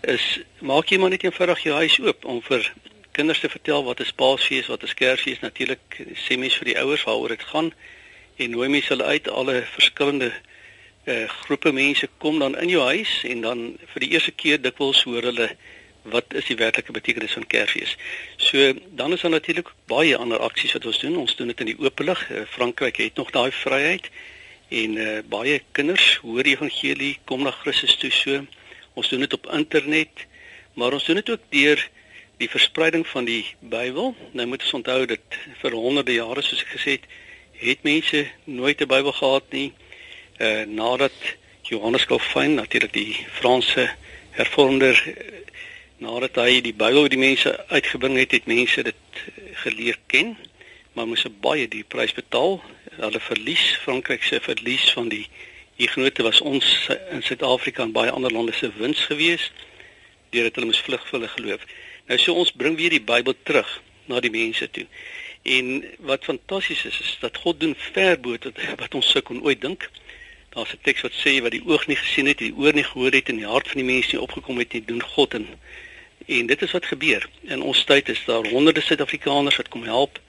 is 0.00 0.40
maak 0.60 0.88
jy 0.88 0.98
maar 0.98 1.10
net 1.10 1.24
eenvoudig 1.24 1.62
jou 1.62 1.74
huis 1.76 1.98
oop 2.00 2.24
om 2.24 2.40
vir 2.42 2.72
kinders 3.12 3.40
te 3.40 3.48
vertel 3.48 3.84
wat 3.84 4.00
'n 4.00 4.14
Paasfees, 4.16 4.66
wat 4.66 4.82
'n 4.82 4.94
Kersfees 4.94 5.40
natuurlik 5.40 6.00
sê 6.14 6.38
mens 6.38 6.54
vir 6.54 6.64
die 6.64 6.78
ouers 6.78 7.04
waaroor 7.04 7.28
dit 7.28 7.42
gaan 7.42 7.72
en 8.36 8.50
nooi 8.50 8.68
mense 8.68 8.88
hulle 8.88 9.04
uit 9.04 9.28
alle 9.28 9.62
verskillende 9.62 10.32
uh, 11.04 11.28
groepe 11.28 11.72
mense 11.72 12.08
kom 12.18 12.38
dan 12.38 12.58
in 12.58 12.68
jou 12.68 12.84
huis 12.84 13.22
en 13.24 13.40
dan 13.40 13.76
vir 13.92 14.00
die 14.00 14.10
eerste 14.10 14.30
keer 14.30 14.60
dikwels 14.62 15.02
hoor 15.02 15.22
hulle 15.22 15.50
wat 16.02 16.32
is 16.34 16.46
die 16.48 16.56
werklike 16.56 16.92
betekenis 16.96 17.36
van 17.36 17.46
Kersfees. 17.46 17.96
So 18.36 18.72
dan 18.96 19.12
is 19.12 19.20
daar 19.20 19.30
natuurlik 19.30 19.68
baie 19.86 20.16
ander 20.16 20.40
aksies 20.40 20.72
wat 20.72 20.86
ons 20.86 20.98
doen. 20.98 21.16
Ons 21.16 21.36
doen 21.36 21.52
dit 21.52 21.60
in 21.60 21.72
die 21.74 21.78
openlig. 21.78 22.22
Uh, 22.30 22.46
Frankryk 22.48 22.96
het 22.96 23.20
nog 23.20 23.30
daai 23.30 23.50
vryheid 23.52 24.08
en 24.68 24.96
uh, 24.96 25.18
baie 25.28 25.60
kinders 25.76 26.16
hoor 26.22 26.46
die 26.46 26.54
evangelie, 26.54 27.18
kom 27.24 27.42
na 27.42 27.50
Christus 27.50 27.98
toe 28.00 28.10
so. 28.14 28.40
Ons 28.94 29.08
doen 29.12 29.20
dit 29.20 29.32
op 29.32 29.48
internet, 29.52 30.24
maar 30.74 30.96
ons 30.96 31.04
doen 31.04 31.20
dit 31.20 31.30
ook 31.30 31.44
deur 31.50 31.88
die 32.40 32.48
verspreiding 32.48 33.06
van 33.06 33.24
die 33.28 33.44
Bybel. 33.60 34.14
Nou 34.32 34.46
moet 34.48 34.62
ons 34.64 34.78
onthou 34.80 35.04
dat 35.06 35.38
vir 35.60 35.76
honderde 35.76 36.14
jare 36.16 36.42
soos 36.42 36.62
ek 36.64 36.72
gesê 36.72 36.96
het, 36.96 37.08
het 37.60 37.82
mense 37.84 38.24
nooit 38.44 38.80
'n 38.80 38.88
Bybel 38.88 39.12
gehad 39.12 39.52
nie. 39.52 39.72
Uh 40.40 40.64
nadat 40.64 41.12
Johannes 41.62 42.06
Calvin 42.06 42.54
natuurlik 42.54 42.92
die 42.92 43.26
Franse 43.32 43.90
hervormder 44.30 44.96
nadat 45.98 46.36
hy 46.36 46.60
die 46.60 46.72
Bybel 46.72 47.02
vir 47.02 47.12
die 47.12 47.26
mense 47.28 47.52
uitgebring 47.68 48.16
het, 48.16 48.32
het 48.32 48.46
mense 48.46 48.82
dit 48.82 49.20
geleer 49.64 49.98
ken, 50.06 50.36
maar 50.92 51.06
moes 51.06 51.24
'n 51.24 51.36
baie 51.40 51.68
duur 51.68 51.84
prys 51.84 52.12
betaal. 52.12 52.62
Hulle 52.96 53.20
verlies 53.20 53.76
Frankryk 53.82 54.22
se 54.22 54.40
verlies 54.40 54.92
van 54.92 55.08
die 55.08 55.28
Hugenote 55.76 56.22
was 56.22 56.40
ons 56.40 56.88
in 57.10 57.22
Suid-Afrika 57.22 57.82
en 57.82 57.92
baie 57.92 58.10
ander 58.10 58.32
lande 58.32 58.52
se 58.52 58.72
wins 58.76 59.00
geweest 59.00 59.52
deurdat 60.30 60.54
hulle 60.54 60.66
moes 60.66 60.80
vlug 60.80 61.06
vir 61.08 61.18
hulle 61.18 61.28
geloof. 61.28 61.64
Nou 62.10 62.18
so 62.18 62.34
ons 62.34 62.50
bring 62.50 62.74
weer 62.74 62.90
die 62.90 63.04
Bybel 63.06 63.36
terug 63.46 63.68
na 64.10 64.18
die 64.18 64.32
mense 64.34 64.66
toe. 64.74 64.82
En 65.46 65.84
wat 66.08 66.24
fantasties 66.26 66.82
is 66.88 66.96
is 67.00 67.12
dat 67.20 67.36
God 67.38 67.60
doen 67.60 67.76
ver 67.92 68.16
bo 68.20 68.38
tot 68.38 68.58
wat 68.80 68.96
ons 68.98 69.10
sou 69.14 69.22
kon 69.22 69.42
ooit 69.46 69.60
dink. 69.62 69.86
Daar's 70.50 70.72
'n 70.74 70.82
teks 70.82 71.04
wat 71.06 71.14
sê 71.14 71.38
wat 71.42 71.54
die 71.54 71.62
oog 71.66 71.86
nie 71.86 71.96
gesien 71.96 72.26
het, 72.26 72.38
die 72.38 72.54
oor 72.56 72.74
nie 72.74 72.84
gehoor 72.84 73.14
het 73.14 73.28
en 73.28 73.36
die 73.36 73.46
hart 73.46 73.68
van 73.68 73.78
die 73.82 73.86
mens 73.92 74.10
nie 74.10 74.20
opgekom 74.20 74.58
het 74.58 74.72
nie, 74.72 74.84
doen 74.84 75.02
God 75.02 75.34
en 75.34 75.46
en 76.26 76.46
dit 76.46 76.62
is 76.62 76.70
wat 76.70 76.86
gebeur. 76.86 77.28
In 77.42 77.62
ons 77.62 77.84
tyd 77.84 78.08
is 78.08 78.24
daar 78.24 78.46
honderde 78.46 78.80
Suid-Afrikaners 78.80 79.56
wat 79.56 79.68
kom 79.68 79.82
help. 79.82 80.20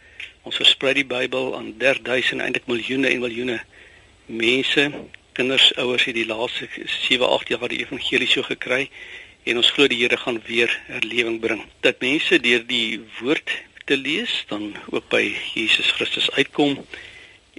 Ons 0.42 0.56
versprei 0.56 0.94
die 0.94 1.06
Bybel 1.06 1.56
aan 1.56 1.78
derduisende, 1.78 2.44
eintlik 2.44 2.68
miljoene 2.68 3.08
en 3.08 3.20
miljoene 3.20 3.62
mense, 4.26 4.92
kinders, 5.34 5.76
ouers 5.76 6.06
het 6.06 6.16
die 6.16 6.26
laaste 6.26 6.68
7, 6.86 7.30
8 7.30 7.48
jaar 7.48 7.68
die 7.68 7.80
evangelie 7.80 8.28
so 8.28 8.42
gekry 8.42 8.90
en 9.44 9.58
ons 9.62 9.72
glo 9.72 9.88
die 9.88 10.02
Here 10.04 10.18
gaan 10.18 10.42
weer 10.48 10.74
herlewing 10.88 11.40
bring. 11.40 11.64
Dat 11.82 12.02
mense 12.02 12.40
deur 12.40 12.66
die 12.68 13.02
woord 13.20 13.52
te 13.86 13.98
lees 13.98 14.44
dan 14.50 14.76
ook 14.90 15.10
by 15.10 15.24
Jesus 15.54 15.92
Christus 15.98 16.32
uitkom 16.32 16.78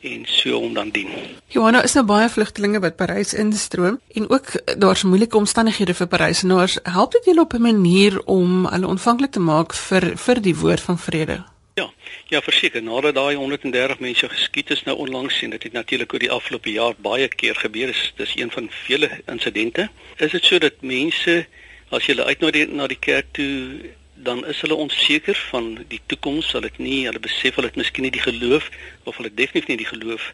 en 0.03 0.25
so 0.27 0.59
om 0.59 0.75
dan 0.75 0.91
dien. 0.91 1.11
Johanna 1.55 1.83
is 1.83 1.95
nou 1.95 2.05
baie 2.07 2.29
vlugtelinge 2.31 2.81
wat 2.83 2.97
Parys 2.99 3.35
instroom 3.35 4.01
en 4.19 4.29
ook 4.31 4.51
daar's 4.79 5.05
moeilike 5.07 5.37
omstandighede 5.37 5.95
vir 5.95 6.11
Parysenaars. 6.11 6.79
Help 6.83 7.13
dit 7.13 7.31
julle 7.31 7.41
op 7.41 7.55
'n 7.55 7.63
manier 7.63 8.21
om 8.25 8.67
hulle 8.67 8.87
ontvanklik 8.87 9.31
te 9.31 9.41
maak 9.41 9.75
vir 9.75 10.17
vir 10.17 10.43
die 10.43 10.57
woord 10.57 10.81
van 10.81 10.99
vrede? 10.99 11.45
Ja, 11.75 11.91
ja 12.29 12.41
verseker, 12.43 12.83
nadat 12.83 13.15
daai 13.15 13.35
130 13.35 13.99
mense 13.99 14.29
geskiet 14.29 14.71
is 14.71 14.83
nou 14.83 14.97
onlangs 14.97 15.43
en 15.43 15.51
dit 15.51 15.63
het 15.63 15.73
natuurlik 15.73 16.13
oor 16.13 16.19
die 16.19 16.31
afgelope 16.31 16.71
jaar 16.71 16.95
baie 16.99 17.29
keer 17.29 17.55
gebeur, 17.55 17.89
is 17.89 18.13
dis 18.17 18.37
een 18.37 18.51
van 18.51 18.69
vele 18.71 19.09
insidente. 19.27 19.89
Is 20.17 20.31
dit 20.31 20.45
so 20.45 20.59
dat 20.59 20.73
mense 20.81 21.47
as 21.93 22.07
jy 22.09 22.17
uit 22.17 22.41
na 22.41 22.51
die 22.51 22.67
na 22.73 22.87
die 22.89 23.01
kerk 23.01 23.35
toe 23.37 23.93
dan 24.25 24.47
is 24.47 24.61
hulle 24.63 24.79
onseker 24.79 25.37
van 25.51 25.85
die 25.91 26.01
toekoms, 26.07 26.53
hulle 26.55 26.71
het 26.71 26.79
nie, 26.79 27.05
hulle 27.05 27.21
besef 27.21 27.59
hulle 27.59 27.69
het 27.69 27.77
miskien 27.77 28.07
nie 28.07 28.15
die 28.15 28.23
geloof 28.23 28.69
of 29.05 29.19
hulle 29.19 29.33
definitief 29.35 29.69
nie 29.69 29.81
die 29.83 29.89
geloof 29.91 30.31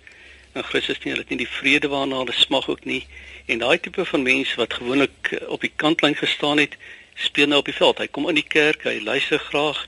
in 0.54 0.66
Christus 0.68 1.00
nie, 1.02 1.14
hulle 1.14 1.24
het 1.24 1.32
nie 1.32 1.40
die 1.42 1.50
vrede 1.50 1.90
waarna 1.90 2.20
hulle 2.22 2.34
smag 2.36 2.68
ook 2.68 2.84
nie. 2.88 3.00
En 3.50 3.62
daai 3.62 3.78
tipe 3.80 4.04
van 4.04 4.26
mense 4.26 4.58
wat 4.60 4.76
gewoonlik 4.78 5.32
eh, 5.32 5.46
op 5.48 5.64
die 5.64 5.72
kantlyn 5.82 6.16
gestaan 6.18 6.60
het, 6.62 6.76
speel 7.14 7.48
nou 7.50 7.62
op 7.62 7.70
die 7.70 7.76
veld. 7.76 8.02
Hy 8.02 8.08
kom 8.12 8.28
in 8.28 8.38
die 8.38 8.46
kerk, 8.46 8.84
hy 8.86 8.98
luister 9.02 9.40
graag 9.48 9.86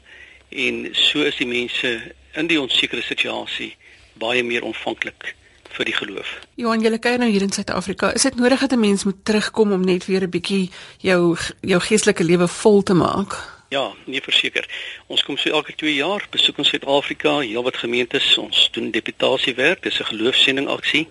en 0.51 0.89
so 0.97 1.23
is 1.27 1.39
die 1.39 1.49
mense 1.51 1.93
in 2.41 2.51
die 2.51 2.61
onsekere 2.61 3.05
situasie 3.05 3.75
baie 4.19 4.43
meer 4.47 4.67
ontvanklik 4.67 5.35
vir 5.73 5.85
die 5.85 5.95
geloof. 5.95 6.39
Johan, 6.55 6.83
jy 6.83 6.99
kyk 6.99 7.19
nou 7.19 7.31
hier 7.31 7.43
in 7.43 7.53
Suid-Afrika. 7.53 8.13
Is 8.15 8.23
dit 8.23 8.37
nodig 8.37 8.61
dat 8.61 8.73
'n 8.73 8.81
mens 8.81 9.05
moet 9.05 9.25
terugkom 9.25 9.73
om 9.73 9.85
net 9.85 10.07
weer 10.07 10.23
'n 10.23 10.31
bietjie 10.31 10.71
jou 10.99 11.37
jou 11.61 11.81
geestelike 11.81 12.25
lewe 12.25 12.49
vol 12.49 12.83
te 12.83 12.95
maak? 12.95 13.61
Ja, 13.71 13.93
nee 14.05 14.21
verseker. 14.21 14.67
Ons 15.07 15.23
kom 15.23 15.37
so 15.37 15.51
elke 15.51 15.75
2 15.75 15.95
jaar 15.95 16.27
besoek 16.31 16.59
ons 16.59 16.69
Suid-Afrika, 16.69 17.39
heelwat 17.39 17.77
gemeentes. 17.77 18.39
Ons 18.39 18.69
doen 18.73 18.91
deputasiewerk, 18.91 19.83
dis 19.83 20.01
'n 20.01 20.05
geloofsending 20.05 20.69
aksie. 20.69 21.09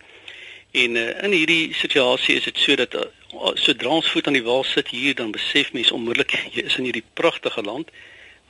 En 0.71 0.95
uh, 0.95 1.23
in 1.23 1.31
hierdie 1.31 1.73
situasie 1.73 2.35
is 2.35 2.43
dit 2.43 2.57
so 2.57 2.75
dat 2.75 2.93
uh, 2.93 3.05
sodra 3.53 3.89
ons 3.89 4.09
voet 4.11 4.27
aan 4.27 4.37
die 4.37 4.43
wal 4.43 4.63
sit 4.63 4.87
hier, 4.87 5.15
dan 5.15 5.31
besef 5.31 5.71
mense 5.73 5.93
onmiddellik 5.93 6.35
jy 6.53 6.65
is 6.67 6.77
in 6.77 6.83
hierdie 6.83 7.05
pragtige 7.13 7.61
land 7.61 7.89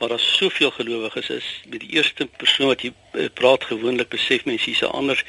waar 0.00 0.08
daar 0.08 0.20
soveel 0.20 0.70
gelowiges 0.70 1.28
is. 1.28 1.46
Met 1.68 1.80
die 1.80 1.92
eerste 1.96 2.26
persoon 2.26 2.72
wat 2.72 2.82
jy 2.82 2.92
uh, 2.92 3.28
praat 3.34 3.64
gewoonlik 3.64 4.08
besef 4.08 4.44
mense 4.44 4.64
hier's 4.64 4.82
'n 4.82 4.92
ander 4.92 5.24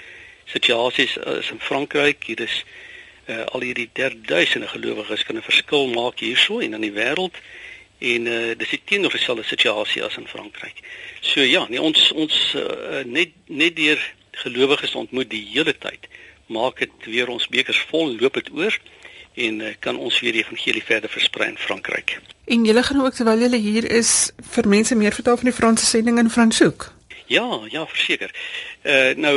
situasies 0.52 1.18
uh, 1.18 1.40
is 1.40 1.52
in 1.52 1.60
Frankryk. 1.60 2.24
Hier 2.24 2.40
is 2.40 2.64
uh, 3.30 3.46
al 3.56 3.66
hierdie 3.66 3.90
derduisende 3.94 4.68
gelowiges 4.68 5.24
kan 5.24 5.36
'n 5.36 5.42
verskil 5.42 5.88
maak 5.88 6.20
hierso 6.20 6.60
en 6.60 6.74
in 6.74 6.82
die 6.82 6.96
wêreld 6.96 7.36
en 8.00 8.26
uh, 8.26 8.56
dis 8.58 8.70
die 8.70 8.82
teenoorgestelde 8.86 9.44
situasie 9.44 10.04
as 10.04 10.18
in 10.18 10.28
Frankryk. 10.28 10.82
So 11.22 11.42
ja, 11.42 11.68
nee 11.70 11.82
ons 11.82 12.12
ons 12.12 12.56
uh, 12.56 13.04
net 13.06 13.30
net 13.46 13.76
deur 13.76 14.00
gelowiges 14.32 14.96
ontmoet 14.96 15.30
die 15.30 15.46
hele 15.54 15.78
tyd 15.78 16.08
maak 16.52 16.80
dit 16.80 17.06
weer 17.06 17.30
ons 17.30 17.48
bekers 17.48 17.80
vol 17.92 18.16
loop 18.20 18.40
dit 18.40 18.50
oor 18.58 18.78
en 19.34 19.62
uh, 19.62 19.74
kan 19.80 19.98
ons 19.98 20.20
weer 20.20 20.36
die 20.36 20.44
evangelie 20.44 20.84
verder 20.84 21.10
versprei 21.10 21.50
in 21.54 21.58
Frankryk. 21.58 22.18
En 22.52 22.66
julle 22.66 22.84
gaan 22.84 23.02
ook 23.06 23.16
terwyl 23.16 23.46
julle 23.46 23.62
hier 23.62 23.88
is 23.92 24.32
vir 24.56 24.68
mense 24.68 24.96
meer 24.96 25.16
vertel 25.16 25.38
van 25.38 25.52
die 25.52 25.56
Franse 25.56 25.86
sending 25.86 26.20
in 26.20 26.30
Franshoek. 26.30 26.90
Ja, 27.32 27.62
ja, 27.72 27.86
verseker. 27.88 28.34
Uh 28.84 29.14
nou 29.16 29.36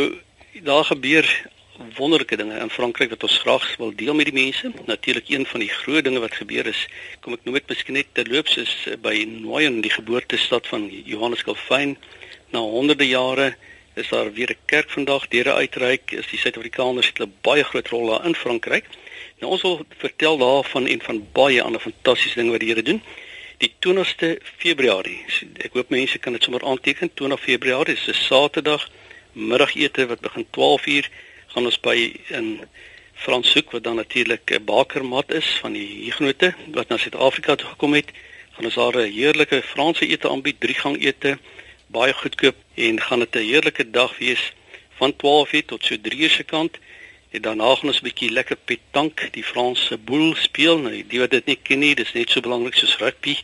daar 0.63 0.85
gebeur 0.85 1.47
wonderlike 1.97 2.37
dinge 2.37 2.59
in 2.59 2.71
Frankryk 2.71 3.11
wat 3.11 3.23
ons 3.23 3.39
graag 3.39 3.77
wil 3.77 3.93
deel 3.95 4.15
met 4.15 4.29
die 4.31 4.35
mense. 4.35 4.71
Natuurlik 4.87 5.29
een 5.29 5.47
van 5.47 5.61
die 5.61 5.69
groot 5.69 6.05
dinge 6.05 6.21
wat 6.23 6.35
gebeur 6.35 6.67
is, 6.67 6.87
kom 7.21 7.35
ek 7.35 7.43
noem 7.45 7.59
dit 7.59 7.73
miskien 7.73 7.99
net 7.99 8.13
terloops 8.15 8.57
is 8.63 8.75
by 9.03 9.15
Nooyen, 9.27 9.81
die 9.83 9.91
geboortestad 9.91 10.67
van 10.71 10.87
Johannes 10.91 11.43
Calvin. 11.43 11.97
Na 12.55 12.63
honderde 12.63 13.09
jare 13.09 13.57
is 13.99 14.09
daar 14.09 14.33
weer 14.33 14.55
'n 14.55 14.67
kerk 14.67 14.91
vandag 14.91 15.29
deure 15.29 15.53
uitreik. 15.53 16.13
Is 16.13 16.31
die 16.31 16.39
Suid-Afrikaners 16.39 17.07
het 17.07 17.21
'n 17.21 17.35
baie 17.43 17.65
groot 17.65 17.89
rol 17.89 18.07
daar 18.07 18.25
in 18.25 18.35
Frankryk. 18.35 18.85
Nou 19.41 19.53
ons 19.53 19.63
wil 19.63 19.87
vertel 19.99 20.39
daarvan 20.39 20.87
en 20.87 21.01
van 21.01 21.27
baie 21.33 21.63
ander 21.63 21.81
fantastiese 21.81 22.35
dinge 22.35 22.51
wat 22.51 22.61
die 22.61 22.69
Here 22.69 22.83
doen. 22.83 23.03
Die 23.59 23.73
20ste 23.79 24.39
Februarie. 24.57 25.25
Ek 25.59 25.73
hoop 25.73 25.89
mense 25.89 26.19
kan 26.19 26.33
dit 26.33 26.43
sommer 26.43 26.65
aanteken. 26.65 27.15
20 27.15 27.41
Februarie 27.41 27.95
is 27.95 28.07
'n 28.09 28.15
Saterdag 28.15 28.91
middagete 29.35 30.07
wat 30.07 30.21
begin 30.21 30.47
12:00 30.51 31.11
gaan 31.47 31.65
ons 31.65 31.81
by 31.81 32.17
in 32.29 32.61
Franshoek 33.15 33.71
wat 33.71 33.85
dan 33.85 33.97
natuurlik 33.97 34.51
'n 34.51 34.65
bakermat 34.65 35.33
is 35.33 35.59
van 35.61 35.73
die 35.73 36.05
Hugenote 36.05 36.55
wat 36.73 36.89
na 36.89 36.97
Suid-Afrika 36.97 37.55
toe 37.55 37.69
gekom 37.69 37.95
het. 37.95 38.11
Gaan 38.53 38.65
ons 38.65 38.75
daar 38.75 38.97
'n 38.97 39.13
heerlike 39.13 39.63
Franse 39.63 40.07
ete 40.07 40.29
aanbied, 40.29 40.61
drie 40.61 40.75
gang 40.75 41.05
ete, 41.05 41.39
baie 41.87 42.13
goedkoop 42.13 42.57
en 42.75 43.01
gaan 43.01 43.19
dit 43.19 43.37
'n 43.37 43.39
heerlike 43.39 43.91
dag 43.91 44.19
wees 44.19 44.53
van 44.99 45.17
12:00 45.17 45.65
tot 45.65 45.85
so 45.85 45.97
3:00 45.97 46.31
se 46.31 46.43
kant. 46.43 46.79
En 47.31 47.43
daarna 47.43 47.75
gaan 47.75 47.89
ons 47.89 48.01
'n 48.01 48.05
bietjie 48.05 48.31
lekker 48.31 48.57
petank, 48.57 49.29
die 49.33 49.45
Franse 49.45 49.99
boel 49.99 50.35
speel. 50.35 50.79
Nou, 50.79 51.05
die 51.07 51.19
wat 51.19 51.31
dit 51.31 51.47
nie 51.47 51.59
ken 51.63 51.79
nie, 51.79 51.95
dis 51.95 52.13
net 52.13 52.31
so 52.31 52.41
belangrik 52.41 52.75
soos 52.75 52.97
rugby 52.97 53.37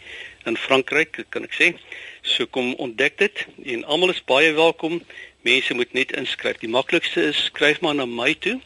in 0.45 0.57
Frankryk, 0.57 1.25
kan 1.29 1.43
ek 1.43 1.55
sê. 1.55 1.75
So 2.23 2.47
kom 2.47 2.75
ontdek 2.75 3.19
dit 3.19 3.47
en 3.65 3.85
almal 3.85 4.11
is 4.11 4.25
baie 4.25 4.53
welkom. 4.53 5.03
Mense 5.43 5.75
moet 5.75 5.93
net 5.93 6.13
inskryf. 6.13 6.57
Die 6.61 6.69
maklikste 6.69 7.23
is 7.23 7.45
skryf 7.45 7.81
maar 7.81 7.95
na 7.95 8.05
my 8.05 8.35
toe 8.35 8.61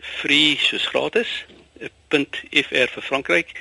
@free 0.00 0.58
soos 0.60 0.86
gratis 0.86 1.44
.fr 2.14 2.88
vir 2.94 3.02
Frankryk 3.02 3.52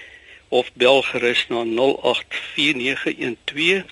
of 0.50 0.70
bel 0.74 1.02
gerus 1.02 1.46
na 1.50 1.64
084912 1.64 3.86